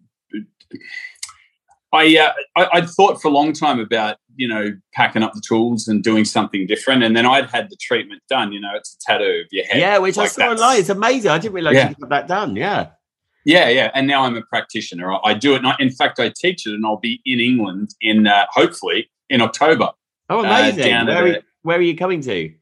I, 1.92 2.16
uh, 2.18 2.32
I 2.56 2.68
I'd 2.78 2.88
thought 2.90 3.20
for 3.22 3.28
a 3.28 3.30
long 3.30 3.52
time 3.52 3.78
about 3.78 4.16
you 4.36 4.48
know 4.48 4.72
packing 4.94 5.22
up 5.22 5.32
the 5.34 5.42
tools 5.46 5.86
and 5.88 6.02
doing 6.02 6.24
something 6.24 6.66
different, 6.66 7.02
and 7.04 7.16
then 7.16 7.26
I'd 7.26 7.50
had 7.50 7.70
the 7.70 7.76
treatment 7.80 8.22
done. 8.28 8.52
You 8.52 8.60
know, 8.60 8.72
it's 8.74 8.94
a 8.94 8.98
tattoo 9.12 9.42
of 9.44 9.46
your 9.52 9.64
head. 9.66 9.78
yeah, 9.80 9.98
which 9.98 10.18
I 10.18 10.22
like 10.22 10.30
saw 10.30 10.38
that's- 10.40 10.60
online. 10.60 10.80
It's 10.80 10.88
amazing. 10.88 11.30
I 11.30 11.38
didn't 11.38 11.54
realize 11.54 11.74
Yeah. 11.74 11.90
you 11.90 11.94
got 11.96 12.08
that 12.10 12.28
done. 12.28 12.56
Yeah. 12.56 12.88
Yeah, 13.46 13.68
yeah, 13.68 13.90
and 13.94 14.06
now 14.06 14.22
I'm 14.24 14.36
a 14.38 14.42
practitioner. 14.42 15.12
I, 15.12 15.18
I 15.22 15.34
do 15.34 15.54
it. 15.54 15.62
I, 15.66 15.76
in 15.78 15.90
fact, 15.90 16.18
I 16.18 16.32
teach 16.34 16.66
it, 16.66 16.72
and 16.72 16.84
I'll 16.86 16.96
be 16.96 17.20
in 17.26 17.40
England 17.40 17.90
in 18.00 18.26
uh, 18.26 18.46
hopefully 18.50 19.10
in 19.28 19.42
October 19.42 19.90
Oh, 20.30 20.38
Uh, 20.38 20.44
amazing. 20.44 20.90
at 20.92 21.44
where, 21.64 21.78
are 21.78 21.82
you, 21.82 21.94
the- 21.94 22.02
where 22.02 22.08
are 22.10 22.16
you 22.16 22.20
coming 22.20 22.20
to? 22.22 22.54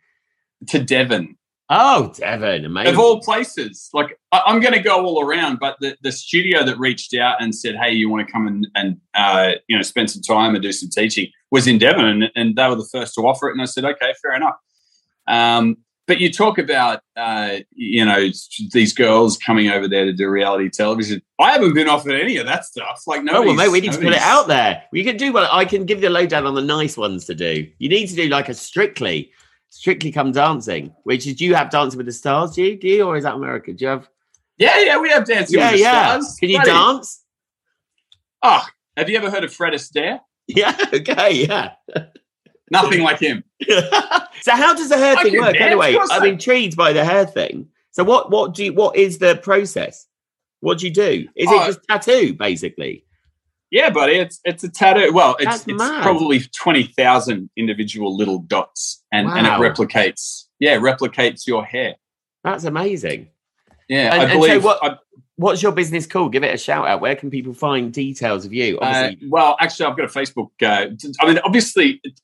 to 0.68 0.82
Devon. 0.82 1.36
Oh, 1.70 2.12
Devon. 2.16 2.64
Amazing. 2.66 2.92
of 2.94 2.98
all 3.00 3.20
places. 3.20 3.88
Like 3.94 4.18
I, 4.30 4.42
I'm 4.46 4.60
going 4.60 4.74
to 4.74 4.80
go 4.80 5.04
all 5.04 5.24
around, 5.24 5.58
but 5.58 5.76
the, 5.80 5.96
the 6.02 6.12
studio 6.12 6.64
that 6.64 6.78
reached 6.78 7.14
out 7.14 7.40
and 7.42 7.54
said, 7.54 7.76
"Hey, 7.76 7.92
you 7.92 8.10
want 8.10 8.26
to 8.26 8.32
come 8.32 8.46
and 8.46 8.66
and 8.74 9.00
uh, 9.14 9.52
you 9.68 9.76
know 9.76 9.82
spend 9.82 10.10
some 10.10 10.22
time 10.22 10.54
and 10.54 10.62
do 10.62 10.70
some 10.72 10.90
teaching?" 10.90 11.28
was 11.50 11.66
in 11.66 11.78
Devon, 11.78 12.04
and, 12.04 12.30
and 12.36 12.56
they 12.56 12.68
were 12.68 12.74
the 12.74 12.88
first 12.92 13.14
to 13.14 13.22
offer 13.22 13.48
it. 13.48 13.52
And 13.52 13.62
I 13.62 13.64
said, 13.64 13.84
"Okay, 13.84 14.12
fair 14.22 14.34
enough." 14.34 14.56
Um, 15.26 15.76
but 16.12 16.20
you 16.20 16.30
talk 16.30 16.58
about 16.58 17.00
uh, 17.16 17.56
you 17.74 18.04
know 18.04 18.28
these 18.70 18.92
girls 18.92 19.38
coming 19.38 19.70
over 19.70 19.88
there 19.88 20.04
to 20.04 20.12
do 20.12 20.28
reality 20.28 20.68
television. 20.68 21.22
I 21.40 21.52
haven't 21.52 21.72
been 21.72 21.88
offered 21.88 22.12
any 22.12 22.36
of 22.36 22.44
that 22.44 22.66
stuff. 22.66 23.02
Like 23.06 23.24
no, 23.24 23.38
Oh 23.38 23.42
well, 23.42 23.54
mate, 23.54 23.70
we 23.70 23.80
need 23.80 23.92
to 23.92 23.98
put 23.98 24.12
it 24.12 24.20
out 24.20 24.46
there. 24.46 24.82
We 24.92 25.04
can 25.04 25.16
do 25.16 25.32
well. 25.32 25.48
I 25.50 25.64
can 25.64 25.86
give 25.86 25.98
you 25.98 26.08
the 26.08 26.10
lowdown 26.10 26.46
on 26.46 26.54
the 26.54 26.60
nice 26.60 26.98
ones 26.98 27.24
to 27.26 27.34
do. 27.34 27.66
You 27.78 27.88
need 27.88 28.08
to 28.08 28.14
do 28.14 28.28
like 28.28 28.50
a 28.50 28.54
strictly, 28.54 29.32
strictly 29.70 30.12
come 30.12 30.32
dancing. 30.32 30.92
Which 31.04 31.26
is, 31.26 31.36
do 31.36 31.46
you 31.46 31.54
have 31.54 31.70
Dancing 31.70 31.96
with 31.96 32.06
the 32.06 32.12
Stars? 32.12 32.52
Do 32.52 32.62
you? 32.62 32.78
Do 32.78 32.88
you, 32.88 33.04
or 33.04 33.16
is 33.16 33.24
that 33.24 33.34
America? 33.34 33.72
Do 33.72 33.82
you 33.82 33.88
have? 33.88 34.06
Yeah, 34.58 34.78
yeah, 34.80 34.98
we 34.98 35.08
have 35.08 35.24
dancing 35.24 35.58
yeah, 35.58 35.70
with 35.70 35.78
the 35.80 35.82
yeah. 35.82 36.08
stars. 36.08 36.36
Can 36.38 36.50
you 36.50 36.56
Bloody- 36.58 36.70
dance? 36.70 37.24
Oh, 38.42 38.62
have 38.98 39.08
you 39.08 39.16
ever 39.16 39.30
heard 39.30 39.44
of 39.44 39.52
Fred 39.54 39.72
Astaire? 39.72 40.20
Yeah. 40.48 40.76
Okay. 40.92 41.46
Yeah. 41.46 41.72
Nothing 42.72 43.02
like 43.02 43.18
him. 43.20 43.44
so 43.68 44.52
how 44.52 44.74
does 44.74 44.88
the 44.88 44.96
hair 44.98 45.14
I 45.16 45.22
thing 45.22 45.38
work 45.38 45.52
dance, 45.52 45.62
anyway? 45.62 45.94
of 45.94 46.02
I'm 46.10 46.22
I- 46.22 46.26
intrigued 46.26 46.76
by 46.76 46.92
the 46.92 47.04
hair 47.04 47.26
thing. 47.26 47.68
So 47.92 48.02
what 48.02 48.30
what 48.30 48.54
do 48.54 48.64
you 48.64 48.72
what 48.72 48.96
is 48.96 49.18
the 49.18 49.36
process? 49.36 50.06
What 50.60 50.78
do 50.78 50.86
you 50.86 50.92
do? 50.92 51.28
Is 51.36 51.48
Oh. 51.50 51.62
it 51.62 51.66
just 51.66 51.80
tattoo 51.88 52.32
basically? 52.34 53.04
Yeah, 53.70 53.90
buddy, 53.90 54.14
it's 54.14 54.40
it's 54.44 54.64
a 54.64 54.68
tattoo. 54.70 55.12
Well, 55.12 55.36
it's 55.38 55.44
That's 55.44 55.66
it's 55.68 55.78
mad. 55.78 56.02
probably 56.02 56.40
twenty 56.58 56.84
thousand 56.84 57.50
individual 57.56 58.16
little 58.16 58.38
dots, 58.40 59.02
and 59.12 59.28
and 59.28 59.46
it 59.46 59.50
replicates. 59.50 60.44
Yeah, 60.58 60.76
replicates 60.78 61.46
your 61.46 61.64
hair. 61.64 61.96
That's 62.44 62.64
amazing. 62.64 63.28
Yeah, 63.88 64.12
And- 64.14 64.22
I 64.22 64.24
and 64.24 64.32
so 64.32 64.38
believe. 64.48 64.64
what- 64.64 64.78
I- 64.82 64.96
What's 65.36 65.62
your 65.62 65.72
business 65.72 66.06
called? 66.06 66.30
Give 66.32 66.44
it 66.44 66.54
a 66.54 66.58
shout 66.58 66.86
out. 66.86 67.00
Where 67.00 67.16
can 67.16 67.30
people 67.30 67.54
find 67.54 67.92
details 67.92 68.44
of 68.44 68.52
you? 68.52 68.78
uh, 68.78 69.12
well, 69.28 69.56
actually, 69.58 69.86
I've 69.86 69.96
got 69.96 70.04
a 70.04 70.08
Facebook. 70.08 70.50
Uh, 70.62 70.90
t- 70.96 71.12
I 71.20 71.26
mean, 71.26 71.38
obviously, 71.42 72.00
it- 72.04 72.20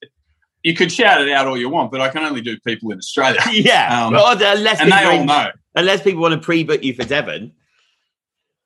you 0.63 0.75
could 0.75 0.91
shout 0.91 1.21
it 1.21 1.31
out 1.31 1.47
all 1.47 1.57
you 1.57 1.69
want, 1.69 1.91
but 1.91 2.01
I 2.01 2.09
can 2.09 2.25
only 2.25 2.41
do 2.41 2.59
people 2.61 2.91
in 2.91 2.99
Australia, 2.99 3.41
yeah. 3.53 4.07
um, 4.07 4.13
well, 4.13 4.33
unless 4.33 4.81
and 4.81 4.91
they 4.91 4.97
people, 4.97 5.19
all 5.19 5.25
know. 5.25 5.51
unless 5.75 6.03
people 6.03 6.23
want 6.23 6.35
to 6.35 6.41
pre-book 6.41 6.83
you 6.83 6.95
for 6.95 7.05
Devon. 7.05 7.53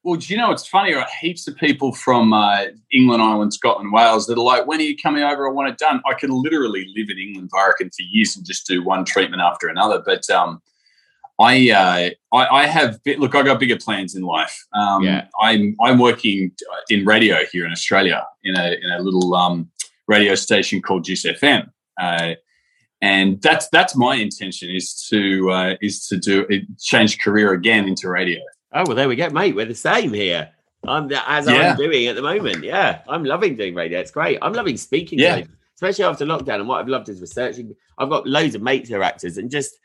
Well, 0.04 0.16
do 0.16 0.32
you 0.32 0.36
know 0.36 0.50
it's 0.50 0.66
funny? 0.66 0.94
Right? 0.94 1.08
Heaps 1.20 1.46
of 1.46 1.56
people 1.56 1.92
from 1.92 2.32
uh, 2.32 2.64
England, 2.92 3.22
Ireland, 3.22 3.54
Scotland, 3.54 3.92
Wales 3.92 4.26
that 4.26 4.36
are 4.36 4.42
like, 4.42 4.66
"When 4.66 4.80
are 4.80 4.84
you 4.84 4.96
coming 4.96 5.22
over? 5.22 5.46
I 5.46 5.52
want 5.52 5.68
it 5.68 5.78
done." 5.78 6.02
I 6.04 6.14
could 6.14 6.30
literally 6.30 6.86
live 6.96 7.08
in 7.08 7.18
England, 7.18 7.50
I 7.56 7.68
reckon, 7.68 7.88
for 7.90 8.02
years 8.02 8.36
and 8.36 8.44
just 8.44 8.66
do 8.66 8.82
one 8.82 9.04
treatment 9.04 9.42
after 9.42 9.68
another. 9.68 10.02
But 10.04 10.28
um, 10.28 10.60
I, 11.38 11.70
uh, 11.70 12.36
I, 12.36 12.46
I 12.46 12.66
have 12.66 13.02
bit, 13.04 13.20
look. 13.20 13.36
I 13.36 13.42
got 13.42 13.60
bigger 13.60 13.76
plans 13.76 14.16
in 14.16 14.22
life. 14.22 14.66
Um, 14.72 15.04
Yeah. 15.04 15.26
I'm 15.40 15.76
I'm 15.80 16.00
working 16.00 16.50
in 16.90 17.04
radio 17.04 17.44
here 17.52 17.64
in 17.64 17.70
Australia 17.70 18.26
in 18.42 18.56
a 18.56 18.72
in 18.82 18.90
a 18.90 19.00
little 19.00 19.36
um, 19.36 19.70
radio 20.08 20.34
station 20.34 20.82
called 20.82 21.04
Juice 21.04 21.24
FM. 21.24 21.70
Uh, 22.00 22.34
and 23.00 23.42
that's 23.42 23.68
that's 23.70 23.96
my 23.96 24.14
intention 24.14 24.70
is 24.70 25.06
to 25.10 25.50
uh, 25.50 25.74
is 25.82 26.06
to 26.06 26.16
do 26.16 26.46
change 26.80 27.18
career 27.18 27.52
again 27.52 27.88
into 27.88 28.08
radio. 28.08 28.40
Oh 28.72 28.84
well, 28.86 28.96
there 28.96 29.08
we 29.08 29.16
go, 29.16 29.28
mate. 29.30 29.56
We're 29.56 29.66
the 29.66 29.74
same 29.74 30.12
here. 30.12 30.50
I'm 30.86 31.08
the, 31.08 31.30
as 31.30 31.46
Yeah. 31.46 31.72
I'm 31.72 31.76
doing 31.76 32.06
at 32.06 32.16
the 32.16 32.22
moment. 32.22 32.64
Yeah, 32.64 33.00
I'm 33.08 33.24
loving 33.24 33.56
doing 33.56 33.74
radio. 33.74 34.00
It's 34.00 34.10
great. 34.10 34.38
I'm 34.40 34.52
loving 34.52 34.76
speaking. 34.76 35.18
Yeah. 35.18 35.40
though, 35.40 35.46
especially 35.74 36.04
after 36.04 36.24
lockdown. 36.24 36.60
And 36.60 36.68
what 36.68 36.80
I've 36.80 36.88
loved 36.88 37.08
is 37.08 37.20
researching. 37.20 37.74
I've 37.98 38.08
got 38.08 38.26
loads 38.26 38.54
of 38.54 38.62
mates 38.62 38.88
who 38.88 38.96
are 38.96 39.02
actors, 39.02 39.36
and 39.36 39.50
just 39.50 39.78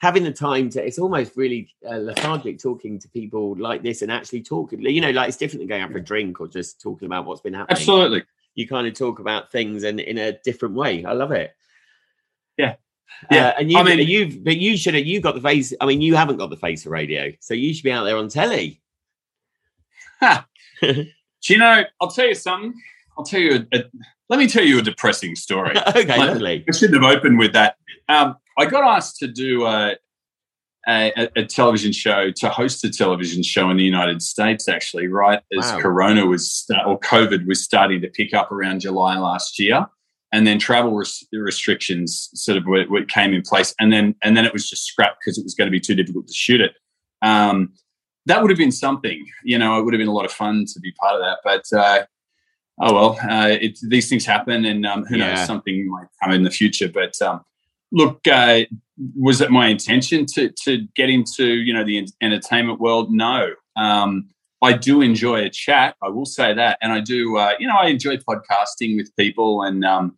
having 0.00 0.24
the 0.24 0.32
time 0.32 0.70
to. 0.70 0.84
It's 0.84 0.98
almost 0.98 1.36
really 1.36 1.74
uh, 1.86 1.96
lethargic 1.96 2.58
talking 2.58 2.98
to 3.00 3.08
people 3.10 3.54
like 3.58 3.82
this 3.82 4.00
and 4.00 4.10
actually 4.10 4.42
talking. 4.42 4.80
You 4.80 5.00
know, 5.02 5.10
like 5.10 5.28
it's 5.28 5.36
different 5.36 5.60
than 5.60 5.68
going 5.68 5.82
out 5.82 5.92
for 5.92 5.98
a 5.98 6.04
drink 6.04 6.40
or 6.40 6.48
just 6.48 6.80
talking 6.80 7.06
about 7.06 7.26
what's 7.26 7.42
been 7.42 7.54
happening. 7.54 7.76
Absolutely. 7.76 8.22
You 8.54 8.68
kind 8.68 8.86
of 8.86 8.94
talk 8.94 9.18
about 9.18 9.50
things 9.50 9.82
and 9.82 9.98
in 10.00 10.18
a 10.18 10.32
different 10.44 10.74
way. 10.74 11.04
I 11.04 11.12
love 11.12 11.32
it. 11.32 11.54
Yeah. 12.58 12.74
Uh, 13.24 13.34
Yeah. 13.34 13.54
and 13.58 13.70
you, 13.72 13.78
I 13.78 13.82
mean- 13.82 14.06
you've, 14.06 14.44
but 14.44 14.56
you 14.58 14.76
should 14.76 14.94
have, 14.94 15.06
you 15.06 15.20
got 15.20 15.34
the 15.34 15.40
face. 15.40 15.72
I 15.80 15.86
mean, 15.86 16.00
you 16.02 16.14
haven't 16.16 16.36
got 16.36 16.50
the 16.50 16.56
face 16.56 16.84
of 16.86 16.92
radio, 16.92 17.32
so 17.40 17.54
you 17.54 17.72
should 17.72 17.84
be 17.84 17.92
out 17.92 18.04
there 18.04 18.16
on 18.16 18.28
telly. 18.28 18.80
Do 20.82 21.06
you 21.48 21.58
know? 21.58 21.84
I'll 22.00 22.10
tell 22.10 22.26
you 22.26 22.34
something. 22.34 22.74
I'll 23.18 23.24
tell 23.24 23.40
you. 23.40 23.66
A, 23.72 23.78
a- 23.78 23.84
let 24.28 24.38
me 24.38 24.46
tell 24.46 24.64
you 24.64 24.78
a 24.78 24.82
depressing 24.82 25.34
story. 25.36 25.76
okay, 25.88 26.06
Like- 26.06 26.18
lovely. 26.30 26.64
I 26.68 26.72
shouldn't 26.76 27.02
have 27.02 27.16
opened 27.16 27.38
with 27.38 27.52
that. 27.54 27.76
Um, 28.08 28.36
I 28.58 28.66
got 28.66 28.84
asked 28.84 29.16
to 29.18 29.28
do 29.28 29.64
a, 29.66 29.96
a, 30.88 31.28
a 31.36 31.44
television 31.44 31.92
show, 31.92 32.30
to 32.32 32.48
host 32.48 32.84
a 32.84 32.90
television 32.90 33.42
show 33.42 33.70
in 33.70 33.76
the 33.76 33.84
United 33.84 34.20
States, 34.22 34.68
actually, 34.68 35.06
right 35.08 35.40
as 35.56 35.70
Wow. 35.72 35.78
Corona 35.80 36.26
was 36.26 36.50
sta- 36.50 36.84
or 36.86 36.98
COVID 37.00 37.46
was 37.46 37.62
starting 37.62 38.00
to 38.00 38.08
pick 38.08 38.34
up 38.34 38.50
around 38.50 38.80
July 38.80 39.16
last 39.18 39.58
year, 39.60 39.86
and 40.32 40.46
then 40.46 40.58
travel 40.58 40.92
res- 40.96 41.24
restrictions 41.32 42.30
sort 42.34 42.58
of 42.58 42.64
were, 42.66 42.84
were- 42.88 43.04
came 43.04 43.32
in 43.32 43.42
place, 43.42 43.74
and 43.78 43.92
then 43.92 44.14
and 44.22 44.36
then 44.36 44.44
it 44.44 44.52
was 44.52 44.68
just 44.68 44.84
scrapped 44.84 45.18
because 45.20 45.38
it 45.38 45.44
was 45.44 45.54
going 45.54 45.66
to 45.66 45.72
be 45.72 45.80
too 45.80 45.94
difficult 45.94 46.26
to 46.26 46.34
shoot 46.34 46.60
it. 46.60 46.72
Um, 47.22 47.74
that 48.26 48.40
would 48.40 48.50
have 48.50 48.58
been 48.58 48.72
something, 48.72 49.24
you 49.44 49.58
know. 49.58 49.78
It 49.78 49.84
would 49.84 49.94
have 49.94 49.98
been 50.00 50.08
a 50.08 50.12
lot 50.12 50.24
of 50.24 50.32
fun 50.32 50.64
to 50.72 50.80
be 50.80 50.92
part 50.92 51.14
of 51.14 51.20
that, 51.20 51.38
but. 51.44 51.78
Uh, 51.78 52.06
Oh 52.80 52.94
well, 52.94 53.18
uh, 53.30 53.48
it, 53.60 53.78
these 53.86 54.08
things 54.08 54.24
happen, 54.24 54.64
and 54.64 54.84
um, 54.86 55.04
who 55.04 55.18
Yeah. 55.18 55.34
knows, 55.34 55.46
something 55.46 55.88
might 55.90 56.06
come 56.20 56.32
in 56.32 56.42
the 56.42 56.50
future. 56.50 56.88
But 56.88 57.20
um, 57.20 57.42
look, 57.92 58.26
uh, 58.26 58.62
was 59.16 59.40
it 59.40 59.50
my 59.50 59.68
intention 59.68 60.26
to 60.26 60.50
to 60.64 60.86
get 60.94 61.10
into 61.10 61.46
you 61.46 61.72
know 61.72 61.84
the 61.84 62.08
entertainment 62.20 62.80
world? 62.80 63.10
No, 63.10 63.52
um, 63.76 64.28
I 64.60 64.74
do 64.74 65.00
enjoy 65.00 65.42
a 65.44 65.50
chat. 65.50 65.96
I 66.02 66.08
will 66.08 66.26
say 66.26 66.54
that, 66.54 66.78
and 66.82 66.92
I 66.92 67.00
do. 67.00 67.36
Uh, 67.36 67.52
you 67.58 67.66
know, 67.66 67.76
I 67.76 67.86
enjoy 67.86 68.16
podcasting 68.18 68.96
with 68.96 69.14
people 69.16 69.62
and 69.62 69.84
um, 69.84 70.16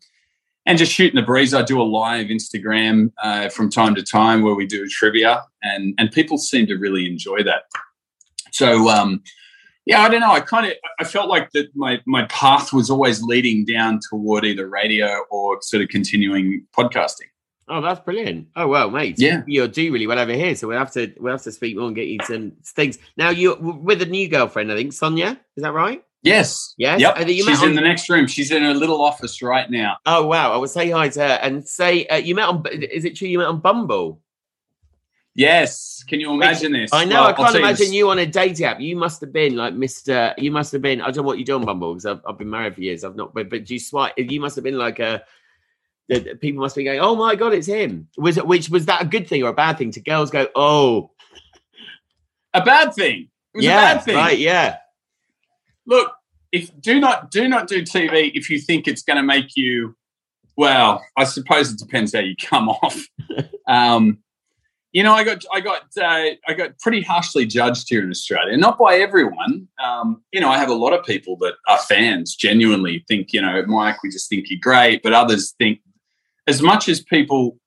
and 0.66 0.78
just 0.78 0.92
shooting 0.92 1.16
the 1.16 1.26
breeze. 1.26 1.54
I 1.54 1.62
do 1.62 1.80
a 1.80 1.84
live 1.84 2.26
Instagram 2.26 3.12
uh, 3.22 3.48
from 3.48 3.70
time 3.70 3.94
to 3.94 4.02
time 4.02 4.42
where 4.42 4.54
we 4.54 4.66
do 4.66 4.86
trivia, 4.88 5.44
and 5.62 5.94
and 5.98 6.10
people 6.10 6.38
seem 6.38 6.66
to 6.66 6.76
really 6.76 7.06
enjoy 7.06 7.42
that. 7.44 7.64
So. 8.52 8.88
Um, 8.88 9.22
yeah, 9.86 10.00
I 10.00 10.08
don't 10.08 10.22
know. 10.22 10.32
I 10.32 10.40
kind 10.40 10.66
of 10.66 10.72
I 10.98 11.04
felt 11.04 11.28
like 11.28 11.50
that 11.50 11.68
my 11.76 12.00
my 12.06 12.24
path 12.28 12.72
was 12.72 12.88
always 12.88 13.22
leading 13.22 13.66
down 13.66 14.00
toward 14.08 14.46
either 14.46 14.66
radio 14.66 15.24
or 15.30 15.58
sort 15.60 15.82
of 15.82 15.90
continuing 15.90 16.66
podcasting. 16.74 17.28
Oh, 17.68 17.80
that's 17.80 18.00
brilliant. 18.00 18.48
Oh 18.56 18.68
well, 18.68 18.90
mate. 18.90 19.18
Yeah. 19.18 19.42
you'll 19.46 19.68
do 19.68 19.92
really 19.92 20.06
well 20.06 20.18
over 20.18 20.32
here. 20.32 20.54
So 20.54 20.68
we'll 20.68 20.78
have 20.78 20.92
to 20.92 21.12
we'll 21.18 21.32
have 21.32 21.42
to 21.42 21.52
speak 21.52 21.76
more 21.76 21.86
and 21.86 21.96
get 21.96 22.08
you 22.08 22.18
some 22.24 22.52
things. 22.62 22.98
Now 23.16 23.30
you're 23.30 23.56
with 23.56 24.02
a 24.02 24.06
new 24.06 24.28
girlfriend, 24.28 24.70
I 24.70 24.76
think, 24.76 24.92
Sonia. 24.92 25.40
Is 25.56 25.62
that 25.62 25.72
right? 25.72 26.04
Yes. 26.22 26.74
Yes? 26.78 27.00
Yep. 27.00 27.14
And 27.18 27.30
you 27.30 27.44
She's 27.44 27.62
on- 27.62 27.70
in 27.70 27.74
the 27.74 27.82
next 27.82 28.08
room. 28.08 28.26
She's 28.26 28.50
in 28.50 28.62
her 28.62 28.74
little 28.74 29.02
office 29.02 29.42
right 29.42 29.70
now. 29.70 29.96
Oh 30.06 30.26
wow! 30.26 30.52
I 30.52 30.56
will 30.56 30.68
say 30.68 30.90
hi 30.90 31.08
to 31.10 31.20
her 31.20 31.38
and 31.42 31.66
say 31.66 32.06
uh, 32.06 32.16
you 32.16 32.34
met 32.34 32.48
on. 32.48 32.64
Is 32.70 33.04
it 33.04 33.16
true 33.16 33.28
you 33.28 33.38
met 33.38 33.48
on 33.48 33.60
Bumble? 33.60 34.20
Yes. 35.34 36.04
Can 36.06 36.20
you 36.20 36.32
imagine 36.32 36.72
this? 36.72 36.92
I 36.92 37.04
know. 37.04 37.22
Well, 37.22 37.28
I 37.28 37.32
can't 37.32 37.48
tell 37.48 37.60
you 37.60 37.66
imagine 37.66 37.92
you 37.92 38.08
on 38.08 38.18
a 38.20 38.26
dating 38.26 38.66
app. 38.66 38.80
You 38.80 38.94
must 38.96 39.20
have 39.20 39.32
been 39.32 39.56
like 39.56 39.74
Mister. 39.74 40.34
You 40.38 40.50
must 40.50 40.70
have 40.72 40.82
been. 40.82 41.00
I 41.00 41.06
don't 41.06 41.16
know 41.16 41.22
what 41.22 41.38
you 41.38 41.44
do 41.44 41.56
on 41.56 41.64
Bumble 41.64 41.92
because 41.94 42.06
I've, 42.06 42.20
I've 42.26 42.38
been 42.38 42.50
married 42.50 42.74
for 42.74 42.82
years. 42.82 43.04
I've 43.04 43.16
not. 43.16 43.34
But, 43.34 43.50
but 43.50 43.68
you 43.68 43.78
swipe? 43.80 44.14
You 44.16 44.40
must 44.40 44.54
have 44.54 44.64
been 44.64 44.78
like 44.78 45.00
a. 45.00 45.24
The 46.08 46.34
people 46.34 46.60
must 46.60 46.76
be 46.76 46.84
going. 46.84 47.00
Oh 47.00 47.16
my 47.16 47.34
god, 47.34 47.54
it's 47.54 47.66
him. 47.66 48.08
Was 48.18 48.36
it? 48.36 48.46
Which 48.46 48.68
was 48.68 48.86
that 48.86 49.02
a 49.02 49.06
good 49.06 49.26
thing 49.26 49.42
or 49.42 49.48
a 49.48 49.54
bad 49.54 49.78
thing? 49.78 49.90
To 49.92 50.00
girls 50.00 50.30
go, 50.30 50.48
oh 50.54 51.10
a 52.54 52.64
bad 52.64 52.94
thing. 52.94 53.28
It 53.52 53.58
was 53.58 53.64
yeah, 53.64 53.92
a 53.92 53.94
bad 53.96 54.04
thing. 54.04 54.16
right, 54.16 54.38
yeah. 54.38 54.76
Look, 55.86 56.12
if 56.52 56.70
do 56.80 56.98
not 56.98 57.30
do 57.30 57.48
not 57.48 57.68
do 57.68 57.82
TV 57.82 58.30
if 58.34 58.48
you 58.48 58.58
think 58.58 58.88
it's 58.88 59.02
going 59.02 59.18
to 59.18 59.22
make 59.22 59.56
you. 59.56 59.96
Well, 60.56 61.04
I 61.16 61.24
suppose 61.24 61.72
it 61.72 61.80
depends 61.80 62.14
how 62.14 62.20
you 62.20 62.36
come 62.36 62.68
off. 62.82 63.04
um, 63.66 64.18
you 64.92 65.02
know, 65.02 65.12
I 65.12 65.24
got 65.24 65.44
I 65.52 65.60
got 65.60 65.82
uh, 66.00 66.36
I 66.46 66.54
got 66.56 66.78
pretty 66.78 67.02
harshly 67.02 67.44
judged 67.44 67.88
here 67.88 68.04
in 68.04 68.10
Australia, 68.10 68.56
not 68.56 68.78
by 68.78 68.94
everyone. 68.98 69.66
Um, 69.82 70.22
you 70.32 70.40
know, 70.40 70.48
I 70.48 70.58
have 70.58 70.70
a 70.70 70.74
lot 70.74 70.92
of 70.92 71.04
people 71.04 71.36
that 71.38 71.54
are 71.68 71.78
fans, 71.78 72.36
genuinely 72.36 73.04
think 73.08 73.32
you 73.32 73.42
know, 73.42 73.64
Mike, 73.66 74.04
we 74.04 74.10
just 74.10 74.30
think 74.30 74.48
you're 74.48 74.60
great, 74.62 75.02
but 75.02 75.12
others 75.12 75.54
think 75.58 75.80
as 76.46 76.62
much 76.62 76.88
as 76.88 77.02
people 77.02 77.58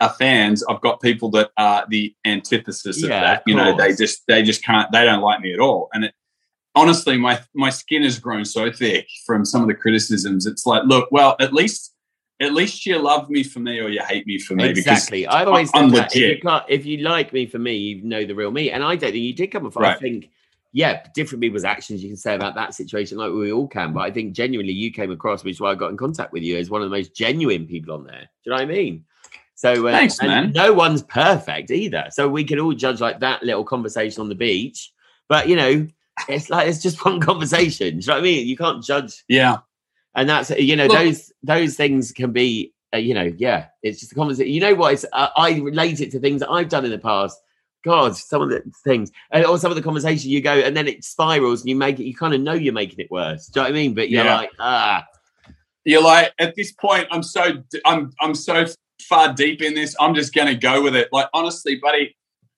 are 0.00 0.10
fans, 0.10 0.62
I've 0.68 0.80
got 0.80 1.00
people 1.00 1.30
that 1.30 1.50
are 1.56 1.86
the 1.88 2.14
antithesis 2.24 3.02
of 3.02 3.08
Yeah, 3.08 3.20
that. 3.20 3.38
of 3.38 3.42
You 3.46 3.54
know, 3.54 3.76
they 3.76 3.94
just 3.94 4.22
they 4.28 4.42
just 4.42 4.62
can't 4.62 4.90
they 4.92 5.04
don't 5.04 5.22
like 5.22 5.40
me 5.40 5.52
at 5.52 5.60
all, 5.60 5.88
and 5.92 6.04
it 6.04 6.14
honestly, 6.74 7.16
my 7.16 7.40
my 7.54 7.70
skin 7.70 8.02
has 8.02 8.18
grown 8.18 8.44
so 8.44 8.70
thick 8.70 9.08
from 9.24 9.44
some 9.44 9.62
of 9.62 9.68
the 9.68 9.74
criticisms. 9.74 10.46
It's 10.46 10.66
like, 10.66 10.84
look, 10.84 11.10
well, 11.10 11.34
at 11.40 11.52
least 11.52 11.94
at 12.40 12.52
least 12.52 12.84
you 12.84 12.98
love 12.98 13.30
me 13.30 13.42
for 13.42 13.60
me 13.60 13.80
or 13.80 13.88
you 13.88 14.02
hate 14.02 14.26
me 14.26 14.38
for 14.38 14.54
me. 14.54 14.68
Exactly. 14.68 15.26
I've 15.26 15.48
always 15.48 15.70
I'm 15.74 15.90
that. 15.90 16.14
If 16.14 16.36
you, 16.36 16.38
can't, 16.38 16.64
if 16.68 16.84
you 16.84 16.98
like 16.98 17.32
me 17.32 17.46
for 17.46 17.58
me, 17.58 17.76
you 17.76 18.02
know 18.02 18.26
the 18.26 18.34
real 18.34 18.50
me. 18.50 18.70
And 18.70 18.84
I 18.84 18.96
don't 18.96 19.12
think 19.12 19.24
you 19.24 19.32
did 19.32 19.48
come 19.48 19.66
off. 19.66 19.76
I 19.78 19.94
think, 19.94 20.30
yeah, 20.76 21.06
different 21.14 21.40
people's 21.40 21.64
actions 21.64 22.02
you 22.02 22.10
can 22.10 22.18
say 22.18 22.34
about 22.34 22.54
that 22.54 22.74
situation, 22.74 23.16
like 23.16 23.32
we 23.32 23.50
all 23.50 23.66
can. 23.66 23.94
But 23.94 24.00
I 24.00 24.10
think 24.10 24.34
genuinely 24.34 24.74
you 24.74 24.92
came 24.92 25.10
across, 25.10 25.42
which 25.42 25.54
is 25.54 25.60
why 25.60 25.70
I 25.70 25.74
got 25.74 25.90
in 25.90 25.96
contact 25.96 26.34
with 26.34 26.42
you, 26.42 26.58
as 26.58 26.68
one 26.68 26.82
of 26.82 26.90
the 26.90 26.94
most 26.94 27.14
genuine 27.14 27.66
people 27.66 27.94
on 27.94 28.04
there. 28.04 28.20
Do 28.20 28.26
you 28.44 28.50
know 28.50 28.56
what 28.56 28.62
I 28.62 28.66
mean? 28.66 29.02
So 29.54 29.86
uh, 29.86 29.92
Thanks, 29.92 30.18
and 30.18 30.28
man. 30.28 30.52
No 30.52 30.74
one's 30.74 31.02
perfect 31.02 31.70
either. 31.70 32.08
So 32.10 32.28
we 32.28 32.44
can 32.44 32.60
all 32.60 32.74
judge 32.74 33.00
like 33.00 33.20
that 33.20 33.42
little 33.42 33.64
conversation 33.64 34.20
on 34.20 34.28
the 34.28 34.34
beach. 34.34 34.92
But 35.30 35.48
you 35.48 35.56
know, 35.56 35.88
it's 36.28 36.50
like 36.50 36.68
it's 36.68 36.82
just 36.82 37.02
one 37.06 37.20
conversation. 37.20 37.98
Do 37.98 38.04
you 38.04 38.06
know 38.08 38.12
what 38.12 38.18
I 38.18 38.22
mean? 38.22 38.46
You 38.46 38.56
can't 38.58 38.84
judge 38.84 39.24
yeah, 39.28 39.60
and 40.14 40.28
that's 40.28 40.50
you 40.50 40.76
know 40.76 40.88
Look- 40.88 40.98
those 40.98 41.32
those 41.42 41.76
things 41.76 42.12
can 42.12 42.32
be 42.32 42.74
uh, 42.92 42.98
you 42.98 43.14
know 43.14 43.32
yeah 43.38 43.68
it's 43.82 44.00
just 44.00 44.12
a 44.12 44.14
conversation 44.14 44.52
you 44.52 44.60
know 44.60 44.74
what 44.74 44.92
it's 44.92 45.04
uh, 45.12 45.28
i 45.36 45.58
relate 45.58 46.00
it 46.00 46.12
to 46.12 46.20
things 46.20 46.38
that 46.40 46.50
i've 46.50 46.68
done 46.68 46.84
in 46.84 46.92
the 46.92 46.98
past 46.98 47.36
god 47.86 48.16
some 48.16 48.42
of 48.42 48.48
the 48.50 48.60
things 48.84 49.10
and 49.30 49.44
or 49.46 49.58
some 49.58 49.70
of 49.70 49.76
the 49.76 49.82
conversation 49.82 50.30
you 50.30 50.40
go 50.40 50.52
and 50.54 50.76
then 50.76 50.86
it 50.88 51.04
spirals 51.04 51.60
and 51.62 51.68
you 51.70 51.76
make 51.76 51.98
it 52.00 52.04
you 52.04 52.14
kind 52.14 52.34
of 52.34 52.40
know 52.40 52.52
you're 52.52 52.72
making 52.82 52.98
it 52.98 53.10
worse 53.10 53.46
do 53.46 53.60
you 53.60 53.62
know 53.62 53.68
what 53.70 53.70
i 53.70 53.80
mean 53.80 53.94
but 53.94 54.10
you're 54.10 54.24
Yeah. 54.24 54.36
like 54.36 54.50
ah 54.58 55.04
you're 55.88 56.02
like 56.02 56.32
at 56.40 56.56
this 56.56 56.72
point, 56.72 57.06
I'm 57.12 57.22
so 57.22 57.62
I'm 57.84 58.12
I'm 58.20 58.34
so 58.34 58.66
far 59.02 59.32
deep 59.32 59.62
in 59.62 59.74
this. 59.74 59.94
I'm 60.00 60.16
just 60.16 60.34
going 60.34 60.48
to 60.48 60.56
go 60.56 60.82
with 60.82 60.96
it. 60.96 61.08
Like 61.12 61.28
honestly, 61.32 61.76
buddy, 61.76 62.16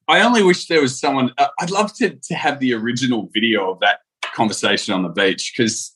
I 0.08 0.22
only 0.22 0.42
wish 0.42 0.66
there 0.66 0.80
was 0.80 0.98
someone. 0.98 1.32
Uh, 1.36 1.48
I'd 1.60 1.70
love 1.70 1.94
to 1.98 2.08
to 2.28 2.34
have 2.34 2.58
the 2.58 2.72
original 2.72 3.28
video 3.34 3.70
of 3.70 3.80
that 3.80 3.98
conversation 4.22 4.94
on 4.94 5.02
the 5.02 5.10
beach 5.10 5.52
because 5.54 5.94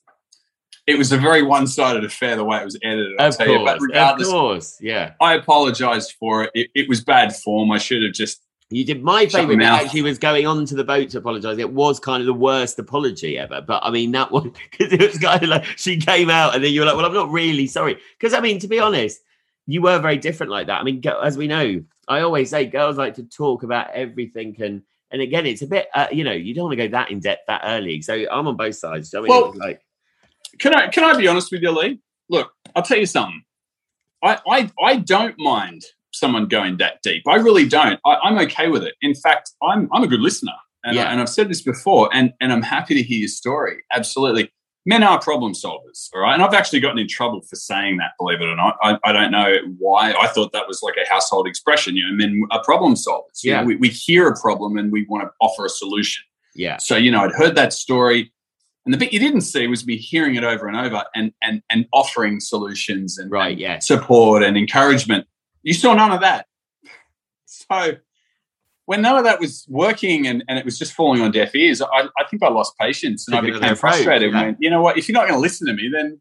it 0.86 0.98
was 0.98 1.10
a 1.10 1.16
very 1.16 1.42
one 1.42 1.66
sided 1.66 2.04
affair 2.04 2.36
the 2.36 2.44
way 2.44 2.58
it 2.60 2.64
was 2.66 2.78
edited. 2.82 3.14
I'll 3.18 3.28
of 3.28 3.36
tell 3.38 3.48
you. 3.48 3.64
But 3.64 3.78
course 3.78 4.20
of 4.20 4.26
course 4.28 4.76
yeah 4.82 5.14
I 5.18 5.32
apologized 5.32 6.12
for 6.20 6.44
it. 6.44 6.50
it. 6.54 6.68
It 6.74 6.86
was 6.86 7.02
bad 7.02 7.34
form. 7.34 7.70
I 7.72 7.78
should 7.78 8.02
have 8.02 8.12
just 8.12 8.42
You 8.72 8.84
did 8.84 9.02
my 9.02 9.22
Shut 9.22 9.32
favorite 9.42 9.56
bit 9.58 9.64
mouth. 9.64 9.82
actually 9.82 10.02
was 10.02 10.18
going 10.18 10.46
on 10.46 10.64
to 10.66 10.74
the 10.74 10.84
boat 10.84 11.10
to 11.10 11.18
apologize. 11.18 11.58
It 11.58 11.72
was 11.72 12.00
kind 12.00 12.20
of 12.20 12.26
the 12.26 12.34
worst 12.34 12.78
apology 12.78 13.38
ever, 13.38 13.60
but 13.60 13.82
I 13.84 13.90
mean 13.90 14.12
that 14.12 14.30
one 14.30 14.52
because 14.70 14.92
it 14.92 15.00
was 15.00 15.18
kind 15.18 15.42
of 15.42 15.48
like 15.48 15.64
she 15.76 15.96
came 15.98 16.30
out 16.30 16.54
and 16.54 16.64
then 16.64 16.72
you 16.72 16.80
were 16.80 16.86
like, 16.86 16.96
"Well, 16.96 17.06
I'm 17.06 17.14
not 17.14 17.30
really 17.30 17.66
sorry." 17.66 17.98
Because 18.18 18.34
I 18.34 18.40
mean, 18.40 18.58
to 18.60 18.68
be 18.68 18.78
honest, 18.80 19.20
you 19.66 19.82
were 19.82 19.98
very 19.98 20.16
different 20.16 20.50
like 20.50 20.66
that. 20.68 20.80
I 20.80 20.84
mean, 20.84 21.02
as 21.22 21.36
we 21.36 21.46
know, 21.46 21.82
I 22.08 22.20
always 22.20 22.50
say 22.50 22.66
girls 22.66 22.96
like 22.96 23.14
to 23.14 23.22
talk 23.24 23.62
about 23.62 23.90
everything 23.92 24.56
and 24.60 24.82
and 25.10 25.20
again, 25.20 25.44
it's 25.44 25.62
a 25.62 25.66
bit 25.66 25.88
uh, 25.94 26.06
you 26.10 26.24
know 26.24 26.32
you 26.32 26.54
don't 26.54 26.64
want 26.64 26.78
to 26.78 26.88
go 26.88 26.90
that 26.92 27.10
in 27.10 27.20
depth 27.20 27.42
that 27.48 27.62
early. 27.64 28.00
So 28.02 28.14
I'm 28.30 28.48
on 28.48 28.56
both 28.56 28.76
sides. 28.76 29.12
I 29.14 29.20
mean, 29.20 29.28
Well- 29.28 29.54
like 29.56 29.80
Can 30.58 30.74
I 30.74 30.88
can 30.88 31.04
I 31.04 31.16
be 31.16 31.28
honest 31.28 31.52
with 31.52 31.62
you, 31.62 31.70
Lee? 31.70 32.00
Look, 32.28 32.50
I'll 32.74 32.82
tell 32.82 32.98
you 32.98 33.06
something. 33.06 33.42
I 34.22 34.38
I, 34.48 34.70
I 34.82 34.96
don't 34.96 35.38
mind 35.38 35.82
someone 36.12 36.46
going 36.46 36.76
that 36.78 37.02
deep. 37.02 37.22
I 37.28 37.36
really 37.36 37.66
don't. 37.68 37.98
I, 38.04 38.16
I'm 38.22 38.38
okay 38.40 38.68
with 38.68 38.82
it. 38.84 38.94
In 39.02 39.14
fact, 39.14 39.50
I'm 39.62 39.88
I'm 39.92 40.02
a 40.02 40.06
good 40.08 40.20
listener, 40.20 40.52
and, 40.84 40.94
Yeah. 40.96 41.04
I, 41.04 41.12
and 41.12 41.20
I've 41.20 41.28
said 41.28 41.48
this 41.48 41.62
before, 41.62 42.08
and 42.12 42.32
and 42.40 42.52
I'm 42.52 42.62
happy 42.62 42.94
to 42.94 43.02
hear 43.02 43.18
your 43.18 43.28
story. 43.28 43.78
Absolutely, 43.92 44.52
men 44.86 45.02
are 45.02 45.20
problem 45.20 45.52
solvers, 45.52 46.08
all 46.14 46.20
right. 46.20 46.34
And 46.34 46.42
I've 46.42 46.54
actually 46.54 46.80
gotten 46.80 46.98
in 46.98 47.08
trouble 47.08 47.40
for 47.42 47.56
saying 47.56 47.96
that. 47.98 48.12
Believe 48.18 48.40
it 48.40 48.46
or 48.46 48.56
not, 48.56 48.76
I, 48.82 48.98
I 49.04 49.12
don't 49.12 49.30
know 49.30 49.54
why. 49.78 50.12
I 50.12 50.26
thought 50.28 50.52
that 50.52 50.68
was 50.68 50.82
like 50.82 50.94
a 50.96 51.08
household 51.12 51.46
expression. 51.46 51.96
You 51.96 52.06
know, 52.08 52.12
men 52.14 52.42
are 52.50 52.62
problem 52.62 52.94
solvers. 52.94 53.42
You 53.42 53.52
know, 53.52 53.60
Yeah. 53.60 53.64
we, 53.64 53.76
we 53.76 53.88
hear 53.88 54.28
a 54.28 54.38
problem 54.40 54.76
and 54.76 54.92
we 54.92 55.06
want 55.08 55.24
to 55.24 55.30
offer 55.40 55.64
a 55.66 55.68
solution. 55.68 56.24
yeah, 56.54 56.76
So 56.78 56.96
you 56.96 57.10
know, 57.10 57.22
I'd 57.24 57.32
heard 57.32 57.54
that 57.56 57.72
story, 57.72 58.32
and 58.84 58.92
the 58.92 58.98
bit 58.98 59.12
you 59.12 59.20
didn't 59.20 59.42
see 59.42 59.66
was 59.68 59.86
me 59.86 59.96
hearing 59.96 60.34
it 60.34 60.44
over 60.44 60.66
and 60.68 60.76
over 60.76 61.04
and 61.14 61.32
and 61.42 61.62
and 61.70 61.86
offering 61.92 62.40
solutions 62.40 63.16
and, 63.18 63.30
Right, 63.30 63.52
and 63.52 63.60
yeah. 63.60 63.78
support 63.78 64.42
and 64.42 64.56
encouragement. 64.56 65.26
You 65.62 65.74
saw 65.74 65.94
none 65.94 66.12
of 66.12 66.20
that. 66.20 66.46
So 67.44 67.96
when 68.86 69.02
none 69.02 69.16
of 69.16 69.24
that 69.24 69.38
was 69.40 69.66
working 69.68 70.26
and, 70.26 70.42
and 70.48 70.58
it 70.58 70.64
was 70.64 70.78
just 70.78 70.92
falling 70.92 71.22
on 71.22 71.30
deaf 71.30 71.54
ears, 71.54 71.80
I, 71.80 71.86
I 72.18 72.24
think 72.30 72.42
I 72.42 72.48
lost 72.48 72.76
patience 72.78 73.28
and 73.28 73.36
I 73.36 73.40
became 73.40 73.76
frustrated. 73.76 74.32
yeah. 74.32 74.42
went, 74.42 74.56
you 74.60 74.70
know 74.70 74.82
what? 74.82 74.98
If 74.98 75.08
you're 75.08 75.14
not 75.14 75.28
going 75.28 75.34
to 75.38 75.40
listen 75.40 75.66
to 75.68 75.72
me, 75.72 75.88
then 75.92 76.20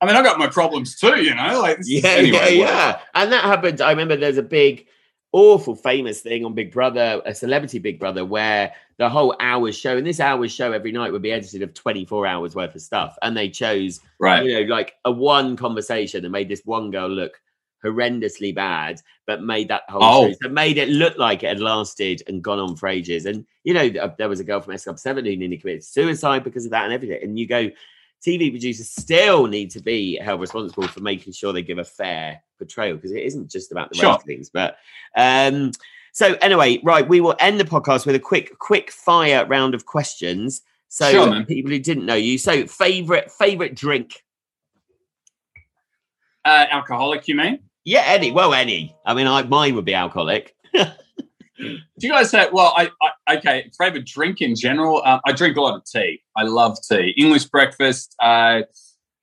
I 0.00 0.06
mean, 0.06 0.14
I 0.16 0.22
got 0.22 0.38
my 0.38 0.46
problems 0.46 0.96
too. 0.98 1.22
You 1.22 1.34
know, 1.34 1.60
like 1.60 1.78
yeah, 1.84 2.08
anyway, 2.08 2.56
yeah, 2.56 2.64
whatever. 2.64 2.78
yeah. 2.80 3.00
And 3.14 3.32
that 3.32 3.44
happened. 3.44 3.80
I 3.80 3.90
remember 3.90 4.16
there's 4.16 4.38
a 4.38 4.42
big, 4.42 4.86
awful, 5.32 5.74
famous 5.74 6.20
thing 6.20 6.44
on 6.44 6.54
Big 6.54 6.72
Brother, 6.72 7.20
a 7.26 7.34
celebrity 7.34 7.78
Big 7.80 7.98
Brother, 7.98 8.24
where 8.24 8.72
the 8.98 9.08
whole 9.08 9.34
hours 9.40 9.76
show, 9.76 9.96
and 9.96 10.06
this 10.06 10.20
hours 10.20 10.52
show 10.52 10.72
every 10.72 10.92
night 10.92 11.12
would 11.12 11.22
be 11.22 11.32
edited 11.32 11.62
of 11.62 11.74
24 11.74 12.26
hours 12.26 12.54
worth 12.54 12.74
of 12.76 12.80
stuff. 12.80 13.16
And 13.22 13.36
they 13.36 13.48
chose, 13.50 14.00
Right. 14.20 14.44
you 14.44 14.54
know, 14.54 14.72
like 14.74 14.94
a 15.04 15.10
one 15.10 15.56
conversation 15.56 16.24
and 16.24 16.32
made 16.32 16.48
this 16.48 16.62
one 16.64 16.90
girl 16.92 17.08
look 17.08 17.40
horrendously 17.84 18.54
bad, 18.54 19.00
but 19.26 19.42
made 19.42 19.68
that 19.68 19.82
whole 19.88 20.02
Oh. 20.02 20.28
show. 20.28 20.36
So 20.42 20.48
made 20.48 20.78
it 20.78 20.88
look 20.88 21.16
like 21.18 21.42
it 21.42 21.48
had 21.48 21.60
lasted 21.60 22.22
and 22.26 22.42
gone 22.42 22.58
on 22.58 22.76
for 22.76 22.88
ages. 22.88 23.24
And, 23.26 23.46
you 23.64 23.74
know, 23.74 23.88
there 24.18 24.28
was 24.28 24.40
a 24.40 24.44
girl 24.44 24.60
from 24.60 24.74
S 24.74 24.84
Club 24.84 24.98
7 24.98 25.24
who 25.24 25.36
nearly 25.36 25.56
committed 25.58 25.84
suicide 25.84 26.44
because 26.44 26.64
of 26.64 26.70
that 26.72 26.84
and 26.84 26.92
everything. 26.92 27.22
And 27.22 27.38
you 27.38 27.46
go, 27.46 27.70
TV 28.24 28.50
producers 28.50 28.88
still 28.88 29.46
need 29.46 29.70
to 29.70 29.80
be 29.80 30.16
held 30.18 30.40
responsible 30.40 30.88
for 30.88 31.00
making 31.00 31.32
sure 31.32 31.52
they 31.52 31.62
give 31.62 31.78
a 31.78 31.84
fair 31.84 32.42
portrayal 32.58 32.96
because 32.96 33.12
it 33.12 33.22
isn't 33.22 33.48
just 33.50 33.70
about 33.70 33.90
the 33.90 33.96
Sure. 33.96 34.18
ratings. 34.26 34.50
But 34.50 34.76
um, 35.16 35.70
so 36.12 36.34
anyway, 36.40 36.80
right, 36.82 37.08
we 37.08 37.20
will 37.20 37.36
end 37.38 37.60
the 37.60 37.64
podcast 37.64 38.06
with 38.06 38.16
a 38.16 38.18
quick, 38.20 38.58
quick 38.58 38.90
fire 38.90 39.46
round 39.46 39.74
of 39.74 39.86
questions. 39.86 40.62
So 40.88 41.08
Sure, 41.12 41.30
man. 41.30 41.44
people 41.46 41.70
who 41.70 41.78
didn't 41.78 42.06
know 42.06 42.16
you, 42.16 42.38
so 42.38 42.66
favorite 42.66 43.30
favorite 43.30 43.76
drink? 43.76 44.24
Uh, 46.44 46.66
alcoholic, 46.70 47.28
you 47.28 47.34
mean? 47.36 47.58
Yeah, 47.84 48.02
any. 48.06 48.32
Well, 48.32 48.52
any. 48.54 48.94
I 49.06 49.14
mean, 49.14 49.26
I 49.26 49.42
mine 49.42 49.74
would 49.74 49.84
be 49.84 49.94
alcoholic. 49.94 50.54
Do 50.74 52.06
you 52.06 52.10
guys 52.10 52.30
say? 52.30 52.48
Well, 52.52 52.72
I, 52.76 52.90
I 53.26 53.36
okay. 53.36 53.70
Favorite 53.78 54.06
drink 54.06 54.40
in 54.40 54.54
general? 54.54 55.02
Um, 55.04 55.20
I 55.26 55.32
drink 55.32 55.56
a 55.56 55.60
lot 55.60 55.74
of 55.74 55.84
tea. 55.84 56.22
I 56.36 56.44
love 56.44 56.78
tea. 56.88 57.14
English 57.16 57.46
breakfast, 57.46 58.14
uh, 58.22 58.62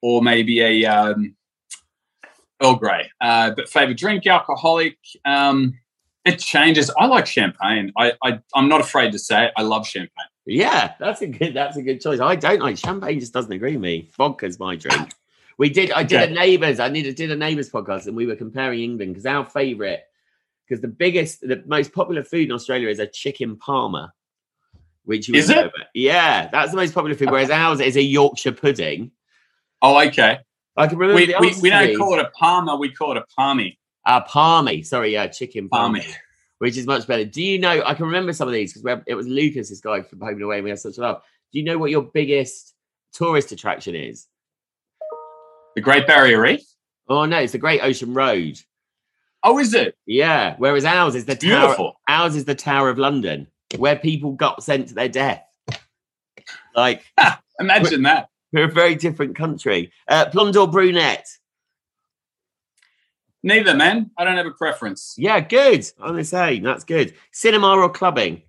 or 0.02 0.22
maybe 0.22 0.62
a 0.62 0.86
um, 0.86 1.36
Earl 2.62 2.76
Grey. 2.76 3.10
Uh, 3.22 3.52
but 3.52 3.70
favorite 3.70 3.98
drink, 3.98 4.28
alcoholic. 4.28 4.98
Um, 5.24 5.76
it 6.26 6.40
changes. 6.40 6.92
I 6.98 7.06
like 7.06 7.28
champagne. 7.28 7.94
I, 7.98 8.14
I 8.24 8.40
I'm 8.54 8.68
not 8.68 8.82
afraid 8.82 9.12
to 9.14 9.20
say 9.20 9.46
it. 9.46 9.52
I 9.56 9.62
love 9.62 9.88
champagne. 9.88 10.10
Yeah, 10.46 10.94
that's 11.00 11.22
a 11.22 11.28
good. 11.28 11.54
That's 11.54 11.78
a 11.78 11.82
good 11.82 12.02
choice. 12.02 12.20
I 12.20 12.36
don't 12.36 12.60
like 12.60 12.78
champagne. 12.78 13.20
Just 13.20 13.34
doesn't 13.34 13.52
agree 13.52 13.74
with 13.74 13.82
me. 13.82 14.10
Vodka's 14.18 14.60
my 14.60 14.76
drink. 14.76 15.12
We 15.58 15.70
did. 15.70 15.92
I 15.92 16.04
did 16.04 16.22
Okay. 16.22 16.32
a 16.32 16.36
neighbours. 16.36 16.80
I 16.80 16.90
did, 16.90 17.16
did 17.16 17.32
a 17.32 17.36
neighbours 17.36 17.70
podcast, 17.70 18.08
and 18.08 18.16
we 18.16 18.26
were 18.26 18.36
comparing 18.36 18.82
England 18.82 19.14
because 19.14 19.26
our 19.26 19.46
favourite, 19.46 20.00
because 20.68 20.82
the 20.82 20.88
biggest, 20.90 21.42
the 21.42 21.64
most 21.66 21.94
popular 21.94 22.24
food 22.24 22.48
in 22.50 22.52
Australia 22.52 22.90
is 22.90 23.00
a 23.00 23.08
chicken 23.08 23.56
parma, 23.58 24.14
which 25.06 25.30
Is 25.34 25.50
know 25.50 25.66
it? 25.66 25.72
Yeah, 25.94 26.50
that's 26.50 26.72
the 26.72 26.78
most 26.78 26.94
popular 26.94 27.16
food. 27.16 27.32
Whereas 27.32 27.50
ours 27.64 27.80
is 27.80 27.96
a 27.96 28.02
Yorkshire 28.02 28.52
pudding. 28.52 29.12
Oh, 29.82 30.00
okay. 30.08 30.40
I 30.78 30.88
can 30.88 30.98
remember 30.98 31.22
We, 31.22 31.26
the 31.28 31.38
we, 31.40 31.54
we 31.62 31.70
don't 31.70 31.98
call 31.98 32.20
it 32.20 32.26
a 32.26 32.30
parma. 32.32 32.76
We 32.76 32.92
call 32.92 33.12
it 33.12 33.18
a 33.18 33.26
palmy. 33.38 33.78
uh, 34.06 34.22
palmy. 34.22 34.84
Sorry, 34.84 35.14
yeah, 35.14 35.28
chicken 35.28 35.70
palmy. 35.70 36.02
Palmy. 36.02 36.16
which 36.58 36.76
is 36.76 36.86
much 36.86 37.08
better. 37.08 37.24
Do 37.24 37.42
you 37.42 37.60
know? 37.60 37.82
I 37.86 37.94
can 37.94 38.08
remember 38.08 38.34
some 38.34 38.50
of 38.50 38.54
these 38.54 38.74
because 38.74 39.00
it 39.08 39.16
was 39.16 39.26
Lucas, 39.28 39.70
this 39.70 39.80
guy 39.80 40.02
from 40.02 40.20
Home 40.20 40.30
and 40.34 40.42
Away, 40.42 40.56
and 40.58 40.64
we 40.66 40.70
had 40.70 40.80
such 40.80 40.98
a 40.98 41.02
love. 41.02 41.22
Do 41.54 41.60
you 41.60 41.66
know 41.66 41.78
what 41.78 41.92
your 41.92 42.02
biggest 42.02 42.74
tourist 43.14 43.54
attraction 43.54 43.96
is? 43.96 44.28
The 45.76 45.82
Great 45.82 46.08
Barrier 46.08 46.42
Reef. 46.42 46.62
Oh 47.08 47.26
no, 47.26 47.40
it's 47.40 47.52
the 47.52 47.58
Great 47.58 47.82
Ocean 47.82 48.14
Road. 48.14 48.60
Oh, 49.44 49.60
is 49.60 49.74
it? 49.74 49.96
Yeah, 50.08 50.56
whereas 50.58 50.86
ours 50.86 51.14
is 51.14 51.26
the 51.26 51.36
tower. 51.36 51.60
Beautiful. 51.60 52.02
Ours 52.08 52.36
is 52.36 52.46
the 52.46 52.56
Tower 52.56 52.90
of 52.90 52.98
London, 52.98 53.48
where 53.78 53.96
people 53.96 54.32
got 54.32 54.64
sent 54.64 54.88
to 54.88 54.96
their 54.96 55.10
death. 55.10 55.44
Like 56.76 57.04
Imagine 57.60 58.04
that. 58.04 58.30
we're 58.52 58.66
a 58.66 58.72
very 58.72 58.96
different 58.96 59.36
country. 59.36 59.92
Uh, 60.08 60.30
blonde 60.30 60.58
or 60.58 60.68
brunette? 60.68 61.28
Neither, 63.44 63.76
man. 63.76 64.10
I 64.18 64.24
don't 64.24 64.38
have 64.38 64.48
a 64.48 64.52
preference. 64.52 65.14
Yeah, 65.18 65.40
good. 65.40 65.86
I'm 66.00 66.10
gonna 66.10 66.24
say 66.24 66.60
that's 66.60 66.84
good. 66.84 67.14
Cinema 67.32 67.76
or 67.76 67.90
clubbing? 67.90 68.42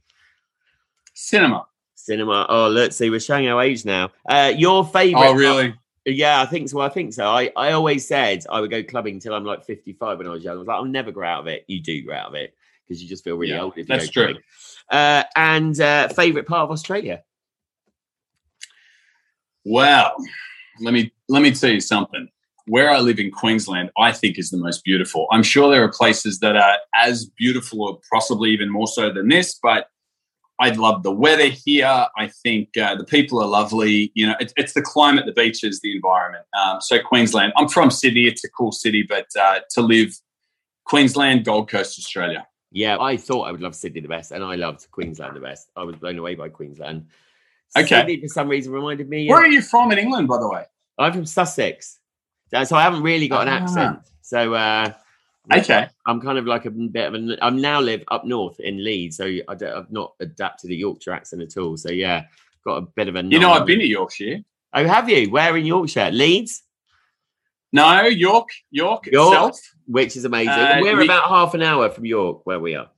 Cinema. 1.13 1.67
Cinema. 1.95 2.47
Oh, 2.49 2.69
let's 2.69 2.97
see. 2.97 3.11
We're 3.11 3.21
showing 3.21 3.49
our 3.49 3.61
age 3.63 3.85
now. 3.85 4.11
Uh, 4.29 4.53
your 4.57 4.87
favorite? 4.87 5.21
Oh, 5.21 5.35
really? 5.35 5.75
Yeah, 6.07 6.41
I 6.41 6.47
think 6.47 6.69
so. 6.69 6.79
I 6.79 6.89
think 6.89 7.13
so. 7.13 7.27
I, 7.27 7.51
I 7.57 7.73
always 7.73 8.07
said 8.07 8.45
I 8.49 8.61
would 8.61 8.71
go 8.71 8.83
clubbing 8.83 9.19
till 9.19 9.35
I'm 9.35 9.45
like 9.45 9.65
55 9.65 10.19
when 10.19 10.29
I 10.29 10.31
was 10.31 10.45
young. 10.45 10.55
I 10.55 10.59
was 10.59 10.69
like, 10.69 10.77
I'll 10.77 10.85
never 10.85 11.11
grow 11.11 11.27
out 11.27 11.41
of 11.41 11.47
it. 11.49 11.65
You 11.67 11.81
do 11.81 12.01
grow 12.03 12.15
out 12.15 12.29
of 12.29 12.35
it 12.35 12.55
because 12.87 13.03
you 13.03 13.09
just 13.09 13.25
feel 13.25 13.37
really 13.37 13.53
Yeah, 13.53 13.63
old. 13.63 13.73
If 13.73 13.89
you 13.89 13.97
that's 13.97 14.11
go 14.11 14.27
true. 14.27 14.37
Uh, 14.91 15.25
and 15.35 15.81
uh, 15.81 16.07
favorite 16.09 16.47
part 16.47 16.63
of 16.63 16.71
Australia? 16.71 17.25
Well, 19.65 20.15
let 20.81 20.95
me 20.95 21.13
let 21.29 21.43
me 21.43 21.51
tell 21.53 21.71
you 21.71 21.81
something. 21.81 22.29
Where 22.69 22.91
I 22.91 23.01
live 23.01 23.19
in 23.19 23.33
Queensland, 23.33 23.91
I 23.99 24.13
think 24.13 24.39
is 24.39 24.51
the 24.51 24.59
most 24.59 24.85
beautiful. 24.85 25.27
I'm 25.33 25.43
sure 25.43 25.71
there 25.71 25.83
are 25.83 25.93
places 25.93 26.39
that 26.41 26.57
are 26.57 26.77
as 26.95 27.27
beautiful 27.37 27.83
or 27.83 28.01
possibly 28.13 28.51
even 28.51 28.71
more 28.71 28.87
so 28.87 29.13
than 29.13 29.29
this, 29.29 29.59
but 29.61 29.89
I 30.59 30.71
love 30.71 31.03
the 31.03 31.13
weather 31.13 31.49
here. 31.49 32.07
I 32.17 32.29
think 32.29 32.77
uh, 32.79 32.95
the 32.95 33.05
people 33.05 33.41
are 33.43 33.47
lovely. 33.47 34.11
You 34.15 34.29
know, 34.29 34.35
it, 34.41 34.53
it's 34.57 34.73
the 34.73 34.83
climate, 34.83 35.27
the 35.27 35.33
beaches, 35.33 35.81
the 35.81 35.95
environment. 35.95 36.45
Um, 36.59 36.81
so 36.81 36.99
Queensland. 37.01 37.53
I'm 37.57 37.69
from 37.69 37.91
Sydney. 37.91 38.27
It's 38.27 38.43
a 38.45 38.49
cool 38.51 38.73
city, 38.73 39.03
but 39.03 39.27
uh, 39.39 39.61
to 39.71 39.83
live 39.83 40.15
Queensland, 40.85 41.45
Gold 41.45 41.69
Coast, 41.69 41.99
Australia. 41.99 42.47
Yeah, 42.73 42.99
I 42.99 43.17
thought 43.17 43.43
I 43.43 43.53
would 43.53 43.61
love 43.61 43.75
Sydney 43.75 44.01
the 44.01 44.09
best, 44.09 44.33
and 44.33 44.43
I 44.45 44.55
loved 44.57 44.91
Queensland 44.91 45.37
the 45.37 45.41
best. 45.41 45.69
I 45.77 45.83
was 45.85 45.97
blown 45.97 46.19
away 46.19 46.35
by 46.35 46.49
Queensland. 46.49 47.07
Okay. 47.77 47.87
Sydney, 47.89 48.21
for 48.21 48.29
some 48.29 48.49
reason, 48.49 48.73
reminded 48.73 49.09
me. 49.09 49.29
Where 49.29 49.39
of- 49.41 49.45
are 49.45 49.49
you 49.51 49.63
from 49.63 49.93
in 49.93 49.99
England, 49.99 50.29
by 50.29 50.39
the 50.39 50.49
way? 50.49 50.65
I'm 50.99 51.13
from 51.13 51.27
Sussex, 51.27 51.99
so 52.51 52.65
so 52.65 52.77
I 52.77 52.83
haven't 52.83 53.03
really 53.03 53.29
got 53.29 53.43
an 53.47 53.53
Ah. 53.53 53.57
accent. 53.59 53.99
So 54.23 54.55
uh, 54.55 54.93
Okay. 55.55 55.89
I'm 56.07 56.21
kind 56.21 56.39
of 56.39 56.47
like 56.47 56.65
a 56.65 56.71
bit 56.71 57.07
of 57.07 57.15
an. 57.15 57.37
I'm 57.41 57.61
now 57.61 57.81
live 57.81 58.03
up 58.11 58.25
north 58.25 58.59
in 58.61 58.83
Leeds, 58.83 59.17
so 59.17 59.25
I 59.49 59.55
don't, 59.55 59.73
I've 59.77 59.93
not 59.93 60.15
adapted 60.21 60.71
a 60.71 60.75
Yorkshire 60.75 61.13
accent 61.13 61.43
at 61.43 61.57
all. 61.57 61.77
So 61.77 61.91
yeah, 61.91 62.25
got 62.65 62.77
a 62.79 62.81
bit 62.83 63.09
of 63.09 63.17
a. 63.17 63.23
You 63.23 63.39
know, 63.39 63.53
I've 63.53 63.67
been 63.67 63.79
to 63.79 63.87
Yorkshire. 63.87 64.41
Oh, 64.73 64.87
have 64.87 65.09
you? 65.09 65.31
Where 65.31 65.57
in 65.57 65.65
Yorkshire? 65.65 66.11
Leeds, 66.11 66.63
No, 67.73 68.03
York, 68.03 68.49
York, 68.71 69.07
York. 69.07 69.33
itself. 69.33 69.61
which 69.87 70.17
is 70.17 70.25
amazing. 70.25 70.51
Uh, 70.53 70.79
We're 70.83 70.97
we- 70.97 71.05
about 71.05 71.29
half 71.29 71.55
an 71.55 71.63
hour 71.63 71.89
from 71.91 72.05
York, 72.07 72.45
where 72.45 72.59
we 72.59 72.75
are. 72.75 72.91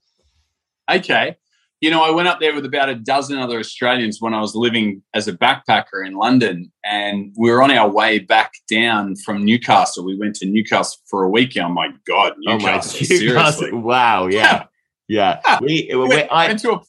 Okay. 0.90 1.36
You 1.80 1.90
know, 1.92 2.02
I 2.02 2.10
went 2.10 2.26
up 2.26 2.40
there 2.40 2.54
with 2.54 2.64
about 2.64 2.88
a 2.88 2.96
dozen 2.96 3.38
other 3.38 3.58
Australians 3.58 4.20
when 4.20 4.34
I 4.34 4.40
was 4.40 4.56
living 4.56 5.00
as 5.14 5.28
a 5.28 5.32
backpacker 5.32 6.04
in 6.04 6.14
London, 6.14 6.72
and 6.84 7.32
we 7.36 7.50
were 7.52 7.62
on 7.62 7.70
our 7.70 7.88
way 7.88 8.18
back 8.18 8.52
down 8.68 9.14
from 9.14 9.44
Newcastle. 9.44 10.04
We 10.04 10.18
went 10.18 10.34
to 10.36 10.46
Newcastle 10.46 11.00
for 11.06 11.22
a 11.22 11.28
weekend. 11.30 11.66
Oh 11.66 11.72
my 11.72 11.90
god, 12.06 12.32
Newcastle! 12.38 13.06
seriously, 13.06 13.72
Wow, 13.72 14.26
yeah, 14.26 14.64
yeah. 15.06 15.40
we, 15.60 15.88
we, 15.92 15.96
went, 15.96 16.28
I, 16.32 16.48
went 16.48 16.58
to 16.60 16.72
a 16.72 16.80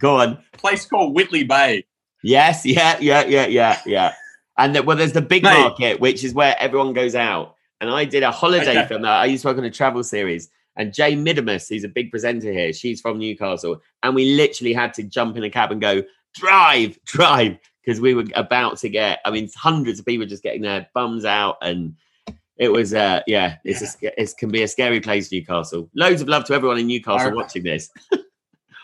go 0.00 0.18
on. 0.18 0.38
place 0.52 0.84
called 0.84 1.14
Whitley 1.14 1.44
Bay. 1.44 1.84
Yes, 2.24 2.66
yeah, 2.66 2.96
yeah, 3.00 3.24
yeah, 3.26 3.46
yeah, 3.46 3.80
yeah. 3.86 4.14
And 4.58 4.74
the, 4.74 4.82
well, 4.82 4.96
there's 4.96 5.12
the 5.12 5.22
big 5.22 5.44
Mate. 5.44 5.60
market, 5.60 6.00
which 6.00 6.24
is 6.24 6.34
where 6.34 6.56
everyone 6.58 6.92
goes 6.92 7.14
out. 7.14 7.54
And 7.80 7.90
I 7.90 8.04
did 8.04 8.22
a 8.22 8.30
holiday 8.30 8.78
Okay. 8.78 8.86
from 8.88 9.02
that. 9.02 9.10
I 9.12 9.26
used 9.26 9.42
to 9.42 9.48
work 9.48 9.58
on 9.58 9.64
a 9.64 9.70
travel 9.70 10.02
series, 10.02 10.48
And 10.76 10.92
Jane 10.92 11.24
Middlemiss, 11.24 11.68
who's 11.68 11.84
a 11.84 11.88
big 11.88 12.10
presenter 12.10 12.52
here, 12.52 12.72
she's 12.72 13.00
from 13.00 13.18
Newcastle. 13.18 13.80
And 14.02 14.14
we 14.14 14.34
literally 14.34 14.72
had 14.72 14.94
to 14.94 15.02
jump 15.02 15.36
in 15.36 15.44
a 15.44 15.50
cab 15.50 15.72
and 15.72 15.80
go, 15.80 16.02
drive, 16.34 16.98
drive, 17.04 17.58
because 17.84 18.00
we 18.00 18.14
were 18.14 18.24
about 18.34 18.78
to 18.78 18.88
get, 18.88 19.20
I 19.24 19.30
mean, 19.30 19.48
hundreds 19.54 19.98
of 19.98 20.06
people 20.06 20.26
just 20.26 20.42
getting 20.42 20.62
their 20.62 20.88
bums 20.94 21.24
out. 21.24 21.58
And 21.62 21.94
it 22.56 22.70
was, 22.70 22.94
uh, 22.94 23.20
yeah, 23.26 23.56
it's 23.64 23.82
A, 23.82 24.20
it 24.20 24.34
can 24.38 24.50
be 24.50 24.62
a 24.62 24.68
scary 24.68 25.00
place, 25.00 25.30
Newcastle. 25.30 25.88
Loads 25.94 26.22
of 26.22 26.28
love 26.28 26.44
to 26.46 26.54
everyone 26.54 26.78
in 26.78 26.86
Newcastle 26.86 27.34
watching 27.34 27.62
this. 27.62 27.90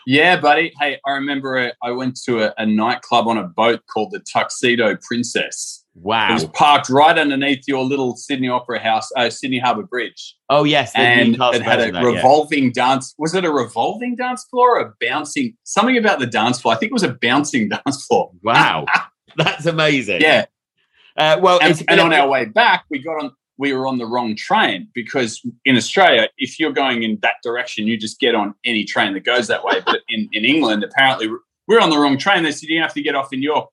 Yeah, 0.07 0.39
buddy. 0.39 0.73
Hey, 0.79 0.99
I 1.05 1.11
remember 1.11 1.57
uh, 1.57 1.69
I 1.83 1.91
went 1.91 2.19
to 2.23 2.43
a, 2.43 2.53
a 2.57 2.65
nightclub 2.65 3.27
on 3.27 3.37
a 3.37 3.43
boat 3.43 3.81
called 3.85 4.11
the 4.11 4.19
Tuxedo 4.19 4.97
Princess. 5.01 5.80
It 6.31 6.33
was 6.33 6.45
parked 6.45 6.89
right 6.89 7.17
underneath 7.17 7.63
your 7.67 7.83
little 7.83 8.15
Sydney 8.15 8.47
Opera 8.47 8.79
House, 8.79 9.09
uh, 9.17 9.29
Sydney 9.29 9.59
Harbour 9.59 9.83
Bridge, 9.83 10.35
Oh, 10.49 10.63
yes. 10.63 10.93
and 10.95 11.35
it 11.35 11.61
had 11.61 11.79
a 11.81 11.91
that, 11.91 11.93
yeah. 11.95 12.01
revolving 12.03 12.71
dance. 12.71 13.13
Was 13.17 13.35
it 13.35 13.43
a 13.43 13.51
revolving 13.51 14.15
dance 14.15 14.45
floor 14.49 14.77
or 14.79 14.81
a 14.87 14.93
bouncing? 15.01 15.57
Something 15.63 15.97
about 15.97 16.19
the 16.19 16.27
dance 16.27 16.61
floor. 16.61 16.73
I 16.73 16.77
think 16.77 16.91
it 16.91 16.93
was 16.93 17.03
a 17.03 17.13
bouncing 17.21 17.69
dance 17.85 18.05
floor. 18.05 18.31
Wow. 18.41 18.85
That's 19.35 19.65
amazing. 19.65 20.21
Yeah, 20.21 20.45
Uh, 21.17 21.37
well, 21.41 21.59
and, 21.61 21.81
and 21.89 21.99
on 21.99 22.13
our 22.13 22.27
way 22.27 22.45
back, 22.45 22.85
we 22.89 22.99
got 22.99 23.21
on. 23.23 23.31
We 23.57 23.73
were 23.73 23.85
on 23.85 23.99
the 23.99 24.07
wrong 24.07 24.35
train 24.35 24.87
because 24.95 25.39
in 25.65 25.77
Australia, 25.77 26.29
if 26.39 26.59
you're 26.59 26.71
going 26.71 27.03
in 27.03 27.19
that 27.21 27.35
direction, 27.43 27.85
you 27.85 27.95
just 27.95 28.19
get 28.19 28.33
on 28.33 28.55
any 28.65 28.85
train 28.85 29.13
that 29.13 29.23
goes 29.23 29.47
that 29.49 29.63
way. 29.63 29.81
But 29.85 29.99
in, 30.09 30.27
in 30.31 30.45
England, 30.45 30.83
apparently, 30.83 31.29
we're 31.67 31.79
on 31.79 31.91
the 31.91 31.99
wrong 31.99 32.17
train. 32.17 32.41
They 32.41 32.53
said 32.53 32.69
you 32.69 32.81
have 32.81 32.93
to 32.95 33.03
get 33.03 33.13
off 33.13 33.31
in 33.31 33.43
York. 33.43 33.69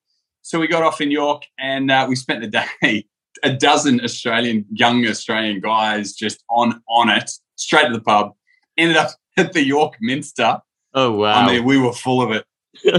So 0.49 0.59
we 0.59 0.67
got 0.67 0.83
off 0.83 1.03
in 1.03 1.11
York, 1.11 1.45
and 1.59 1.91
uh, 1.91 2.07
we 2.09 2.17
spent 2.17 2.41
the 2.41 2.65
day. 2.81 3.07
A 3.45 3.53
dozen 3.53 4.01
Australian 4.03 4.65
young 4.73 5.07
Australian 5.07 5.61
guys 5.61 6.15
just 6.15 6.43
on 6.51 6.83
on 6.89 7.09
it, 7.09 7.31
straight 7.55 7.87
to 7.87 7.93
the 7.93 8.01
pub. 8.01 8.33
Ended 8.77 8.97
up 8.97 9.11
at 9.37 9.53
the 9.53 9.63
York 9.63 9.95
Minster. 10.01 10.59
oh, 10.95 11.13
wow. 11.13 11.35
I 11.35 11.47
mean, 11.47 11.65
we 11.65 11.79
were 11.79 11.93
full 11.93 12.21
of 12.21 12.33
it. 12.33 12.45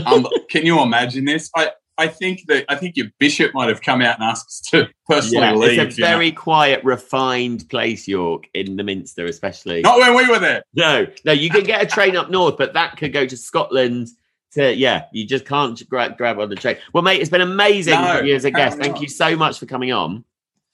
Um, 0.05 0.27
can 0.49 0.65
you 0.65 0.79
imagine 0.81 1.25
this? 1.25 1.49
I, 1.57 1.71
I 1.97 2.07
think 2.07 2.45
that 2.47 2.65
I 2.69 2.75
think 2.75 2.95
your 2.95 3.07
bishop 3.19 3.53
might 3.53 3.67
have 3.67 3.81
come 3.81 4.01
out 4.01 4.19
and 4.19 4.29
asked 4.29 4.47
us 4.47 4.61
to 4.69 4.87
personally 5.09 5.43
yeah, 5.43 5.53
leave. 5.55 5.79
it's 5.79 5.97
a 5.97 5.97
you 5.97 6.03
know. 6.03 6.09
very 6.09 6.31
quiet, 6.31 6.81
refined 6.83 7.67
place, 7.67 8.07
York, 8.07 8.47
in 8.53 8.77
the 8.77 8.83
Minster, 8.83 9.25
especially. 9.25 9.81
Not 9.81 9.99
when 9.99 10.15
we 10.15 10.29
were 10.29 10.39
there. 10.39 10.63
No, 10.75 11.07
no, 11.25 11.31
you 11.31 11.49
can 11.49 11.63
get 11.63 11.81
a 11.81 11.87
train 11.87 12.15
up 12.15 12.29
north, 12.29 12.57
but 12.57 12.73
that 12.73 12.95
could 12.95 13.11
go 13.11 13.25
to 13.25 13.35
Scotland. 13.35 14.09
To 14.53 14.73
yeah, 14.73 15.05
you 15.11 15.25
just 15.27 15.45
can't 15.45 15.81
gra- 15.89 16.15
grab 16.17 16.39
on 16.39 16.49
the 16.49 16.55
train. 16.55 16.77
Well, 16.93 17.03
mate, 17.03 17.21
it's 17.21 17.29
been 17.29 17.41
amazing 17.41 17.93
No, 17.93 18.21
you 18.21 18.35
as 18.35 18.45
a 18.45 18.51
guest. 18.51 18.79
Thank 18.79 18.99
you 19.01 19.07
so 19.07 19.35
much 19.35 19.59
for 19.59 19.67
coming 19.67 19.91
on, 19.91 20.23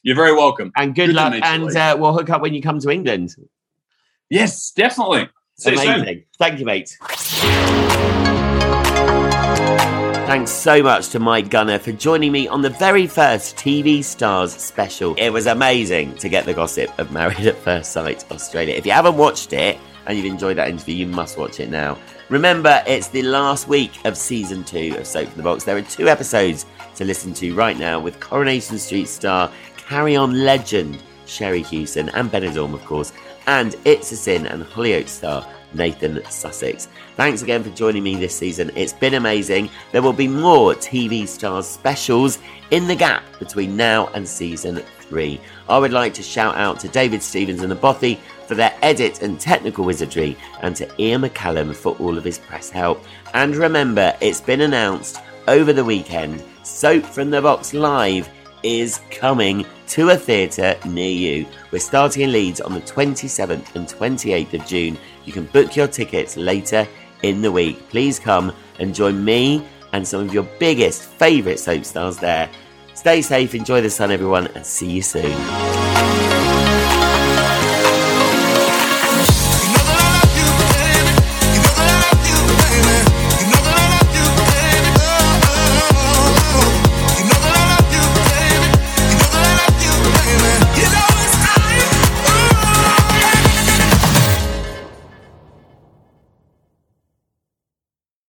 You're 0.01 0.15
very 0.15 0.33
welcome. 0.33 0.71
and 0.77 0.95
good, 0.95 1.07
Good 1.07 1.15
luck. 1.15 1.33
And 1.43 1.75
uh, 1.75 1.97
we'll 1.99 2.13
hook 2.13 2.29
up 2.29 2.41
when 2.41 2.53
you 2.53 2.61
come 2.61 2.79
to 2.79 2.89
England. 2.89 3.35
Yes, 4.29 4.71
definitely. 4.71 5.29
See 5.57 5.71
you 5.71 5.77
soon. 5.77 6.23
Thank 6.39 6.59
you, 6.59 6.65
mate. 6.65 6.97
Thanks 10.25 10.51
so 10.51 10.81
much 10.81 11.09
to 11.09 11.19
Mike 11.19 11.49
Gunner 11.49 11.77
for 11.77 11.91
joining 11.91 12.31
me 12.31 12.47
on 12.47 12.61
the 12.61 12.69
very 12.71 13.05
first 13.07 13.55
TV 13.57 14.03
Stars 14.03 14.51
special. 14.53 15.13
It 15.15 15.29
was 15.29 15.45
amazing 15.45 16.15
to 16.15 16.27
get 16.29 16.45
the 16.45 16.53
gossip 16.53 16.97
of 16.97 17.11
Married 17.11 17.45
at 17.45 17.55
First 17.57 17.91
Sight 17.91 18.29
Australia. 18.31 18.73
If 18.73 18.85
you 18.85 18.91
haven't 18.91 19.17
watched 19.17 19.53
it 19.53 19.77
and 20.07 20.17
you've 20.17 20.25
enjoyed 20.25 20.57
that 20.57 20.69
interview, 20.69 20.95
you 20.95 21.07
must 21.07 21.37
watch 21.37 21.59
it 21.59 21.69
now. 21.69 21.97
Remember, 22.29 22.83
it's 22.87 23.07
the 23.07 23.21
last 23.21 23.67
week 23.67 24.03
of 24.05 24.17
season 24.17 24.63
two 24.63 24.95
of 24.97 25.05
Soap 25.05 25.29
in 25.29 25.37
the 25.37 25.43
Box. 25.43 25.63
There 25.63 25.77
are 25.77 25.81
two 25.81 26.07
episodes 26.07 26.65
to 26.95 27.05
listen 27.05 27.33
to 27.35 27.53
right 27.53 27.77
now 27.77 27.99
with 27.99 28.19
Coronation 28.19 28.77
Street 28.77 29.07
star 29.07 29.51
Carry 29.77 30.15
On 30.15 30.43
legend 30.43 30.97
Sherrie 31.25 31.61
Hewson 31.63 32.09
and 32.09 32.31
Benidorm, 32.31 32.73
of 32.73 32.83
course, 32.85 33.13
and 33.47 33.75
It's 33.85 34.11
a 34.11 34.15
Sin 34.15 34.47
and 34.47 34.63
Hollyoaks 34.63 35.09
star 35.09 35.47
Nathan 35.75 36.23
Sussex. 36.29 36.87
Thanks 37.17 37.41
again 37.41 37.63
for 37.63 37.69
joining 37.71 38.03
me 38.03 38.15
this 38.15 38.35
season. 38.35 38.71
It's 38.75 38.93
been 38.93 39.15
amazing. 39.15 39.69
There 39.91 40.01
will 40.01 40.13
be 40.13 40.27
more 40.27 40.73
TV 40.73 41.27
Stars 41.27 41.67
specials 41.67 42.39
in 42.71 42.87
the 42.87 42.95
gap 42.95 43.23
between 43.39 43.75
now 43.75 44.07
and 44.07 44.27
season 44.27 44.81
three. 44.99 45.39
I 45.69 45.77
would 45.77 45.93
like 45.93 46.13
to 46.15 46.23
shout 46.23 46.55
out 46.55 46.79
to 46.79 46.87
David 46.87 47.21
Stevens 47.21 47.61
and 47.61 47.71
the 47.71 47.75
Bothy 47.75 48.19
for 48.47 48.55
their 48.55 48.73
edit 48.81 49.21
and 49.21 49.39
technical 49.39 49.85
wizardry, 49.85 50.37
and 50.61 50.75
to 50.75 50.89
Ian 51.01 51.21
McCallum 51.21 51.75
for 51.75 51.95
all 51.97 52.17
of 52.17 52.23
his 52.23 52.39
press 52.39 52.69
help. 52.69 53.03
And 53.33 53.55
remember, 53.55 54.15
it's 54.21 54.41
been 54.41 54.61
announced 54.61 55.19
over 55.47 55.73
the 55.73 55.85
weekend 55.85 56.43
Soap 56.63 57.05
from 57.05 57.29
the 57.29 57.41
Box 57.41 57.73
Live 57.73 58.27
is 58.63 58.99
coming 59.11 59.63
to 59.89 60.09
a 60.09 60.17
theatre 60.17 60.75
near 60.85 61.11
you. 61.11 61.45
We're 61.71 61.77
starting 61.77 62.23
in 62.23 62.31
Leeds 62.31 62.59
on 62.59 62.73
the 62.73 62.81
27th 62.81 63.75
and 63.75 63.87
28th 63.87 64.53
of 64.59 64.65
June. 64.65 64.97
You 65.25 65.31
can 65.31 65.45
book 65.45 65.75
your 65.75 65.87
tickets 65.87 66.35
later 66.35 66.87
in 67.21 67.43
the 67.43 67.51
week. 67.51 67.87
Please 67.89 68.17
come 68.17 68.51
and 68.79 68.95
join 68.95 69.23
me 69.23 69.63
and 69.93 70.07
some 70.07 70.21
of 70.21 70.33
your 70.33 70.47
biggest 70.59 71.03
favourite 71.03 71.59
soap 71.59 71.85
stars 71.85 72.17
there. 72.17 72.49
Stay 72.95 73.21
safe, 73.21 73.53
enjoy 73.53 73.81
the 73.81 73.89
sun, 73.89 74.11
everyone, 74.11 74.47
and 74.47 74.65
see 74.65 74.89
you 74.89 75.01
soon. 75.03 76.34